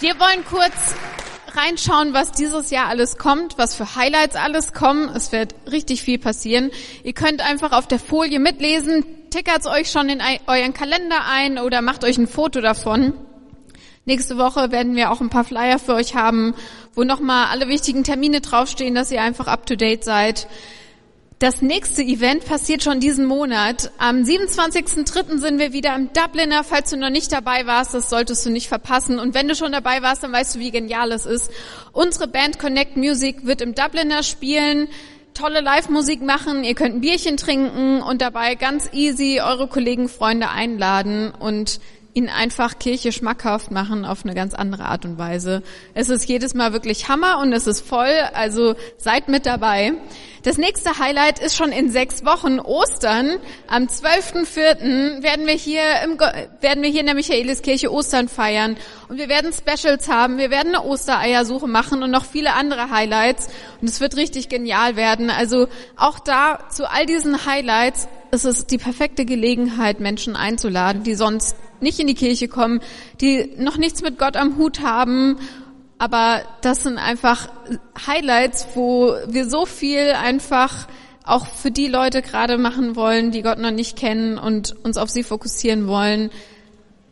Wir 0.00 0.20
wollen 0.20 0.44
kurz 0.44 0.94
reinschauen, 1.54 2.12
was 2.12 2.32
dieses 2.32 2.68
Jahr 2.68 2.88
alles 2.88 3.16
kommt, 3.16 3.56
was 3.56 3.74
für 3.74 3.96
Highlights 3.96 4.36
alles 4.36 4.74
kommen. 4.74 5.08
Es 5.08 5.32
wird 5.32 5.54
richtig 5.72 6.02
viel 6.02 6.18
passieren. 6.18 6.70
Ihr 7.04 7.14
könnt 7.14 7.40
einfach 7.40 7.72
auf 7.72 7.88
der 7.88 7.98
Folie 7.98 8.38
mitlesen, 8.38 9.06
tickert's 9.30 9.66
euch 9.66 9.90
schon 9.90 10.10
in 10.10 10.20
euren 10.46 10.74
Kalender 10.74 11.24
ein 11.26 11.58
oder 11.58 11.80
macht 11.80 12.04
euch 12.04 12.18
ein 12.18 12.26
Foto 12.26 12.60
davon. 12.60 13.14
Nächste 14.06 14.36
Woche 14.36 14.70
werden 14.70 14.96
wir 14.96 15.10
auch 15.10 15.22
ein 15.22 15.30
paar 15.30 15.44
Flyer 15.44 15.78
für 15.78 15.94
euch 15.94 16.14
haben, 16.14 16.54
wo 16.94 17.04
nochmal 17.04 17.46
alle 17.46 17.68
wichtigen 17.68 18.04
Termine 18.04 18.40
draufstehen, 18.40 18.94
dass 18.94 19.10
ihr 19.10 19.22
einfach 19.22 19.46
up 19.46 19.66
to 19.66 19.76
date 19.76 20.04
seid. 20.04 20.46
Das 21.40 21.60
nächste 21.60 22.02
Event 22.02 22.44
passiert 22.46 22.82
schon 22.82 23.00
diesen 23.00 23.26
Monat. 23.26 23.90
Am 23.98 24.22
27.03. 24.22 25.38
sind 25.38 25.58
wir 25.58 25.72
wieder 25.72 25.94
im 25.94 26.10
Dubliner. 26.12 26.64
Falls 26.64 26.90
du 26.90 26.96
noch 26.96 27.10
nicht 27.10 27.32
dabei 27.32 27.66
warst, 27.66 27.92
das 27.92 28.08
solltest 28.08 28.46
du 28.46 28.50
nicht 28.50 28.68
verpassen. 28.68 29.18
Und 29.18 29.34
wenn 29.34 29.48
du 29.48 29.54
schon 29.54 29.72
dabei 29.72 30.00
warst, 30.00 30.22
dann 30.22 30.32
weißt 30.32 30.54
du, 30.54 30.60
wie 30.60 30.70
genial 30.70 31.12
es 31.12 31.26
ist. 31.26 31.50
Unsere 31.92 32.28
Band 32.28 32.58
Connect 32.58 32.96
Music 32.96 33.44
wird 33.44 33.60
im 33.60 33.74
Dubliner 33.74 34.22
spielen 34.22 34.88
tolle 35.34 35.60
Live-Musik 35.60 36.22
machen, 36.22 36.64
ihr 36.64 36.74
könnt 36.74 36.94
ein 36.94 37.00
Bierchen 37.00 37.36
trinken 37.36 38.00
und 38.00 38.22
dabei 38.22 38.54
ganz 38.54 38.88
easy 38.92 39.40
eure 39.44 39.66
Kollegen, 39.66 40.08
Freunde 40.08 40.48
einladen 40.48 41.32
und 41.32 41.80
ihnen 42.14 42.28
einfach 42.28 42.78
Kirche 42.78 43.12
schmackhaft 43.12 43.70
machen 43.70 44.04
auf 44.04 44.24
eine 44.24 44.34
ganz 44.34 44.54
andere 44.54 44.84
Art 44.84 45.04
und 45.04 45.18
Weise. 45.18 45.62
Es 45.94 46.08
ist 46.08 46.28
jedes 46.28 46.54
Mal 46.54 46.72
wirklich 46.72 47.08
Hammer 47.08 47.40
und 47.40 47.52
es 47.52 47.66
ist 47.66 47.86
voll, 47.86 48.14
also 48.32 48.76
seid 48.96 49.28
mit 49.28 49.46
dabei. 49.46 49.92
Das 50.44 50.58
nächste 50.58 50.98
Highlight 50.98 51.38
ist 51.38 51.56
schon 51.56 51.72
in 51.72 51.90
sechs 51.90 52.24
Wochen 52.26 52.60
Ostern. 52.60 53.38
Am 53.66 53.84
12.04. 53.84 55.22
werden 55.22 55.46
wir 55.46 55.54
hier 55.54 55.82
im, 56.04 56.18
werden 56.60 56.82
wir 56.82 56.90
hier 56.90 57.00
in 57.00 57.06
der 57.06 57.14
Michaeliskirche 57.14 57.90
Ostern 57.90 58.28
feiern. 58.28 58.76
Und 59.08 59.16
wir 59.16 59.30
werden 59.30 59.52
Specials 59.54 60.06
haben. 60.08 60.36
Wir 60.36 60.50
werden 60.50 60.74
eine 60.74 60.84
Ostereiersuche 60.84 61.66
machen 61.66 62.02
und 62.02 62.10
noch 62.10 62.26
viele 62.26 62.52
andere 62.52 62.90
Highlights. 62.90 63.48
Und 63.80 63.88
es 63.88 64.00
wird 64.00 64.16
richtig 64.16 64.50
genial 64.50 64.96
werden. 64.96 65.30
Also 65.30 65.66
auch 65.96 66.18
da 66.18 66.68
zu 66.68 66.90
all 66.90 67.06
diesen 67.06 67.46
Highlights 67.46 68.06
ist 68.30 68.44
es 68.44 68.66
die 68.66 68.78
perfekte 68.78 69.24
Gelegenheit, 69.24 70.00
Menschen 70.00 70.36
einzuladen, 70.36 71.04
die 71.04 71.14
sonst 71.14 71.56
nicht 71.84 72.00
in 72.00 72.08
die 72.08 72.14
Kirche 72.14 72.48
kommen, 72.48 72.80
die 73.20 73.52
noch 73.56 73.76
nichts 73.76 74.02
mit 74.02 74.18
Gott 74.18 74.36
am 74.36 74.56
Hut 74.56 74.80
haben. 74.80 75.38
Aber 75.98 76.42
das 76.60 76.82
sind 76.82 76.98
einfach 76.98 77.48
Highlights, 78.06 78.66
wo 78.74 79.14
wir 79.28 79.48
so 79.48 79.64
viel 79.64 80.10
einfach 80.10 80.88
auch 81.24 81.46
für 81.46 81.70
die 81.70 81.86
Leute 81.86 82.20
gerade 82.20 82.58
machen 82.58 82.96
wollen, 82.96 83.30
die 83.30 83.42
Gott 83.42 83.58
noch 83.58 83.70
nicht 83.70 83.96
kennen 83.96 84.36
und 84.36 84.74
uns 84.84 84.98
auf 84.98 85.08
sie 85.08 85.22
fokussieren 85.22 85.86
wollen. 85.86 86.30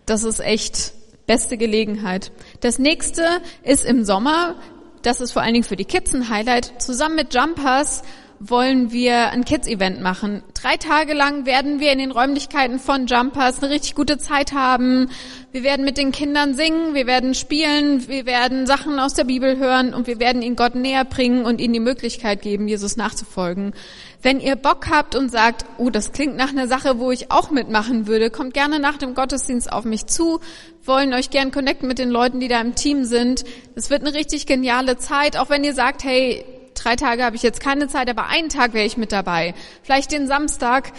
Das 0.04 0.24
ist 0.24 0.40
echt 0.40 0.92
beste 1.26 1.56
Gelegenheit. 1.56 2.32
Das 2.60 2.78
nächste 2.78 3.24
ist 3.62 3.84
im 3.84 4.04
Sommer. 4.04 4.56
Das 5.02 5.20
ist 5.20 5.32
vor 5.32 5.42
allen 5.42 5.54
Dingen 5.54 5.64
für 5.64 5.76
die 5.76 5.84
Kids 5.84 6.12
ein 6.14 6.28
Highlight. 6.28 6.82
Zusammen 6.82 7.16
mit 7.16 7.32
Jumpers 7.34 8.02
wollen 8.44 8.90
wir 8.90 9.30
ein 9.30 9.44
Kids-Event 9.44 10.00
machen. 10.00 10.42
Drei 10.54 10.76
Tage 10.76 11.12
lang 11.12 11.46
werden 11.46 11.78
wir 11.78 11.92
in 11.92 11.98
den 11.98 12.10
Räumlichkeiten 12.10 12.80
von 12.80 13.06
Jumpers 13.06 13.62
eine 13.62 13.72
richtig 13.72 13.94
gute 13.94 14.18
Zeit 14.18 14.52
haben. 14.52 15.10
Wir 15.52 15.62
werden 15.62 15.84
mit 15.84 15.96
den 15.96 16.10
Kindern 16.10 16.54
singen, 16.54 16.92
wir 16.92 17.06
werden 17.06 17.34
spielen, 17.34 18.08
wir 18.08 18.26
werden 18.26 18.66
Sachen 18.66 18.98
aus 18.98 19.14
der 19.14 19.24
Bibel 19.24 19.58
hören 19.58 19.94
und 19.94 20.08
wir 20.08 20.18
werden 20.18 20.42
ihnen 20.42 20.56
Gott 20.56 20.74
näher 20.74 21.04
bringen 21.04 21.44
und 21.44 21.60
ihnen 21.60 21.74
die 21.74 21.80
Möglichkeit 21.80 22.42
geben, 22.42 22.66
Jesus 22.66 22.96
nachzufolgen. 22.96 23.74
Wenn 24.22 24.40
ihr 24.40 24.56
Bock 24.56 24.88
habt 24.90 25.14
und 25.14 25.30
sagt, 25.30 25.64
oh, 25.78 25.90
das 25.90 26.10
klingt 26.10 26.36
nach 26.36 26.50
einer 26.50 26.66
Sache, 26.66 26.98
wo 26.98 27.12
ich 27.12 27.30
auch 27.30 27.52
mitmachen 27.52 28.08
würde, 28.08 28.30
kommt 28.30 28.54
gerne 28.54 28.80
nach 28.80 28.96
dem 28.96 29.14
Gottesdienst 29.14 29.72
auf 29.72 29.84
mich 29.84 30.06
zu, 30.06 30.40
wollen 30.84 31.12
euch 31.12 31.30
gern 31.30 31.52
connecten 31.52 31.86
mit 31.86 32.00
den 32.00 32.10
Leuten, 32.10 32.40
die 32.40 32.48
da 32.48 32.60
im 32.60 32.74
Team 32.74 33.04
sind. 33.04 33.44
Es 33.76 33.88
wird 33.88 34.00
eine 34.00 34.14
richtig 34.14 34.46
geniale 34.46 34.96
Zeit, 34.96 35.36
auch 35.36 35.48
wenn 35.48 35.62
ihr 35.62 35.74
sagt, 35.74 36.02
hey, 36.02 36.44
drei 36.74 36.96
Tage 36.96 37.24
habe 37.24 37.36
ich 37.36 37.42
jetzt 37.42 37.60
keine 37.60 37.88
Zeit, 37.88 38.08
aber 38.08 38.26
einen 38.26 38.48
Tag 38.48 38.74
wäre 38.74 38.86
ich 38.86 38.96
mit 38.96 39.12
dabei. 39.12 39.54
Vielleicht 39.82 40.12
den 40.12 40.26
Samstag. 40.26 40.92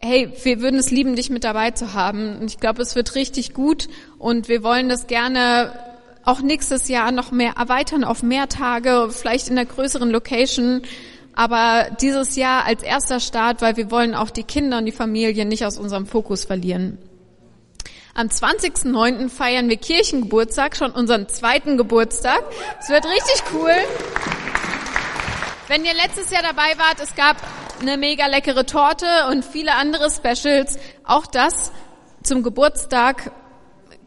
Hey, 0.00 0.32
wir 0.42 0.60
würden 0.60 0.78
es 0.78 0.90
lieben, 0.90 1.16
dich 1.16 1.30
mit 1.30 1.44
dabei 1.44 1.70
zu 1.70 1.94
haben. 1.94 2.38
Und 2.38 2.50
ich 2.50 2.60
glaube, 2.60 2.82
es 2.82 2.94
wird 2.94 3.14
richtig 3.14 3.54
gut 3.54 3.88
und 4.18 4.48
wir 4.48 4.62
wollen 4.62 4.88
das 4.88 5.06
gerne 5.06 5.72
auch 6.24 6.40
nächstes 6.40 6.88
Jahr 6.88 7.12
noch 7.12 7.30
mehr 7.30 7.54
erweitern 7.58 8.04
auf 8.04 8.22
mehr 8.22 8.48
Tage, 8.48 9.08
vielleicht 9.10 9.48
in 9.48 9.58
einer 9.58 9.66
größeren 9.66 10.10
Location. 10.10 10.82
Aber 11.34 11.88
dieses 12.00 12.36
Jahr 12.36 12.64
als 12.64 12.82
erster 12.82 13.20
Start, 13.20 13.60
weil 13.60 13.76
wir 13.76 13.90
wollen 13.90 14.14
auch 14.14 14.30
die 14.30 14.44
Kinder 14.44 14.78
und 14.78 14.86
die 14.86 14.92
Familien 14.92 15.48
nicht 15.48 15.66
aus 15.66 15.78
unserem 15.78 16.06
Fokus 16.06 16.44
verlieren. 16.44 16.98
Am 18.14 18.28
20.09. 18.28 19.28
feiern 19.28 19.68
wir 19.68 19.76
Kirchengeburtstag, 19.76 20.76
schon 20.76 20.92
unseren 20.92 21.28
zweiten 21.28 21.76
Geburtstag. 21.76 22.44
Es 22.80 22.88
wird 22.88 23.04
richtig 23.06 23.42
cool. 23.52 23.72
Wenn 25.66 25.82
ihr 25.86 25.94
letztes 25.94 26.30
Jahr 26.30 26.42
dabei 26.42 26.76
wart, 26.76 27.00
es 27.02 27.14
gab 27.14 27.38
eine 27.80 27.96
mega 27.96 28.26
leckere 28.26 28.66
Torte 28.66 29.06
und 29.30 29.46
viele 29.46 29.74
andere 29.74 30.10
Specials. 30.10 30.78
Auch 31.04 31.26
das 31.26 31.72
Zum 32.22 32.42
Geburtstag 32.42 33.32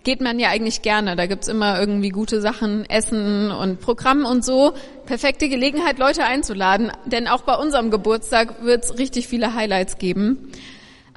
geht 0.03 0.21
man 0.21 0.37
ja 0.37 0.49
eigentlich 0.49 0.83
gerne. 0.83 1.15
Da 1.15 1.25
gibt's 1.25 1.47
immer 1.47 1.79
irgendwie 1.79 2.09
gute 2.09 2.41
Sachen, 2.41 2.87
Essen 2.87 3.49
und 3.49 3.81
Programm 3.81 4.25
und 4.25 4.45
so. 4.45 4.73
Perfekte 5.07 5.49
Gelegenheit, 5.49 5.97
Leute 5.97 6.25
einzuladen. 6.25 6.91
Denn 7.05 7.27
auch 7.27 7.41
bei 7.41 7.55
unserem 7.55 7.89
Geburtstag 7.89 8.63
wird's 8.63 8.99
richtig 8.99 9.27
viele 9.27 9.55
Highlights 9.55 9.97
geben. 9.97 10.51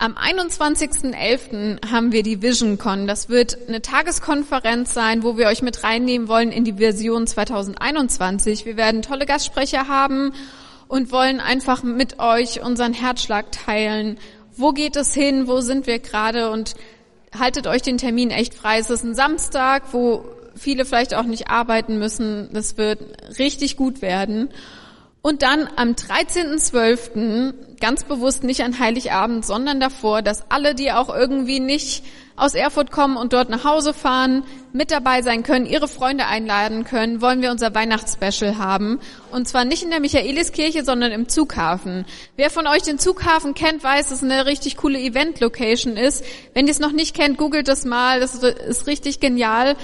Am 0.02 0.16
21.11. 0.16 1.90
haben 1.92 2.10
wir 2.10 2.22
die 2.22 2.40
VisionCon. 2.40 3.06
Das 3.06 3.28
wird 3.28 3.58
eine 3.68 3.82
Tageskonferenz 3.82 4.94
sein, 4.94 5.22
wo 5.22 5.36
wir 5.36 5.46
euch 5.48 5.60
mit 5.60 5.84
reinnehmen 5.84 6.26
wollen 6.26 6.52
in 6.52 6.64
die 6.64 6.72
Version 6.72 7.26
2021. 7.26 8.64
Wir 8.64 8.78
werden 8.78 9.02
tolle 9.02 9.26
Gastsprecher 9.26 9.88
haben 9.88 10.32
und 10.88 11.12
wollen 11.12 11.38
einfach 11.38 11.82
mit 11.82 12.18
euch 12.18 12.62
unseren 12.62 12.94
Herzschlag 12.94 13.52
teilen. 13.52 14.16
Wo 14.56 14.72
geht 14.72 14.96
es 14.96 15.12
hin? 15.12 15.46
Wo 15.46 15.60
sind 15.60 15.86
wir 15.86 15.98
gerade? 15.98 16.50
Und 16.50 16.76
haltet 17.38 17.66
euch 17.66 17.82
den 17.82 17.98
Termin 17.98 18.30
echt 18.30 18.54
frei. 18.54 18.78
Es 18.78 18.88
ist 18.88 19.04
ein 19.04 19.14
Samstag, 19.14 19.82
wo 19.92 20.24
viele 20.56 20.86
vielleicht 20.86 21.12
auch 21.12 21.24
nicht 21.24 21.48
arbeiten 21.50 21.98
müssen. 21.98 22.48
Das 22.54 22.78
wird 22.78 23.00
richtig 23.38 23.76
gut 23.76 24.00
werden. 24.00 24.48
Und 25.22 25.42
dann 25.42 25.68
am 25.76 25.90
13.12., 25.90 27.52
ganz 27.78 28.04
bewusst 28.04 28.42
nicht 28.42 28.62
an 28.62 28.78
Heiligabend, 28.78 29.44
sondern 29.44 29.80
davor, 29.80 30.22
dass 30.22 30.50
alle, 30.50 30.74
die 30.74 30.92
auch 30.92 31.14
irgendwie 31.14 31.60
nicht 31.60 32.04
aus 32.36 32.54
Erfurt 32.54 32.90
kommen 32.90 33.18
und 33.18 33.34
dort 33.34 33.50
nach 33.50 33.64
Hause 33.64 33.92
fahren, 33.92 34.44
mit 34.72 34.90
dabei 34.90 35.20
sein 35.20 35.42
können, 35.42 35.66
ihre 35.66 35.88
Freunde 35.88 36.26
einladen 36.26 36.84
können, 36.84 37.20
wollen 37.20 37.42
wir 37.42 37.50
unser 37.50 37.74
Weihnachtsspecial 37.74 38.56
haben. 38.56 38.98
Und 39.30 39.46
zwar 39.46 39.66
nicht 39.66 39.82
in 39.82 39.90
der 39.90 40.00
Michaeliskirche, 40.00 40.84
sondern 40.84 41.12
im 41.12 41.28
Zughafen. 41.28 42.06
Wer 42.36 42.48
von 42.48 42.66
euch 42.66 42.82
den 42.82 42.98
Zughafen 42.98 43.52
kennt, 43.52 43.84
weiß, 43.84 44.08
dass 44.08 44.22
es 44.22 44.24
eine 44.24 44.46
richtig 44.46 44.78
coole 44.78 44.98
Event-Location 44.98 45.98
ist. 45.98 46.24
Wenn 46.54 46.66
ihr 46.66 46.72
es 46.72 46.80
noch 46.80 46.92
nicht 46.92 47.14
kennt, 47.14 47.36
googelt 47.36 47.68
das 47.68 47.84
mal. 47.84 48.20
Das 48.20 48.36
ist 48.36 48.86
richtig 48.86 49.20
genial 49.20 49.76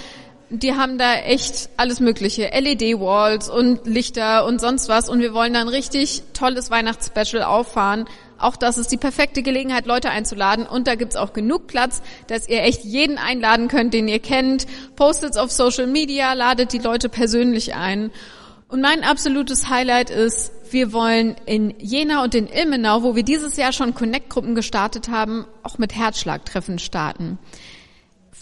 die 0.50 0.74
haben 0.74 0.96
da 0.96 1.14
echt 1.14 1.70
alles 1.76 2.00
Mögliche, 2.00 2.50
LED-Walls 2.52 3.48
und 3.48 3.86
Lichter 3.86 4.44
und 4.44 4.60
sonst 4.60 4.88
was. 4.88 5.08
Und 5.08 5.20
wir 5.20 5.34
wollen 5.34 5.52
dann 5.52 5.68
richtig 5.68 6.22
tolles 6.34 6.70
Weihnachtsspecial 6.70 7.42
auffahren. 7.42 8.04
Auch 8.38 8.56
das 8.56 8.78
ist 8.78 8.92
die 8.92 8.96
perfekte 8.96 9.42
Gelegenheit, 9.42 9.86
Leute 9.86 10.10
einzuladen. 10.10 10.66
Und 10.66 10.86
da 10.86 10.94
gibt's 10.94 11.16
auch 11.16 11.32
genug 11.32 11.66
Platz, 11.66 12.00
dass 12.28 12.48
ihr 12.48 12.62
echt 12.62 12.84
jeden 12.84 13.18
einladen 13.18 13.68
könnt, 13.68 13.92
den 13.92 14.08
ihr 14.08 14.20
kennt. 14.20 14.66
Postet 14.94 15.36
auf 15.36 15.50
Social 15.50 15.86
Media, 15.86 16.32
ladet 16.34 16.72
die 16.72 16.78
Leute 16.78 17.08
persönlich 17.08 17.74
ein. 17.74 18.12
Und 18.68 18.80
mein 18.80 19.04
absolutes 19.04 19.68
Highlight 19.68 20.10
ist, 20.10 20.52
wir 20.70 20.92
wollen 20.92 21.36
in 21.46 21.74
Jena 21.78 22.22
und 22.22 22.34
in 22.34 22.48
Ilmenau, 22.48 23.02
wo 23.02 23.14
wir 23.16 23.22
dieses 23.22 23.56
Jahr 23.56 23.72
schon 23.72 23.94
Connect-Gruppen 23.94 24.54
gestartet 24.54 25.08
haben, 25.08 25.46
auch 25.62 25.78
mit 25.78 25.94
Herzschlagtreffen 25.94 26.78
starten. 26.78 27.38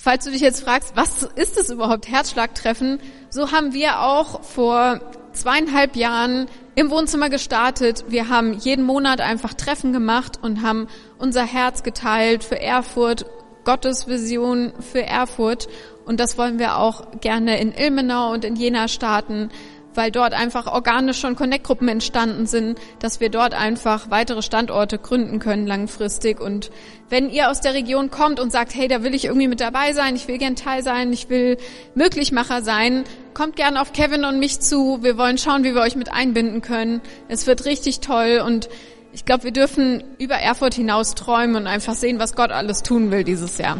Falls 0.05 0.27
du 0.27 0.31
dich 0.31 0.43
jetzt 0.43 0.63
fragst, 0.63 0.95
was 0.97 1.23
ist 1.35 1.57
es 1.57 1.71
überhaupt 1.71 2.09
Herzschlagtreffen? 2.11 2.99
So 3.31 3.53
haben 3.53 3.73
wir 3.73 4.01
auch 4.01 4.43
vor 4.43 5.01
zweieinhalb 5.33 5.97
Jahren 5.97 6.47
im 6.75 6.91
Wohnzimmer 6.91 7.31
gestartet. 7.31 8.05
Wir 8.09 8.29
haben 8.29 8.53
jeden 8.53 8.85
Monat 8.85 9.23
einfach 9.23 9.55
Treffen 9.55 9.95
gemacht 9.95 10.39
und 10.43 10.61
haben 10.61 10.89
unser 11.19 11.47
Herz 11.47 11.83
geteilt 11.85 12.45
für 12.45 12.61
Erfurt, 12.61 13.25
Gottes 13.65 14.07
Vision 14.07 14.75
für 14.79 15.03
Erfurt. 15.03 15.69
Und 16.05 16.21
das 16.21 16.37
wollen 16.37 16.59
wir 16.59 16.77
auch 16.77 17.23
gerne 17.23 17.59
in 17.59 17.73
Ilmenau 17.73 18.31
und 18.35 18.45
in 18.45 18.57
Jena 18.57 18.89
starten 18.89 19.49
weil 19.95 20.11
dort 20.11 20.35
einfach 20.35 20.67
organisch 20.67 21.19
schon 21.19 21.37
Connect-Gruppen 21.37 21.89
entstanden 21.89 22.47
sind, 22.47 22.79
dass 22.99 23.21
wir 23.21 23.29
dort 23.29 23.55
einfach 23.55 24.11
weitere 24.11 24.43
Standorte 24.43 24.99
gründen 24.99 25.39
können 25.39 25.67
langfristig. 25.67 26.41
Und 26.41 26.71
wenn 27.09 27.31
ihr 27.31 27.51
aus 27.51 27.61
der 27.61 27.75
Region 27.75 28.11
kommt 28.11 28.41
und 28.41 28.51
sagt, 28.51 28.75
hey, 28.75 28.89
da 28.89 29.03
will 29.03 29.15
ich 29.15 29.27
irgendwie 29.27 29.49
mit 29.49 29.61
dabei 29.61 29.93
sein, 29.93 30.17
ich 30.17 30.29
will 30.29 30.39
gern 30.39 30.57
Teil 30.57 30.83
sein, 30.83 31.13
ich 31.13 31.29
will 31.29 31.57
Möglichmacher 31.95 32.63
sein, 32.63 33.05
kommt 33.35 33.57
gern 33.57 33.77
auf 33.77 33.93
Kevin 33.93 34.25
und 34.25 34.39
mich 34.39 34.61
zu. 34.61 35.03
Wir 35.03 35.19
wollen 35.19 35.39
schauen, 35.39 35.65
wie 35.65 35.75
wir 35.75 35.83
euch 35.83 35.97
mit 35.97 36.13
einbinden 36.13 36.63
können. 36.63 37.01
Es 37.29 37.47
wird 37.47 37.65
richtig 37.65 38.01
toll 38.01 38.43
und 38.45 38.69
ich 39.13 39.25
glaube, 39.25 39.45
wir 39.45 39.53
dürfen 39.53 40.03
über 40.19 40.35
Erfurt 40.35 40.75
hinaus 40.75 41.15
träumen 41.15 41.55
und 41.55 41.67
einfach 41.69 41.95
sehen, 41.95 42.19
was 42.19 42.35
Gott 42.35 42.51
alles 42.51 42.83
tun 42.83 43.13
will 43.13 43.23
dieses 43.23 43.59
Jahr. 43.59 43.79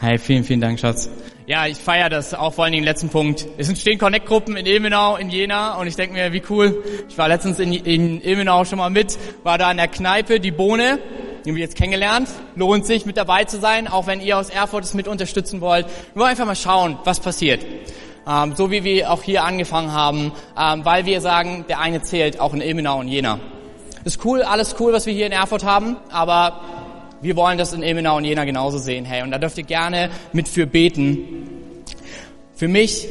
Hey, 0.00 0.18
vielen, 0.18 0.44
vielen 0.44 0.60
Dank, 0.60 0.78
Schatz. 0.78 1.08
Ja, 1.48 1.64
ich 1.68 1.78
feiere 1.78 2.08
das 2.08 2.34
auch 2.34 2.54
vor 2.54 2.64
allem 2.64 2.72
den 2.72 2.82
letzten 2.82 3.08
Punkt. 3.08 3.46
Es 3.56 3.68
entstehen 3.68 4.00
Connect-Gruppen 4.00 4.56
in 4.56 4.66
Ilmenau, 4.66 5.14
in 5.14 5.30
Jena 5.30 5.76
und 5.76 5.86
ich 5.86 5.94
denke 5.94 6.14
mir, 6.14 6.32
wie 6.32 6.42
cool. 6.50 6.82
Ich 7.08 7.16
war 7.16 7.28
letztens 7.28 7.60
in, 7.60 7.72
in 7.72 8.20
Ilmenau 8.20 8.64
schon 8.64 8.78
mal 8.78 8.90
mit, 8.90 9.16
war 9.44 9.56
da 9.56 9.70
in 9.70 9.76
der 9.76 9.86
Kneipe, 9.86 10.40
die 10.40 10.50
Bohne, 10.50 10.98
die 11.44 11.50
haben 11.50 11.56
wir 11.56 11.62
jetzt 11.62 11.76
kennengelernt. 11.76 12.28
Lohnt 12.56 12.84
sich, 12.84 13.06
mit 13.06 13.16
dabei 13.16 13.44
zu 13.44 13.60
sein, 13.60 13.86
auch 13.86 14.08
wenn 14.08 14.20
ihr 14.20 14.38
aus 14.38 14.50
Erfurt 14.50 14.82
es 14.82 14.94
mit 14.94 15.06
unterstützen 15.06 15.60
wollt. 15.60 15.86
Wir 15.86 16.20
wollen 16.20 16.30
einfach 16.30 16.46
mal 16.46 16.56
schauen, 16.56 16.98
was 17.04 17.20
passiert. 17.20 17.64
Ähm, 18.28 18.54
so 18.56 18.72
wie 18.72 18.82
wir 18.82 19.12
auch 19.12 19.22
hier 19.22 19.44
angefangen 19.44 19.92
haben, 19.92 20.32
ähm, 20.58 20.84
weil 20.84 21.06
wir 21.06 21.20
sagen, 21.20 21.64
der 21.68 21.78
eine 21.78 22.02
zählt 22.02 22.40
auch 22.40 22.54
in 22.54 22.60
Ilmenau 22.60 22.98
und 22.98 23.06
Jena. 23.06 23.38
ist 24.02 24.24
cool, 24.24 24.42
alles 24.42 24.74
cool, 24.80 24.92
was 24.92 25.06
wir 25.06 25.12
hier 25.12 25.26
in 25.26 25.32
Erfurt 25.32 25.62
haben, 25.62 25.96
aber 26.10 26.60
wir 27.20 27.36
wollen 27.36 27.58
das 27.58 27.72
in 27.72 27.82
Ilmenau 27.82 28.16
und 28.16 28.24
Jena 28.24 28.44
genauso 28.44 28.78
sehen, 28.78 29.04
hey. 29.04 29.22
Und 29.22 29.30
da 29.30 29.38
dürft 29.38 29.58
ihr 29.58 29.64
gerne 29.64 30.10
mit 30.32 30.48
für 30.48 30.66
beten. 30.66 31.18
Für 32.54 32.68
mich 32.68 33.08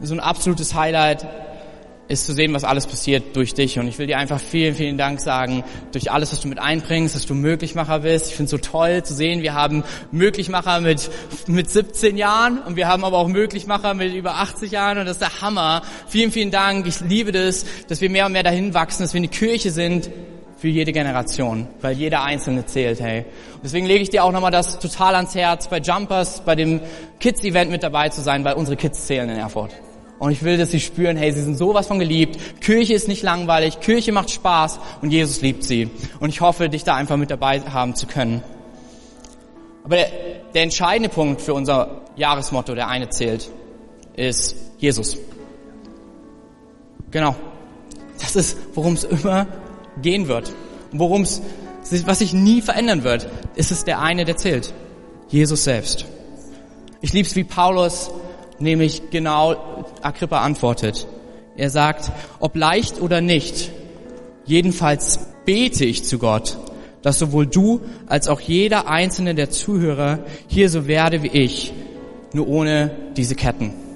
so 0.00 0.14
ein 0.14 0.20
absolutes 0.20 0.74
Highlight 0.74 1.26
ist 2.08 2.24
zu 2.24 2.32
sehen, 2.32 2.54
was 2.54 2.64
alles 2.64 2.86
passiert 2.86 3.36
durch 3.36 3.54
dich. 3.54 3.78
Und 3.78 3.86
ich 3.86 3.98
will 3.98 4.06
dir 4.06 4.18
einfach 4.18 4.40
vielen, 4.40 4.74
vielen 4.74 4.96
Dank 4.96 5.20
sagen, 5.20 5.62
durch 5.92 6.10
alles, 6.10 6.32
was 6.32 6.40
du 6.40 6.48
mit 6.48 6.58
einbringst, 6.58 7.14
dass 7.14 7.26
du 7.26 7.34
Möglichmacher 7.34 8.00
bist. 8.00 8.28
Ich 8.28 8.34
finde 8.34 8.44
es 8.44 8.50
so 8.50 8.58
toll 8.58 9.02
zu 9.02 9.14
sehen, 9.14 9.42
wir 9.42 9.54
haben 9.54 9.84
Möglichmacher 10.10 10.80
mit, 10.80 11.10
mit 11.46 11.68
17 11.68 12.16
Jahren 12.16 12.58
und 12.60 12.76
wir 12.76 12.88
haben 12.88 13.04
aber 13.04 13.18
auch 13.18 13.28
Möglichmacher 13.28 13.92
mit 13.94 14.14
über 14.14 14.36
80 14.36 14.70
Jahren 14.70 14.98
und 14.98 15.04
das 15.04 15.16
ist 15.16 15.22
der 15.22 15.42
Hammer. 15.42 15.82
Vielen, 16.08 16.32
vielen 16.32 16.50
Dank. 16.50 16.86
Ich 16.86 17.00
liebe 17.00 17.30
das, 17.30 17.66
dass 17.88 18.00
wir 18.00 18.08
mehr 18.08 18.26
und 18.26 18.32
mehr 18.32 18.42
dahin 18.42 18.72
wachsen, 18.72 19.02
dass 19.02 19.12
wir 19.12 19.18
eine 19.18 19.28
Kirche 19.28 19.70
sind, 19.70 20.08
für 20.58 20.68
jede 20.68 20.92
Generation, 20.92 21.68
weil 21.80 21.96
jeder 21.96 22.24
Einzelne 22.24 22.66
zählt, 22.66 23.00
hey. 23.00 23.24
Deswegen 23.62 23.86
lege 23.86 24.02
ich 24.02 24.10
dir 24.10 24.24
auch 24.24 24.32
nochmal 24.32 24.50
das 24.50 24.78
total 24.80 25.14
ans 25.14 25.34
Herz, 25.34 25.68
bei 25.68 25.78
Jumpers, 25.78 26.42
bei 26.44 26.56
dem 26.56 26.80
Kids-Event 27.20 27.70
mit 27.70 27.84
dabei 27.84 28.08
zu 28.08 28.20
sein, 28.20 28.44
weil 28.44 28.54
unsere 28.54 28.76
Kids 28.76 29.06
zählen 29.06 29.28
in 29.30 29.36
Erfurt. 29.36 29.72
Und 30.18 30.32
ich 30.32 30.42
will, 30.42 30.58
dass 30.58 30.72
sie 30.72 30.80
spüren, 30.80 31.16
hey, 31.16 31.30
sie 31.30 31.42
sind 31.42 31.56
sowas 31.56 31.86
von 31.86 32.00
geliebt. 32.00 32.60
Kirche 32.60 32.92
ist 32.94 33.06
nicht 33.06 33.22
langweilig, 33.22 33.78
Kirche 33.78 34.10
macht 34.10 34.30
Spaß 34.30 34.80
und 35.00 35.12
Jesus 35.12 35.42
liebt 35.42 35.62
sie. 35.62 35.90
Und 36.18 36.30
ich 36.30 36.40
hoffe, 36.40 36.68
dich 36.68 36.82
da 36.82 36.96
einfach 36.96 37.16
mit 37.16 37.30
dabei 37.30 37.60
haben 37.60 37.94
zu 37.94 38.08
können. 38.08 38.42
Aber 39.84 39.94
der, 39.94 40.08
der 40.54 40.64
entscheidende 40.64 41.08
Punkt 41.08 41.40
für 41.40 41.54
unser 41.54 42.02
Jahresmotto, 42.16 42.74
der 42.74 42.88
eine 42.88 43.10
zählt, 43.10 43.48
ist 44.16 44.56
Jesus. 44.78 45.16
Genau. 47.12 47.36
Das 48.20 48.34
ist, 48.34 48.58
worum 48.74 48.94
es 48.94 49.04
immer 49.04 49.46
gehen 50.02 50.28
wird. 50.28 50.52
Und 50.92 50.98
worum 50.98 51.22
es, 51.22 51.42
was 52.06 52.18
sich 52.18 52.32
nie 52.32 52.60
verändern 52.60 53.04
wird, 53.04 53.28
ist 53.54 53.70
es 53.70 53.84
der 53.84 54.00
eine, 54.00 54.24
der 54.24 54.36
zählt. 54.36 54.72
Jesus 55.28 55.64
selbst. 55.64 56.06
Ich 57.00 57.12
lieb's, 57.12 57.36
wie 57.36 57.44
Paulus 57.44 58.10
nämlich 58.58 59.10
genau 59.10 59.84
Agrippa 60.02 60.40
antwortet. 60.40 61.06
Er 61.56 61.70
sagt, 61.70 62.10
ob 62.40 62.56
leicht 62.56 63.00
oder 63.00 63.20
nicht, 63.20 63.70
jedenfalls 64.44 65.20
bete 65.44 65.84
ich 65.84 66.04
zu 66.04 66.18
Gott, 66.18 66.56
dass 67.02 67.18
sowohl 67.18 67.46
du 67.46 67.80
als 68.06 68.28
auch 68.28 68.40
jeder 68.40 68.88
einzelne 68.88 69.34
der 69.34 69.50
Zuhörer 69.50 70.20
hier 70.46 70.68
so 70.70 70.86
werde 70.86 71.22
wie 71.22 71.28
ich, 71.28 71.72
nur 72.32 72.48
ohne 72.48 72.90
diese 73.16 73.34
Ketten. 73.34 73.87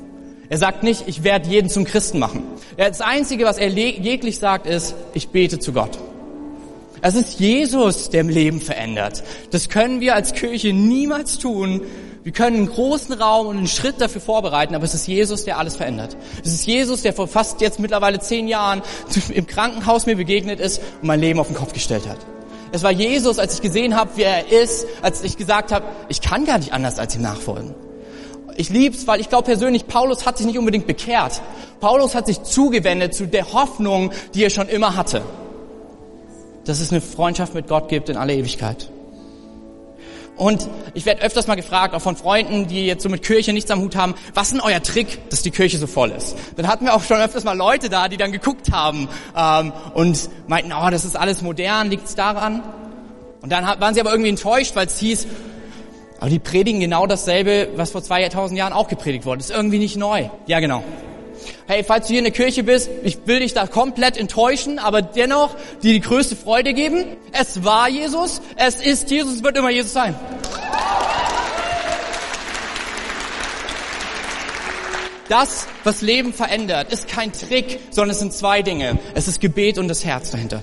Er 0.53 0.59
sagt 0.59 0.83
nicht, 0.83 1.05
ich 1.07 1.25
werde 1.25 1.49
jeden 1.49 1.71
zum 1.71 1.85
Christen 1.85 2.19
machen. 2.19 2.43
Das 2.77 3.01
Einzige, 3.01 3.47
was 3.47 3.57
er 3.57 3.69
jeglich 3.69 4.39
sagt, 4.39 4.67
ist, 4.67 4.95
ich 5.15 5.31
bete 5.31 5.59
zu 5.59 5.73
Gott. 5.73 5.99
Es 7.01 7.15
ist 7.15 7.41
Jesus, 7.41 8.11
der 8.11 8.21
im 8.21 8.29
Leben 8.29 8.61
verändert. 8.61 9.25
Das 9.51 9.71
können 9.71 10.03
wir 10.03 10.15
als 10.15 10.35
Kirche 10.35 10.75
niemals 10.75 11.39
tun. 11.39 11.81
Wir 12.23 12.33
können 12.33 12.57
einen 12.57 12.67
großen 12.67 13.15
Raum 13.15 13.47
und 13.47 13.57
einen 13.57 13.67
Schritt 13.67 13.99
dafür 13.99 14.21
vorbereiten, 14.21 14.75
aber 14.75 14.85
es 14.85 14.93
ist 14.93 15.09
Jesus, 15.09 15.47
der 15.47 15.57
alles 15.57 15.77
verändert. 15.77 16.19
Es 16.45 16.53
ist 16.53 16.67
Jesus, 16.67 17.01
der 17.01 17.15
vor 17.15 17.29
fast 17.29 17.63
jetzt 17.63 17.81
mittlerweile 17.81 18.21
zehn 18.21 18.47
Jahren 18.47 18.83
im 19.33 19.47
Krankenhaus 19.47 20.05
mir 20.05 20.17
begegnet 20.17 20.61
ist 20.61 20.83
und 21.01 21.07
mein 21.07 21.21
Leben 21.21 21.41
auf 21.41 21.47
den 21.47 21.57
Kopf 21.57 21.73
gestellt 21.73 22.07
hat. 22.07 22.19
Es 22.73 22.83
war 22.83 22.93
Jesus, 22.93 23.39
als 23.39 23.55
ich 23.55 23.63
gesehen 23.63 23.97
habe, 23.97 24.11
wie 24.17 24.25
er 24.25 24.53
ist, 24.53 24.85
als 25.01 25.23
ich 25.23 25.39
gesagt 25.39 25.73
habe, 25.73 25.87
ich 26.11 26.21
kann 26.21 26.45
gar 26.45 26.59
nicht 26.59 26.75
anders 26.75 26.99
als 26.99 27.17
ihm 27.17 27.23
nachfolgen. 27.23 27.75
Ich 28.57 28.69
lieb's, 28.69 29.07
weil 29.07 29.21
ich 29.21 29.29
glaube 29.29 29.45
persönlich, 29.45 29.87
Paulus 29.87 30.27
hat 30.27 30.39
sich 30.39 30.47
nicht 30.47 30.59
unbedingt 30.59 30.87
bekehrt. 30.87 31.41
Paulus 31.81 32.15
hat 32.15 32.27
sich 32.27 32.43
zugewendet 32.43 33.15
zu 33.15 33.27
der 33.27 33.53
Hoffnung, 33.53 34.13
die 34.35 34.45
er 34.45 34.51
schon 34.51 34.69
immer 34.69 34.97
hatte. 34.97 35.23
Dass 36.65 36.81
es 36.81 36.91
eine 36.91 37.01
Freundschaft 37.01 37.55
mit 37.55 37.69
Gott 37.69 37.89
gibt 37.89 38.09
in 38.09 38.17
aller 38.17 38.35
Ewigkeit. 38.35 38.91
Und 40.37 40.67
ich 40.95 41.05
werde 41.05 41.23
öfters 41.23 41.47
mal 41.47 41.57
gefragt, 41.57 41.95
auch 41.95 42.01
von 42.01 42.17
Freunden, 42.17 42.67
die 42.67 42.87
jetzt 42.87 43.03
so 43.03 43.09
mit 43.09 43.23
Kirche 43.23 43.53
nichts 43.53 43.71
am 43.71 43.81
Hut 43.81 43.97
haben, 43.97 44.15
was 44.35 44.49
ist 44.49 44.55
denn 44.55 44.61
euer 44.61 44.83
Trick, 44.83 45.29
dass 45.29 45.43
die 45.43 45.51
Kirche 45.51 45.79
so 45.79 45.87
voll 45.87 46.11
ist? 46.11 46.37
Dann 46.57 46.69
hatten 46.69 46.87
wir 46.87 46.95
auch 46.95 47.03
schon 47.03 47.19
öfters 47.21 47.45
mal 47.45 47.57
Leute 47.57 47.91
da, 47.91 48.09
die 48.09 48.17
dann 48.17 48.33
geguckt 48.33 48.73
haben 48.73 49.09
ähm, 49.37 49.73
und 49.95 50.31
meinten, 50.49 50.73
oh, 50.73 50.91
das 50.91 51.05
ist 51.05 51.17
alles 51.17 51.43
modern, 51.43 51.91
liegt's 51.91 52.15
daran? 52.15 52.63
Und 53.43 53.51
dann 53.51 53.65
waren 53.65 53.93
sie 53.93 54.01
aber 54.01 54.11
irgendwie 54.11 54.31
enttäuscht, 54.31 54.75
weil 54.75 54.87
es 54.87 54.99
hieß, 54.99 55.27
aber 56.23 56.31
die 56.31 56.39
predigen 56.39 56.79
genau 56.79 57.09
dasselbe, 57.09 57.71
was 57.75 57.91
vor 57.91 58.01
2000 58.01 58.57
Jahren 58.57 58.73
auch 58.73 58.87
gepredigt 58.87 59.27
wurde. 59.27 59.41
Ist 59.41 59.51
irgendwie 59.51 59.81
nicht 59.81 59.97
neu. 59.97 60.31
Ja, 60.47 60.61
genau. 60.61 60.85
Hey, 61.67 61.83
falls 61.83 62.07
du 62.07 62.11
hier 62.11 62.19
in 62.19 62.25
der 62.27 62.33
Kirche 62.33 62.63
bist, 62.63 62.89
ich 63.03 63.19
will 63.27 63.41
dich 63.41 63.55
da 63.55 63.67
komplett 63.67 64.17
enttäuschen, 64.17 64.79
aber 64.79 65.03
dennoch 65.03 65.57
dir 65.83 65.93
die 65.93 66.01
größte 66.01 66.37
Freude 66.37 66.75
geben. 66.75 67.07
Es 67.33 67.65
war 67.65 67.89
Jesus, 67.89 68.41
es 68.55 68.77
ist 68.77 69.11
Jesus, 69.11 69.35
es 69.35 69.43
wird 69.43 69.59
immer 69.59 69.71
Jesus 69.71 69.93
sein. 69.93 70.15
Das, 75.29 75.67
was 75.83 76.03
Leben 76.03 76.33
verändert, 76.33 76.93
ist 76.93 77.09
kein 77.09 77.33
Trick, 77.33 77.81
sondern 77.91 78.11
es 78.11 78.21
sind 78.21 78.33
zwei 78.33 78.63
Dinge. 78.63 78.97
Es 79.15 79.27
ist 79.27 79.41
Gebet 79.41 79.77
und 79.77 79.89
das 79.89 80.05
Herz 80.05 80.31
dahinter. 80.31 80.63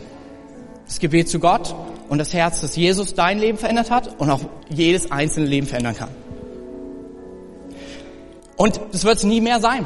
Das 0.86 1.00
Gebet 1.00 1.28
zu 1.28 1.40
Gott 1.40 1.76
und 2.10 2.18
das 2.18 2.34
Herz, 2.34 2.62
dass 2.62 2.76
Jesus 2.76 3.14
dein 3.14 3.40
Leben 3.40 3.58
verändert 3.58 3.92
hat 3.92 4.20
und 4.20 4.30
auch 4.30 4.42
jedes 4.70 5.12
einzelne 5.12 5.46
Leben 5.46 5.68
verändern 5.68 5.96
kann. 5.96 6.10
Und 8.58 8.82
das 8.92 9.06
wird 9.06 9.18
es 9.18 9.24
nie 9.24 9.40
mehr 9.40 9.62
sein. 9.62 9.86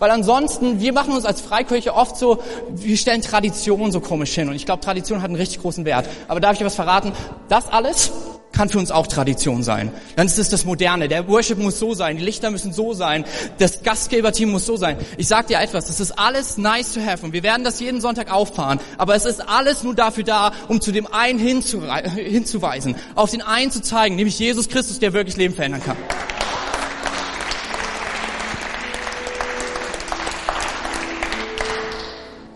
Weil 0.00 0.10
ansonsten, 0.10 0.80
wir 0.80 0.94
machen 0.94 1.12
uns 1.12 1.26
als 1.26 1.42
Freikirche 1.42 1.94
oft 1.94 2.16
so, 2.16 2.42
wir 2.70 2.96
stellen 2.96 3.20
Tradition 3.20 3.92
so 3.92 4.00
komisch 4.00 4.34
hin. 4.34 4.48
Und 4.48 4.54
ich 4.54 4.64
glaube, 4.64 4.80
Tradition 4.80 5.20
hat 5.20 5.28
einen 5.28 5.36
richtig 5.36 5.60
großen 5.60 5.84
Wert. 5.84 6.08
Aber 6.26 6.40
darf 6.40 6.52
ich 6.52 6.58
dir 6.58 6.64
was 6.64 6.74
verraten? 6.74 7.12
Das 7.50 7.70
alles 7.70 8.10
kann 8.52 8.68
für 8.68 8.78
uns 8.78 8.90
auch 8.90 9.06
Tradition 9.06 9.62
sein. 9.62 9.92
Dann 10.16 10.26
ist 10.26 10.38
es 10.38 10.48
das 10.48 10.64
Moderne. 10.64 11.08
Der 11.08 11.28
Worship 11.28 11.58
muss 11.58 11.78
so 11.78 11.94
sein, 11.94 12.16
die 12.16 12.24
Lichter 12.24 12.50
müssen 12.50 12.72
so 12.72 12.94
sein, 12.94 13.24
das 13.58 13.82
Gastgeberteam 13.82 14.50
muss 14.50 14.66
so 14.66 14.76
sein. 14.76 14.96
Ich 15.16 15.28
sag 15.28 15.46
dir 15.46 15.60
etwas, 15.60 15.86
das 15.86 16.00
ist 16.00 16.18
alles 16.18 16.58
nice 16.58 16.92
to 16.92 17.00
have 17.00 17.24
und 17.24 17.32
wir 17.32 17.42
werden 17.42 17.64
das 17.64 17.80
jeden 17.80 18.00
Sonntag 18.00 18.32
auffahren, 18.32 18.80
aber 18.98 19.14
es 19.14 19.24
ist 19.24 19.48
alles 19.48 19.82
nur 19.82 19.94
dafür 19.94 20.24
da, 20.24 20.52
um 20.68 20.80
zu 20.80 20.92
dem 20.92 21.06
einen 21.06 21.38
hinzuweisen, 21.38 22.96
auf 23.14 23.30
den 23.30 23.42
einen 23.42 23.70
zu 23.70 23.82
zeigen, 23.82 24.16
nämlich 24.16 24.38
Jesus 24.38 24.68
Christus, 24.68 24.98
der 24.98 25.12
wirklich 25.12 25.36
Leben 25.36 25.54
verändern 25.54 25.82
kann. 25.82 25.96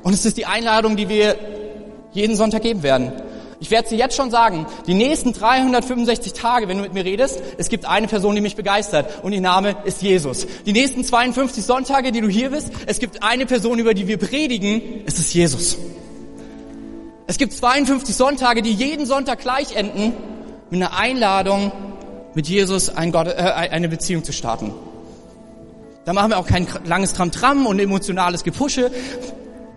Und 0.02 0.12
es 0.12 0.26
ist 0.26 0.36
die 0.36 0.44
Einladung, 0.44 0.96
die 0.96 1.08
wir 1.08 1.36
jeden 2.12 2.36
Sonntag 2.36 2.62
geben 2.62 2.82
werden. 2.82 3.12
Ich 3.60 3.70
werde 3.70 3.88
sie 3.88 3.96
jetzt 3.96 4.16
schon 4.16 4.30
sagen, 4.30 4.66
die 4.86 4.94
nächsten 4.94 5.32
365 5.32 6.32
Tage, 6.32 6.68
wenn 6.68 6.78
du 6.78 6.82
mit 6.82 6.94
mir 6.94 7.04
redest, 7.04 7.40
es 7.58 7.68
gibt 7.68 7.86
eine 7.86 8.08
Person, 8.08 8.34
die 8.34 8.40
mich 8.40 8.56
begeistert 8.56 9.22
und 9.22 9.32
ihr 9.32 9.40
Name 9.40 9.76
ist 9.84 10.02
Jesus. 10.02 10.46
Die 10.66 10.72
nächsten 10.72 11.04
52 11.04 11.64
Sonntage, 11.64 12.12
die 12.12 12.20
du 12.20 12.28
hier 12.28 12.50
bist, 12.50 12.70
es 12.86 12.98
gibt 12.98 13.22
eine 13.22 13.46
Person, 13.46 13.78
über 13.78 13.94
die 13.94 14.08
wir 14.08 14.18
predigen, 14.18 15.02
es 15.06 15.18
ist 15.18 15.32
Jesus. 15.34 15.78
Es 17.26 17.38
gibt 17.38 17.52
52 17.52 18.14
Sonntage, 18.14 18.62
die 18.62 18.72
jeden 18.72 19.06
Sonntag 19.06 19.40
gleich 19.40 19.76
enden, 19.76 20.12
mit 20.70 20.82
einer 20.82 20.96
Einladung, 20.96 21.72
mit 22.34 22.48
Jesus 22.48 22.88
ein 22.88 23.12
Gott, 23.12 23.28
äh, 23.28 23.30
eine 23.30 23.88
Beziehung 23.88 24.24
zu 24.24 24.32
starten. 24.32 24.72
Da 26.04 26.12
machen 26.12 26.30
wir 26.30 26.38
auch 26.38 26.46
kein 26.46 26.66
langes 26.84 27.14
Tram-Tram 27.14 27.66
und 27.66 27.78
emotionales 27.78 28.44
Gepusche. 28.44 28.90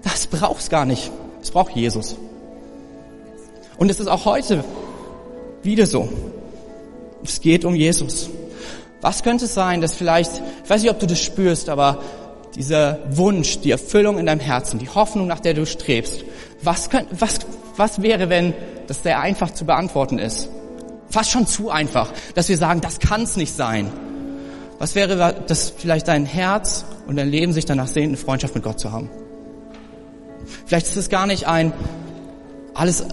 Das 0.03 0.27
braucht's 0.27 0.69
gar 0.69 0.85
nicht. 0.85 1.09
Es 1.41 1.51
braucht 1.51 1.73
Jesus. 1.73 2.17
Und 3.77 3.89
es 3.91 3.99
ist 3.99 4.07
auch 4.07 4.25
heute 4.25 4.63
wieder 5.63 5.85
so. 5.85 6.09
Es 7.23 7.41
geht 7.41 7.65
um 7.65 7.75
Jesus. 7.75 8.29
Was 9.01 9.23
könnte 9.23 9.45
es 9.45 9.53
sein, 9.53 9.81
dass 9.81 9.93
vielleicht, 9.93 10.41
ich 10.63 10.69
weiß 10.69 10.81
nicht, 10.81 10.91
ob 10.91 10.99
du 10.99 11.05
das 11.05 11.19
spürst, 11.21 11.69
aber 11.69 12.01
dieser 12.55 12.99
Wunsch, 13.11 13.59
die 13.59 13.71
Erfüllung 13.71 14.17
in 14.17 14.25
deinem 14.25 14.39
Herzen, 14.39 14.79
die 14.79 14.89
Hoffnung, 14.89 15.27
nach 15.27 15.39
der 15.39 15.53
du 15.53 15.65
strebst, 15.65 16.23
was, 16.63 16.89
könnt, 16.89 17.07
was, 17.19 17.39
was 17.75 18.01
wäre, 18.01 18.29
wenn 18.29 18.53
das 18.87 19.03
sehr 19.03 19.19
einfach 19.19 19.51
zu 19.51 19.65
beantworten 19.65 20.17
ist? 20.17 20.49
Fast 21.09 21.31
schon 21.31 21.45
zu 21.45 21.69
einfach, 21.69 22.11
dass 22.33 22.49
wir 22.49 22.57
sagen, 22.57 22.81
das 22.81 22.99
kann 22.99 23.21
es 23.21 23.37
nicht 23.37 23.55
sein. 23.55 23.91
Was 24.79 24.95
wäre, 24.95 25.35
dass 25.47 25.69
vielleicht 25.69 26.07
dein 26.07 26.25
Herz 26.25 26.85
und 27.07 27.15
dein 27.15 27.29
Leben 27.29 27.53
sich 27.53 27.65
danach 27.65 27.87
sehnt, 27.87 28.07
eine 28.07 28.17
Freundschaft 28.17 28.55
mit 28.55 28.63
Gott 28.63 28.79
zu 28.79 28.91
haben? 28.91 29.09
Vielleicht 30.65 30.87
ist 30.87 30.97
es 30.97 31.09
gar 31.09 31.27
nicht 31.27 31.47
ein 31.47 31.73
alles 32.73 33.03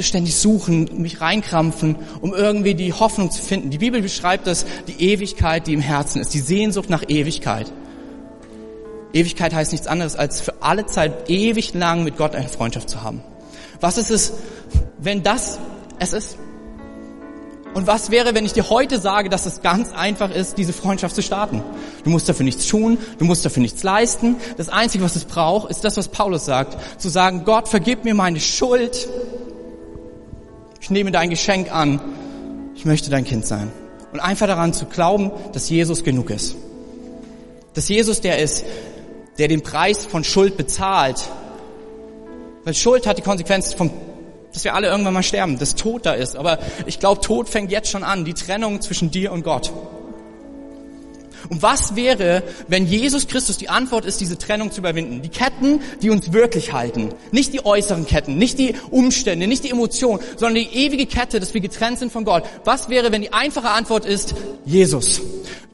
ständig 0.00 0.36
suchen, 0.36 0.88
mich 1.02 1.20
reinkrampfen, 1.20 1.96
um 2.20 2.34
irgendwie 2.34 2.74
die 2.74 2.92
Hoffnung 2.92 3.30
zu 3.30 3.42
finden. 3.42 3.70
Die 3.70 3.78
Bibel 3.78 4.00
beschreibt 4.02 4.46
das, 4.46 4.64
die 4.88 5.10
Ewigkeit, 5.12 5.66
die 5.66 5.74
im 5.74 5.80
Herzen 5.80 6.20
ist, 6.20 6.32
die 6.34 6.40
Sehnsucht 6.40 6.90
nach 6.90 7.04
Ewigkeit. 7.08 7.72
Ewigkeit 9.12 9.54
heißt 9.54 9.72
nichts 9.72 9.86
anderes, 9.86 10.16
als 10.16 10.40
für 10.40 10.54
alle 10.62 10.86
Zeit 10.86 11.28
ewig 11.28 11.74
lang 11.74 12.04
mit 12.04 12.16
Gott 12.16 12.34
eine 12.34 12.48
Freundschaft 12.48 12.88
zu 12.88 13.02
haben. 13.02 13.22
Was 13.80 13.98
ist 13.98 14.10
es, 14.10 14.32
wenn 14.98 15.22
das 15.22 15.58
es 15.98 16.12
ist? 16.12 16.38
Und 17.74 17.86
was 17.86 18.10
wäre, 18.10 18.34
wenn 18.34 18.44
ich 18.44 18.52
dir 18.52 18.68
heute 18.68 19.00
sage, 19.00 19.30
dass 19.30 19.46
es 19.46 19.62
ganz 19.62 19.92
einfach 19.92 20.30
ist, 20.30 20.58
diese 20.58 20.74
Freundschaft 20.74 21.14
zu 21.14 21.22
starten? 21.22 21.62
Du 22.04 22.10
musst 22.10 22.28
dafür 22.28 22.44
nichts 22.44 22.66
tun, 22.68 22.98
du 23.18 23.24
musst 23.24 23.46
dafür 23.46 23.62
nichts 23.62 23.82
leisten. 23.82 24.36
Das 24.58 24.68
Einzige, 24.68 25.02
was 25.02 25.16
es 25.16 25.24
braucht, 25.24 25.70
ist 25.70 25.82
das, 25.82 25.96
was 25.96 26.08
Paulus 26.08 26.44
sagt. 26.44 26.76
Zu 27.00 27.08
sagen, 27.08 27.44
Gott, 27.44 27.68
vergib 27.68 28.04
mir 28.04 28.14
meine 28.14 28.40
Schuld. 28.40 29.08
Ich 30.82 30.90
nehme 30.90 31.12
dein 31.12 31.30
Geschenk 31.30 31.72
an. 31.72 32.00
Ich 32.74 32.84
möchte 32.84 33.08
dein 33.08 33.24
Kind 33.24 33.46
sein. 33.46 33.70
Und 34.12 34.18
einfach 34.18 34.48
daran 34.48 34.74
zu 34.74 34.86
glauben, 34.86 35.30
dass 35.52 35.70
Jesus 35.70 36.02
genug 36.02 36.28
ist. 36.30 36.56
Dass 37.74 37.88
Jesus 37.88 38.20
der 38.20 38.40
ist, 38.40 38.64
der 39.38 39.46
den 39.46 39.62
Preis 39.62 40.04
von 40.04 40.24
Schuld 40.24 40.56
bezahlt. 40.56 41.22
Weil 42.64 42.74
Schuld 42.74 43.06
hat 43.06 43.16
die 43.16 43.22
Konsequenz 43.22 43.72
vom 43.72 43.90
dass 44.52 44.64
wir 44.64 44.74
alle 44.74 44.88
irgendwann 44.88 45.14
mal 45.14 45.22
sterben, 45.22 45.58
dass 45.58 45.76
Tod 45.76 46.04
da 46.04 46.12
ist. 46.12 46.36
Aber 46.36 46.58
ich 46.84 46.98
glaube, 46.98 47.22
Tod 47.22 47.48
fängt 47.48 47.70
jetzt 47.70 47.88
schon 47.88 48.04
an, 48.04 48.26
die 48.26 48.34
Trennung 48.34 48.82
zwischen 48.82 49.10
dir 49.10 49.32
und 49.32 49.44
Gott. 49.44 49.72
Und 51.48 51.62
was 51.62 51.96
wäre, 51.96 52.42
wenn 52.68 52.86
Jesus 52.86 53.26
Christus 53.26 53.58
die 53.58 53.68
Antwort 53.68 54.04
ist, 54.04 54.20
diese 54.20 54.38
Trennung 54.38 54.70
zu 54.70 54.80
überwinden? 54.80 55.22
Die 55.22 55.28
Ketten, 55.28 55.80
die 56.00 56.10
uns 56.10 56.32
wirklich 56.32 56.72
halten. 56.72 57.10
Nicht 57.30 57.52
die 57.52 57.64
äußeren 57.64 58.06
Ketten, 58.06 58.38
nicht 58.38 58.58
die 58.58 58.74
Umstände, 58.90 59.46
nicht 59.46 59.64
die 59.64 59.70
Emotionen, 59.70 60.20
sondern 60.36 60.62
die 60.62 60.76
ewige 60.76 61.06
Kette, 61.06 61.40
dass 61.40 61.54
wir 61.54 61.60
getrennt 61.60 61.98
sind 61.98 62.12
von 62.12 62.24
Gott. 62.24 62.44
Was 62.64 62.88
wäre, 62.88 63.12
wenn 63.12 63.22
die 63.22 63.32
einfache 63.32 63.70
Antwort 63.70 64.04
ist, 64.04 64.34
Jesus? 64.64 65.20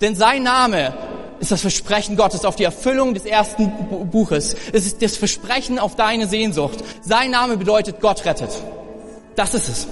Denn 0.01 0.14
sein 0.14 0.43
Name 0.43 0.95
ist 1.41 1.53
das 1.53 1.61
Versprechen 1.61 2.16
Gottes 2.16 2.45
auf 2.45 2.57
die 2.57 2.64
Erfüllung 2.64 3.14
des 3.14 3.25
ersten 3.25 3.71
Buches. 4.11 4.57
Es 4.73 4.87
ist 4.87 5.03
das 5.03 5.16
Versprechen 5.16 5.79
auf 5.79 5.97
deine 5.97 6.27
Sehnsucht. 6.27 6.79
Sein 7.03 7.31
Name 7.31 7.57
bedeutet 7.57 8.01
Gott 8.01 8.25
rettet. 8.25 8.51
Das 9.37 9.55
ist 9.55 9.69
es. 9.69 9.87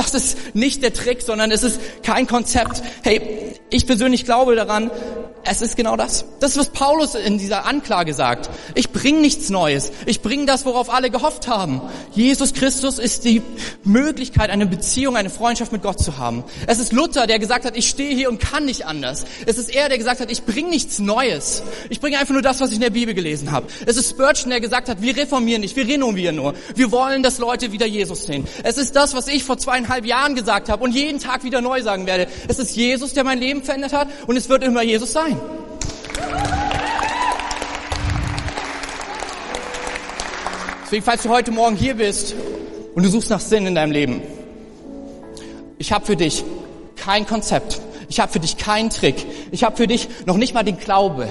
Das 0.00 0.14
ist 0.14 0.54
nicht 0.54 0.82
der 0.82 0.92
Trick, 0.92 1.20
sondern 1.20 1.50
es 1.50 1.62
ist 1.62 1.78
kein 2.02 2.26
Konzept. 2.26 2.82
Hey, 3.02 3.20
ich 3.68 3.86
persönlich 3.86 4.24
glaube 4.24 4.56
daran, 4.56 4.90
es 5.44 5.62
ist 5.62 5.76
genau 5.76 5.96
das. 5.96 6.24
Das 6.40 6.52
ist, 6.52 6.58
was 6.58 6.68
Paulus 6.70 7.14
in 7.14 7.38
dieser 7.38 7.66
Anklage 7.66 8.14
sagt. 8.14 8.50
Ich 8.74 8.90
bringe 8.90 9.20
nichts 9.20 9.48
Neues. 9.50 9.90
Ich 10.06 10.20
bringe 10.20 10.46
das, 10.46 10.64
worauf 10.64 10.90
alle 10.92 11.10
gehofft 11.10 11.48
haben. 11.48 11.80
Jesus 12.12 12.52
Christus 12.52 12.98
ist 12.98 13.24
die 13.24 13.42
Möglichkeit, 13.84 14.50
eine 14.50 14.66
Beziehung, 14.66 15.16
eine 15.16 15.30
Freundschaft 15.30 15.72
mit 15.72 15.82
Gott 15.82 15.98
zu 16.00 16.18
haben. 16.18 16.44
Es 16.66 16.78
ist 16.78 16.92
Luther, 16.92 17.26
der 17.26 17.38
gesagt 17.38 17.64
hat, 17.64 17.76
ich 17.76 17.88
stehe 17.88 18.14
hier 18.14 18.28
und 18.28 18.40
kann 18.40 18.64
nicht 18.64 18.86
anders. 18.86 19.24
Es 19.46 19.58
ist 19.58 19.74
er, 19.74 19.88
der 19.88 19.98
gesagt 19.98 20.20
hat, 20.20 20.30
ich 20.30 20.44
bringe 20.44 20.70
nichts 20.70 20.98
Neues. 20.98 21.62
Ich 21.88 22.00
bringe 22.00 22.18
einfach 22.18 22.32
nur 22.32 22.42
das, 22.42 22.60
was 22.60 22.70
ich 22.70 22.76
in 22.76 22.82
der 22.82 22.90
Bibel 22.90 23.14
gelesen 23.14 23.50
habe. 23.50 23.66
Es 23.86 23.96
ist 23.96 24.10
Spurgeon, 24.10 24.50
der 24.50 24.60
gesagt 24.60 24.88
hat, 24.88 25.00
wir 25.00 25.16
reformieren 25.16 25.62
nicht, 25.62 25.76
wir 25.76 25.86
renovieren 25.86 26.36
nur. 26.36 26.54
Wir 26.74 26.90
wollen, 26.92 27.22
dass 27.22 27.38
Leute 27.38 27.72
wieder 27.72 27.86
Jesus 27.86 28.24
sehen. 28.24 28.46
Es 28.62 28.78
ist 28.78 28.94
das, 28.94 29.14
was 29.14 29.26
ich 29.26 29.44
vor 29.44 29.58
zweieinhalb 29.58 29.89
Jahren 30.04 30.34
gesagt 30.34 30.68
habe 30.68 30.82
und 30.84 30.94
jeden 30.94 31.20
Tag 31.20 31.44
wieder 31.44 31.60
neu 31.60 31.82
sagen 31.82 32.06
werde. 32.06 32.28
Es 32.48 32.58
ist 32.58 32.76
Jesus, 32.76 33.12
der 33.12 33.24
mein 33.24 33.38
Leben 33.38 33.62
verändert 33.62 33.92
hat 33.92 34.08
und 34.26 34.36
es 34.36 34.48
wird 34.48 34.62
immer 34.62 34.82
Jesus 34.82 35.12
sein. 35.12 35.38
Deswegen, 40.84 41.04
falls 41.04 41.22
du 41.22 41.28
heute 41.28 41.52
Morgen 41.52 41.76
hier 41.76 41.94
bist 41.94 42.34
und 42.94 43.04
du 43.04 43.08
suchst 43.08 43.30
nach 43.30 43.40
Sinn 43.40 43.66
in 43.66 43.76
deinem 43.76 43.92
Leben, 43.92 44.22
ich 45.78 45.92
habe 45.92 46.04
für 46.04 46.16
dich 46.16 46.44
kein 46.96 47.26
Konzept. 47.26 47.80
Ich 48.08 48.18
habe 48.18 48.32
für 48.32 48.40
dich 48.40 48.56
keinen 48.56 48.90
Trick. 48.90 49.24
Ich 49.52 49.62
habe 49.62 49.76
für 49.76 49.86
dich 49.86 50.08
noch 50.26 50.36
nicht 50.36 50.52
mal 50.52 50.64
den 50.64 50.78
Glaube. 50.78 51.28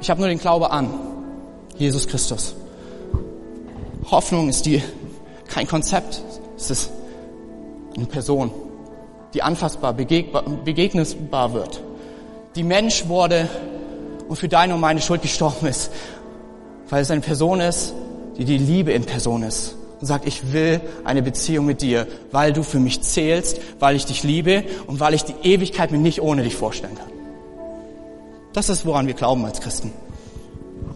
Ich 0.00 0.10
habe 0.10 0.20
nur 0.20 0.28
den 0.28 0.38
Glaube 0.38 0.70
an 0.70 0.88
Jesus 1.76 2.06
Christus. 2.06 2.54
Hoffnung 4.10 4.48
ist 4.48 4.64
die 4.64 4.80
kein 5.48 5.66
Konzept. 5.66 6.22
Es 6.56 6.70
ist 6.70 6.90
eine 7.96 8.06
Person, 8.06 8.50
die 9.34 9.42
anfassbar, 9.42 9.92
begegnbar 9.92 10.44
wird 11.54 11.82
die 12.56 12.62
Mensch 12.62 13.06
wurde 13.06 13.48
und 14.28 14.36
für 14.36 14.48
deine 14.48 14.74
und 14.74 14.80
meine 14.80 15.00
Schuld 15.00 15.22
gestorben 15.22 15.66
ist, 15.66 15.90
weil 16.88 17.02
es 17.02 17.10
eine 17.10 17.20
Person 17.20 17.60
ist, 17.60 17.92
die 18.38 18.44
die 18.44 18.58
Liebe 18.58 18.92
in 18.92 19.04
Person 19.04 19.42
ist 19.42 19.76
und 20.00 20.06
sagt, 20.06 20.26
ich 20.26 20.52
will 20.52 20.80
eine 21.04 21.22
Beziehung 21.22 21.66
mit 21.66 21.82
dir, 21.82 22.06
weil 22.32 22.52
du 22.52 22.62
für 22.62 22.80
mich 22.80 23.02
zählst, 23.02 23.60
weil 23.78 23.94
ich 23.94 24.06
dich 24.06 24.22
liebe 24.22 24.64
und 24.86 25.00
weil 25.00 25.14
ich 25.14 25.24
die 25.24 25.34
Ewigkeit 25.42 25.92
mir 25.92 25.98
nicht 25.98 26.20
ohne 26.20 26.42
dich 26.42 26.56
vorstellen 26.56 26.96
kann. 26.96 27.10
Das 28.52 28.68
ist, 28.70 28.86
woran 28.86 29.06
wir 29.06 29.14
glauben 29.14 29.44
als 29.44 29.60
Christen. 29.60 29.92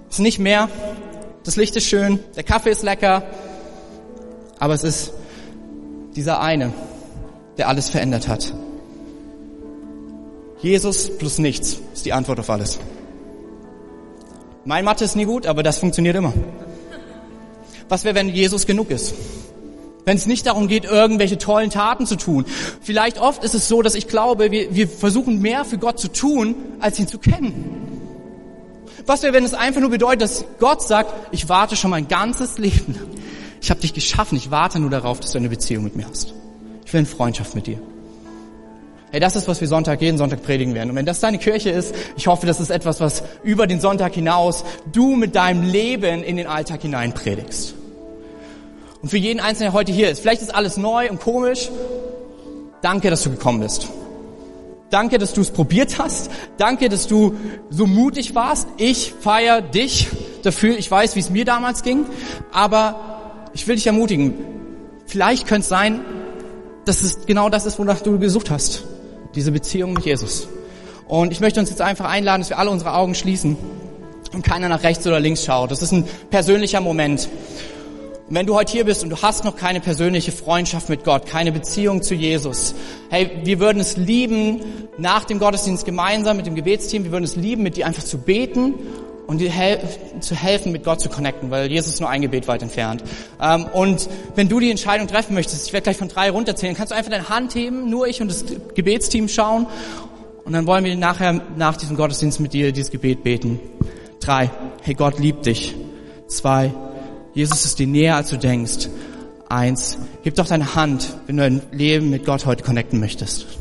Es 0.09 0.17
ist 0.17 0.23
nicht 0.23 0.39
mehr, 0.39 0.69
das 1.45 1.57
Licht 1.57 1.77
ist 1.77 1.87
schön, 1.87 2.19
der 2.37 2.43
Kaffee 2.43 2.71
ist 2.71 2.83
lecker, 2.83 3.23
aber 4.59 4.75
es 4.75 4.83
ist 4.83 5.13
dieser 6.17 6.41
eine, 6.41 6.73
der 7.61 7.69
alles 7.69 7.91
verändert 7.91 8.27
hat. 8.27 8.55
Jesus 10.63 11.11
plus 11.19 11.37
nichts 11.37 11.79
ist 11.93 12.07
die 12.07 12.15
Antwort 12.15 12.41
auf 12.41 12.49
alles. 12.49 12.79
Mein 14.65 14.83
Mathe 14.83 15.05
ist 15.05 15.15
nie 15.15 15.27
gut, 15.27 15.47
aber 15.47 15.63
das 15.63 15.79
funktioniert 15.79 16.17
immer. 16.17 16.33
Was 17.91 18.05
wäre, 18.05 18.15
wenn 18.15 18.31
Jesus 18.31 18.65
genug 18.65 18.91
ist? 18.91 19.13
Wenn 20.07 20.17
es 20.17 20.25
nicht 20.25 20.47
darum 20.47 20.69
geht, 20.69 20.87
irgendwelche 20.87 21.37
tollen 21.37 21.69
Taten 21.69 22.07
zu 22.07 22.17
tun. 22.17 22.47
Vielleicht 22.81 23.21
oft 23.21 23.45
ist 23.45 23.55
es 23.55 23.69
so, 23.69 23.83
dass 23.83 23.95
ich 23.95 24.09
glaube, 24.09 24.51
wir, 24.51 24.75
wir 24.75 24.89
versuchen 24.89 25.43
mehr 25.43 25.67
für 25.67 25.77
Gott 25.77 26.01
zu 26.01 26.09
tun, 26.09 26.55
als 26.81 26.99
ihn 26.99 27.09
zu 27.09 27.19
kennen. 27.19 27.77
Was 29.05 29.23
wäre, 29.23 29.35
wenn 29.35 29.45
es 29.45 29.53
einfach 29.53 29.83
nur 29.83 29.91
bedeutet, 29.91 30.23
dass 30.23 30.47
Gott 30.61 30.81
sagt, 30.81 31.13
ich 31.31 31.51
warte 31.51 31.77
schon 31.77 31.91
mein 31.91 32.09
ganzes 32.09 32.57
Leben 32.57 32.95
lang. 32.95 33.11
Ich 33.61 33.69
habe 33.69 33.81
dich 33.81 33.93
geschaffen, 33.93 34.39
ich 34.39 34.51
warte 34.51 34.79
nur 34.79 34.89
darauf, 34.89 35.21
dass 35.21 35.33
du 35.33 35.39
eine 35.39 35.51
Beziehung 35.51 35.85
mit 35.85 35.95
mir 35.95 36.09
hast. 36.09 36.33
Ich 36.91 36.95
will 36.95 36.99
eine 36.99 37.07
Freundschaft 37.07 37.55
mit 37.55 37.69
dir. 37.69 37.79
Hey, 39.13 39.21
das 39.21 39.37
ist, 39.37 39.47
was 39.47 39.61
wir 39.61 39.69
Sonntag, 39.69 40.03
jeden 40.03 40.19
Sonntag 40.19 40.43
predigen 40.43 40.75
werden. 40.75 40.91
Und 40.91 40.97
wenn 40.97 41.07
das 41.07 41.21
deine 41.21 41.39
Kirche 41.39 41.71
ist, 41.71 41.95
ich 42.17 42.27
hoffe, 42.27 42.49
das 42.49 42.59
ist 42.59 42.69
etwas, 42.69 42.99
was 42.99 43.23
über 43.45 43.69
den 43.69 43.81
Sonntag 43.81 44.15
hinaus 44.15 44.65
du 44.91 45.15
mit 45.15 45.37
deinem 45.37 45.63
Leben 45.63 46.25
in 46.25 46.37
den 46.37 46.49
Alltag 46.49 46.83
hinein 46.83 47.13
predigst. 47.13 47.75
Und 49.03 49.09
für 49.09 49.19
jeden 49.19 49.39
Einzelnen, 49.39 49.71
der 49.71 49.73
heute 49.73 49.93
hier 49.93 50.11
ist, 50.11 50.19
vielleicht 50.19 50.43
ist 50.43 50.53
alles 50.53 50.79
neu 50.79 51.09
und 51.09 51.21
komisch. 51.21 51.71
Danke, 52.83 53.09
dass 53.09 53.23
du 53.23 53.31
gekommen 53.31 53.61
bist. 53.61 53.89
Danke, 54.91 55.19
dass 55.19 55.33
du 55.33 55.43
es 55.43 55.53
probiert 55.53 55.97
hast. 56.01 56.29
Danke, 56.57 56.89
dass 56.89 57.07
du 57.07 57.37
so 57.71 57.87
mutig 57.87 58.35
warst. 58.35 58.67
Ich 58.79 59.15
feiere 59.21 59.63
dich 59.63 60.09
dafür. 60.43 60.77
Ich 60.77 60.91
weiß, 60.91 61.15
wie 61.15 61.21
es 61.21 61.31
mir 61.31 61.45
damals 61.45 61.85
ging. 61.85 62.07
Aber 62.51 63.47
ich 63.53 63.69
will 63.69 63.77
dich 63.77 63.87
ermutigen. 63.87 64.35
Vielleicht 65.07 65.47
könnte 65.47 65.63
es 65.63 65.69
sein, 65.69 66.01
dass 66.85 67.03
es 67.03 67.27
genau 67.27 67.49
das 67.49 67.67
ist, 67.67 67.79
wonach 67.79 68.01
du 68.01 68.19
gesucht 68.19 68.51
hast 68.51 68.85
diese 69.35 69.53
Beziehung 69.53 69.93
mit 69.93 70.05
Jesus. 70.05 70.49
Und 71.07 71.33
ich 71.33 71.41
möchte 71.41 71.61
uns 71.61 71.71
jetzt 71.71 71.81
einfach 71.81 72.07
einladen, 72.07 72.43
dass 72.43 72.51
wir 72.51 72.59
alle 72.59 72.71
unsere 72.71 72.95
Augen 72.95 73.15
schließen 73.15 73.57
und 74.33 74.45
keiner 74.45 74.69
nach 74.69 74.83
rechts 74.83 75.07
oder 75.07 75.21
links 75.21 75.45
schaut. 75.45 75.71
Das 75.71 75.83
ist 75.83 75.93
ein 75.93 76.05
persönlicher 76.31 76.81
Moment. 76.81 77.29
Und 78.29 78.37
wenn 78.37 78.47
du 78.47 78.55
heute 78.55 78.73
hier 78.73 78.85
bist 78.85 79.03
und 79.03 79.11
du 79.11 79.21
hast 79.21 79.45
noch 79.45 79.57
keine 79.57 79.81
persönliche 79.81 80.31
Freundschaft 80.31 80.89
mit 80.89 81.05
Gott, 81.05 81.27
keine 81.27 81.51
Beziehung 81.51 82.03
zu 82.03 82.15
Jesus, 82.15 82.75
hey, 83.09 83.29
wir 83.43 83.59
würden 83.59 83.81
es 83.81 83.97
lieben, 83.97 84.61
nach 84.99 85.25
dem 85.25 85.41
Gottesdienst 85.41 85.85
gemeinsam 85.85 86.37
mit 86.37 86.47
dem 86.47 86.55
Gebetsteam, 86.55 87.05
wir 87.05 87.13
würden 87.13 87.25
es 87.25 87.35
lieben, 87.35 87.63
mit 87.63 87.77
dir 87.77 87.87
einfach 87.87 88.05
zu 88.05 88.19
beten 88.19 88.75
und 89.31 89.39
dir 89.39 89.49
hel 89.49 89.79
zu 90.19 90.35
helfen, 90.35 90.73
mit 90.73 90.83
Gott 90.83 91.01
zu 91.01 91.09
connecten, 91.09 91.53
weil 91.53 91.71
Jesus 91.71 92.01
nur 92.01 92.11
ein 92.11 92.21
Gebet 92.21 92.49
weit 92.49 92.63
entfernt. 92.63 93.05
Ähm, 93.41 93.65
und 93.73 94.09
wenn 94.35 94.49
du 94.49 94.59
die 94.59 94.73
Entscheidung 94.73 95.07
treffen 95.07 95.35
möchtest, 95.35 95.69
ich 95.69 95.73
werde 95.73 95.85
gleich 95.85 95.99
von 95.99 96.09
drei 96.09 96.31
runterzählen, 96.31 96.75
kannst 96.75 96.91
du 96.91 96.97
einfach 96.97 97.13
deine 97.13 97.29
Hand 97.29 97.55
heben, 97.55 97.89
nur 97.89 98.09
ich 98.09 98.21
und 98.21 98.27
das 98.27 98.45
Gebetsteam 98.75 99.29
schauen 99.29 99.69
und 100.45 100.53
dann 100.53 100.67
wollen 100.67 100.85
wir 100.85 100.97
nachher 100.97 101.41
nach 101.57 101.77
diesem 101.77 101.97
Gottesdienst 101.97 102.41
mit 102.41 102.55
dir 102.55 102.73
dieses 102.73 102.91
Gebet 102.91 103.23
beten. 103.23 103.61
Drei, 104.19 104.51
hey 104.83 104.95
Gott 104.95 105.21
liebt 105.21 105.47
dich. 105.47 105.77
Zwei, 106.27 106.73
Jesus 107.33 107.65
ist 107.65 107.79
dir 107.79 107.87
näher 107.87 108.17
als 108.17 108.31
du 108.31 108.37
denkst. 108.37 108.89
Eins, 109.49 109.97
gib 110.25 110.35
doch 110.35 110.49
deine 110.49 110.75
Hand, 110.75 111.15
wenn 111.29 111.37
du 111.37 111.45
dein 111.45 111.63
Leben 111.71 112.11
mit 112.11 112.25
Gott 112.25 112.47
heute 112.47 112.65
connecten 112.65 112.99
möchtest. 112.99 113.60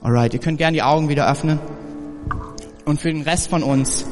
Alright, 0.00 0.32
ihr 0.32 0.38
könnt 0.38 0.58
gerne 0.58 0.76
die 0.76 0.82
Augen 0.82 1.08
wieder 1.08 1.28
öffnen. 1.28 1.58
Und 2.84 3.00
für 3.00 3.12
den 3.12 3.22
Rest 3.22 3.50
von 3.50 3.64
uns, 3.64 4.06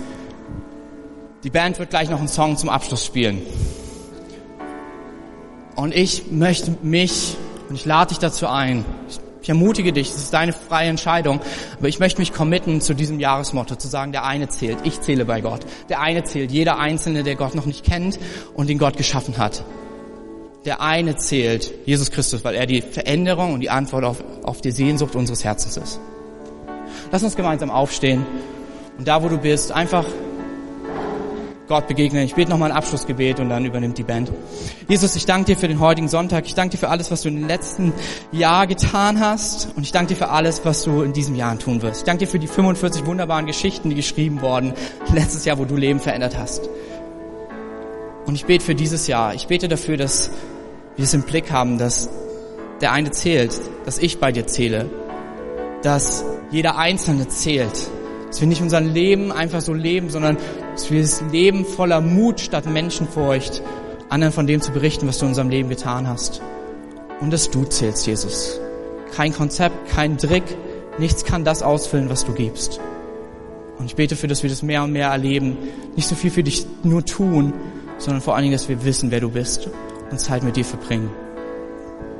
die 1.45 1.51
Band 1.51 1.79
wird 1.79 1.91
gleich 1.91 2.11
noch 2.11 2.19
einen 2.19 2.29
Song 2.29 2.57
zum 2.57 2.69
Abschluss 2.69 3.05
spielen. 3.05 3.41
Und 5.77 5.95
ich 5.95 6.33
möchte 6.33 6.77
mich, 6.83 7.37
und 7.69 7.77
ich 7.77 7.85
lade 7.85 8.09
dich 8.09 8.19
dazu 8.19 8.49
ein, 8.49 8.85
ich 9.41 9.49
ermutige 9.49 9.93
dich, 9.93 10.11
es 10.11 10.17
ist 10.17 10.35
deine 10.35 10.53
freie 10.53 10.89
Entscheidung, 10.89 11.41
aber 11.79 11.87
ich 11.87 12.01
möchte 12.01 12.21
mich 12.21 12.33
committen 12.33 12.81
zu 12.81 12.95
diesem 12.95 13.21
Jahresmotto, 13.21 13.77
zu 13.77 13.87
sagen, 13.87 14.11
der 14.11 14.25
eine 14.25 14.49
zählt, 14.49 14.79
ich 14.83 15.01
zähle 15.03 15.25
bei 15.25 15.41
Gott. 15.41 15.61
Der 15.89 16.01
eine 16.01 16.25
zählt, 16.25 16.51
jeder 16.51 16.81
Einzelne, 16.81 17.23
der 17.23 17.37
Gott 17.37 17.55
noch 17.55 17.67
nicht 17.67 17.85
kennt 17.85 18.19
und 18.55 18.69
den 18.69 18.79
Gott 18.79 18.97
geschaffen 18.97 19.39
hat 19.39 19.63
der 20.67 20.81
eine 20.81 21.17
zählt, 21.17 21.73
Jesus 21.87 22.11
Christus, 22.11 22.45
weil 22.45 22.55
er 22.55 22.67
die 22.67 22.83
Veränderung 22.83 23.55
und 23.55 23.61
die 23.61 23.71
Antwort 23.71 24.05
auf, 24.05 24.23
auf 24.43 24.61
die 24.61 24.73
Sehnsucht 24.73 25.15
unseres 25.15 25.45
Herzens 25.45 25.77
ist. 25.77 26.01
Lass 27.13 27.23
uns 27.23 27.37
gemeinsam 27.37 27.71
aufstehen 27.71 28.27
und 28.99 29.07
da, 29.07 29.23
wo 29.23 29.29
du 29.29 29.39
bist, 29.39 29.73
einfach 29.73 30.05
Gott 31.69 31.89
begegnen. 31.89 32.25
Ich 32.25 32.35
bete 32.35 32.51
nochmal 32.51 32.71
ein 32.71 32.77
Abschlussgebet 32.77 33.41
und 33.41 33.49
dann 33.49 33.65
übernimmt 33.65 33.99
die 33.99 34.05
Band. 34.05 34.31
Jesus, 34.89 35.17
ich 35.17 35.27
danke 35.27 35.47
dir 35.47 35.57
für 35.57 35.69
den 35.69 35.81
heutigen 35.81 36.09
Sonntag. 36.09 36.47
Ich 36.47 36.55
danke 36.55 36.73
dir 36.73 36.79
für 36.79 36.89
alles, 36.89 37.11
was 37.11 37.23
du 37.23 37.29
in 37.29 37.37
den 37.37 37.49
letzten 37.49 37.93
Jahr 38.31 38.67
getan 38.67 39.21
hast. 39.21 39.69
Und 39.77 39.83
ich 39.83 39.91
danke 39.91 40.15
dir 40.15 40.17
für 40.17 40.29
alles, 40.29 40.65
was 40.65 40.85
du 40.85 41.03
in 41.03 41.13
diesem 41.13 41.35
Jahr 41.35 41.59
tun 41.59 41.83
wirst. 41.83 42.03
Ich 42.03 42.05
danke 42.05 42.25
dir 42.25 42.31
für 42.31 42.39
die 42.39 42.47
45 42.47 43.07
wunderbaren 43.07 43.47
Geschichten, 43.47 43.91
die 43.91 43.97
geschrieben 43.97 44.41
wurden 44.43 44.75
letztes 45.13 45.45
Jahr, 45.45 45.59
wo 45.59 45.65
du 45.65 45.77
Leben 45.77 45.99
verändert 45.99 46.39
hast. 46.39 46.69
Und 48.27 48.35
ich 48.35 48.45
bete 48.45 48.65
für 48.65 48.75
dieses 48.75 49.07
Jahr. 49.07 49.35
Ich 49.35 49.47
bete 49.47 49.69
dafür, 49.69 49.97
dass 49.97 50.31
wir 50.97 51.05
es 51.05 51.15
im 51.15 51.23
Blick 51.23 51.51
haben, 51.53 51.79
dass 51.79 52.09
der 52.81 52.93
eine 52.93 53.11
zählt, 53.11 53.59
dass 53.85 53.99
ich 53.99 54.19
bei 54.19 54.33
dir 54.33 54.47
zähle, 54.47 54.87
dass 55.83 56.25
jeder 56.51 56.79
Einzelne 56.79 57.29
zählt, 57.29 57.91
dass 58.29 58.41
wir 58.41 58.49
nicht 58.49 58.63
unser 58.63 58.81
Leben 58.81 59.31
einfach 59.31 59.61
so 59.61 59.73
leben, 59.73 60.11
sondern 60.11 60.37
dass 60.73 60.91
wir 60.91 61.01
das 61.01 61.23
Leben 61.33 61.65
voller 61.65 62.01
Mut 62.01 62.41
statt 62.41 62.67
Menschenfurcht, 62.67 63.63
anderen 64.09 64.33
von 64.33 64.47
dem 64.47 64.61
zu 64.61 64.73
berichten, 64.73 65.07
was 65.07 65.19
du 65.19 65.27
in 65.27 65.31
unserem 65.31 65.51
Leben 65.51 65.69
getan 65.69 66.09
hast. 66.09 66.41
Und 67.21 67.33
dass 67.33 67.51
du 67.51 67.65
zählst, 67.65 68.07
Jesus. 68.07 68.61
Kein 69.15 69.33
Konzept, 69.33 69.89
kein 69.89 70.19
Trick, 70.19 70.45
nichts 70.99 71.25
kann 71.25 71.45
das 71.45 71.63
ausfüllen, 71.63 72.11
was 72.11 72.25
du 72.25 72.33
gibst. 72.33 72.81
Und 73.79 73.87
ich 73.87 73.97
bete 73.97 74.17
für, 74.17 74.29
dass 74.29 74.43
wir 74.43 74.51
das 74.51 74.63
mehr 74.63 74.83
und 74.83 74.93
mehr 74.93 75.09
erleben, 75.09 75.57
nicht 75.95 76.09
so 76.09 76.15
viel 76.15 76.31
für 76.31 76.43
dich 76.43 76.67
nur 76.83 77.05
tun, 77.05 77.53
sondern 77.99 78.23
vor 78.23 78.35
allen 78.35 78.45
Dingen, 78.45 78.55
dass 78.55 78.69
wir 78.69 78.85
wissen, 78.85 79.11
wer 79.11 79.21
du 79.21 79.31
bist 79.31 79.71
und 80.11 80.19
Zeit 80.19 80.43
mit 80.43 80.57
dir 80.57 80.65
verbringen. 80.65 81.11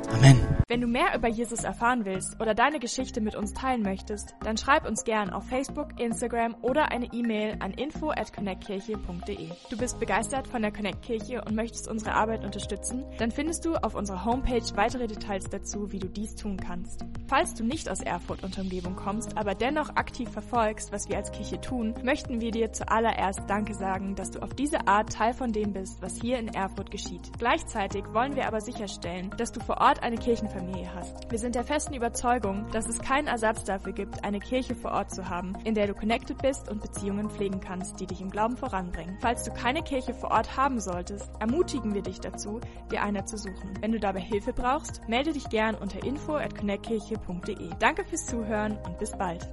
Amen. 0.07 0.57
Wenn 0.69 0.81
du 0.81 0.87
mehr 0.87 1.15
über 1.15 1.29
Jesus 1.29 1.63
erfahren 1.63 2.03
willst 2.03 2.41
oder 2.41 2.53
deine 2.53 2.79
Geschichte 2.79 3.21
mit 3.21 3.35
uns 3.35 3.53
teilen 3.53 3.83
möchtest, 3.83 4.35
dann 4.43 4.57
schreib 4.57 4.85
uns 4.85 5.05
gern 5.05 5.29
auf 5.29 5.47
Facebook, 5.47 5.97
Instagram 5.97 6.57
oder 6.61 6.91
eine 6.91 7.05
E-Mail 7.13 7.55
an 7.59 7.71
info 7.71 8.09
at 8.09 8.33
connectkirche.de. 8.33 9.49
Du 9.69 9.77
bist 9.77 9.97
begeistert 9.97 10.45
von 10.45 10.61
der 10.61 10.73
Connect 10.73 11.03
Kirche 11.03 11.41
und 11.41 11.55
möchtest 11.55 11.87
unsere 11.87 12.15
Arbeit 12.15 12.43
unterstützen? 12.43 13.05
Dann 13.17 13.31
findest 13.31 13.63
du 13.63 13.75
auf 13.75 13.95
unserer 13.95 14.25
Homepage 14.25 14.61
weitere 14.75 15.07
Details 15.07 15.45
dazu, 15.49 15.89
wie 15.93 15.99
du 15.99 16.09
dies 16.09 16.35
tun 16.35 16.57
kannst. 16.57 17.05
Falls 17.27 17.53
du 17.53 17.63
nicht 17.63 17.89
aus 17.89 18.01
Erfurt 18.01 18.43
und 18.43 18.57
Umgebung 18.59 18.97
kommst, 18.97 19.37
aber 19.37 19.55
dennoch 19.55 19.95
aktiv 19.95 20.29
verfolgst, 20.29 20.91
was 20.91 21.07
wir 21.07 21.15
als 21.15 21.31
Kirche 21.31 21.61
tun, 21.61 21.93
möchten 22.03 22.41
wir 22.41 22.51
dir 22.51 22.73
zuallererst 22.73 23.41
Danke 23.47 23.73
sagen, 23.73 24.15
dass 24.15 24.31
du 24.31 24.41
auf 24.41 24.53
diese 24.53 24.85
Art 24.85 25.13
Teil 25.13 25.33
von 25.33 25.53
dem 25.53 25.71
bist, 25.71 26.01
was 26.01 26.19
hier 26.19 26.39
in 26.39 26.49
Erfurt 26.49 26.91
geschieht. 26.91 27.31
Gleichzeitig 27.39 28.03
wollen 28.11 28.35
wir 28.35 28.47
aber 28.47 28.59
sicherstellen, 28.59 29.29
dass 29.37 29.53
du 29.53 29.61
vor 29.61 29.77
Ort 29.79 29.96
Ort 29.97 30.03
eine 30.03 30.17
Kirchenfamilie 30.17 30.93
hast. 30.93 31.31
Wir 31.31 31.39
sind 31.39 31.55
der 31.55 31.63
festen 31.63 31.95
Überzeugung, 31.95 32.67
dass 32.71 32.87
es 32.87 32.99
keinen 32.99 33.27
Ersatz 33.27 33.63
dafür 33.63 33.93
gibt, 33.93 34.23
eine 34.23 34.39
Kirche 34.39 34.75
vor 34.75 34.91
Ort 34.91 35.09
zu 35.09 35.27
haben, 35.27 35.53
in 35.63 35.73
der 35.73 35.87
du 35.87 35.95
connected 35.95 36.37
bist 36.39 36.69
und 36.69 36.81
Beziehungen 36.81 37.29
pflegen 37.29 37.59
kannst, 37.59 37.99
die 37.99 38.05
dich 38.05 38.21
im 38.21 38.29
Glauben 38.29 38.57
voranbringen. 38.57 39.17
Falls 39.21 39.43
du 39.43 39.51
keine 39.51 39.81
Kirche 39.81 40.13
vor 40.13 40.31
Ort 40.31 40.55
haben 40.55 40.79
solltest, 40.79 41.31
ermutigen 41.39 41.95
wir 41.95 42.03
dich 42.03 42.19
dazu, 42.19 42.61
dir 42.91 43.01
eine 43.01 43.25
zu 43.25 43.37
suchen. 43.37 43.73
Wenn 43.81 43.91
du 43.91 43.99
dabei 43.99 44.19
Hilfe 44.19 44.53
brauchst, 44.53 45.01
melde 45.07 45.33
dich 45.33 45.49
gern 45.49 45.73
unter 45.73 46.03
info 46.03 46.35
at 46.35 46.55
connectkirche.de. 46.55 47.69
Danke 47.79 48.05
fürs 48.05 48.27
Zuhören 48.27 48.77
und 48.85 48.99
bis 48.99 49.11
bald. 49.17 49.49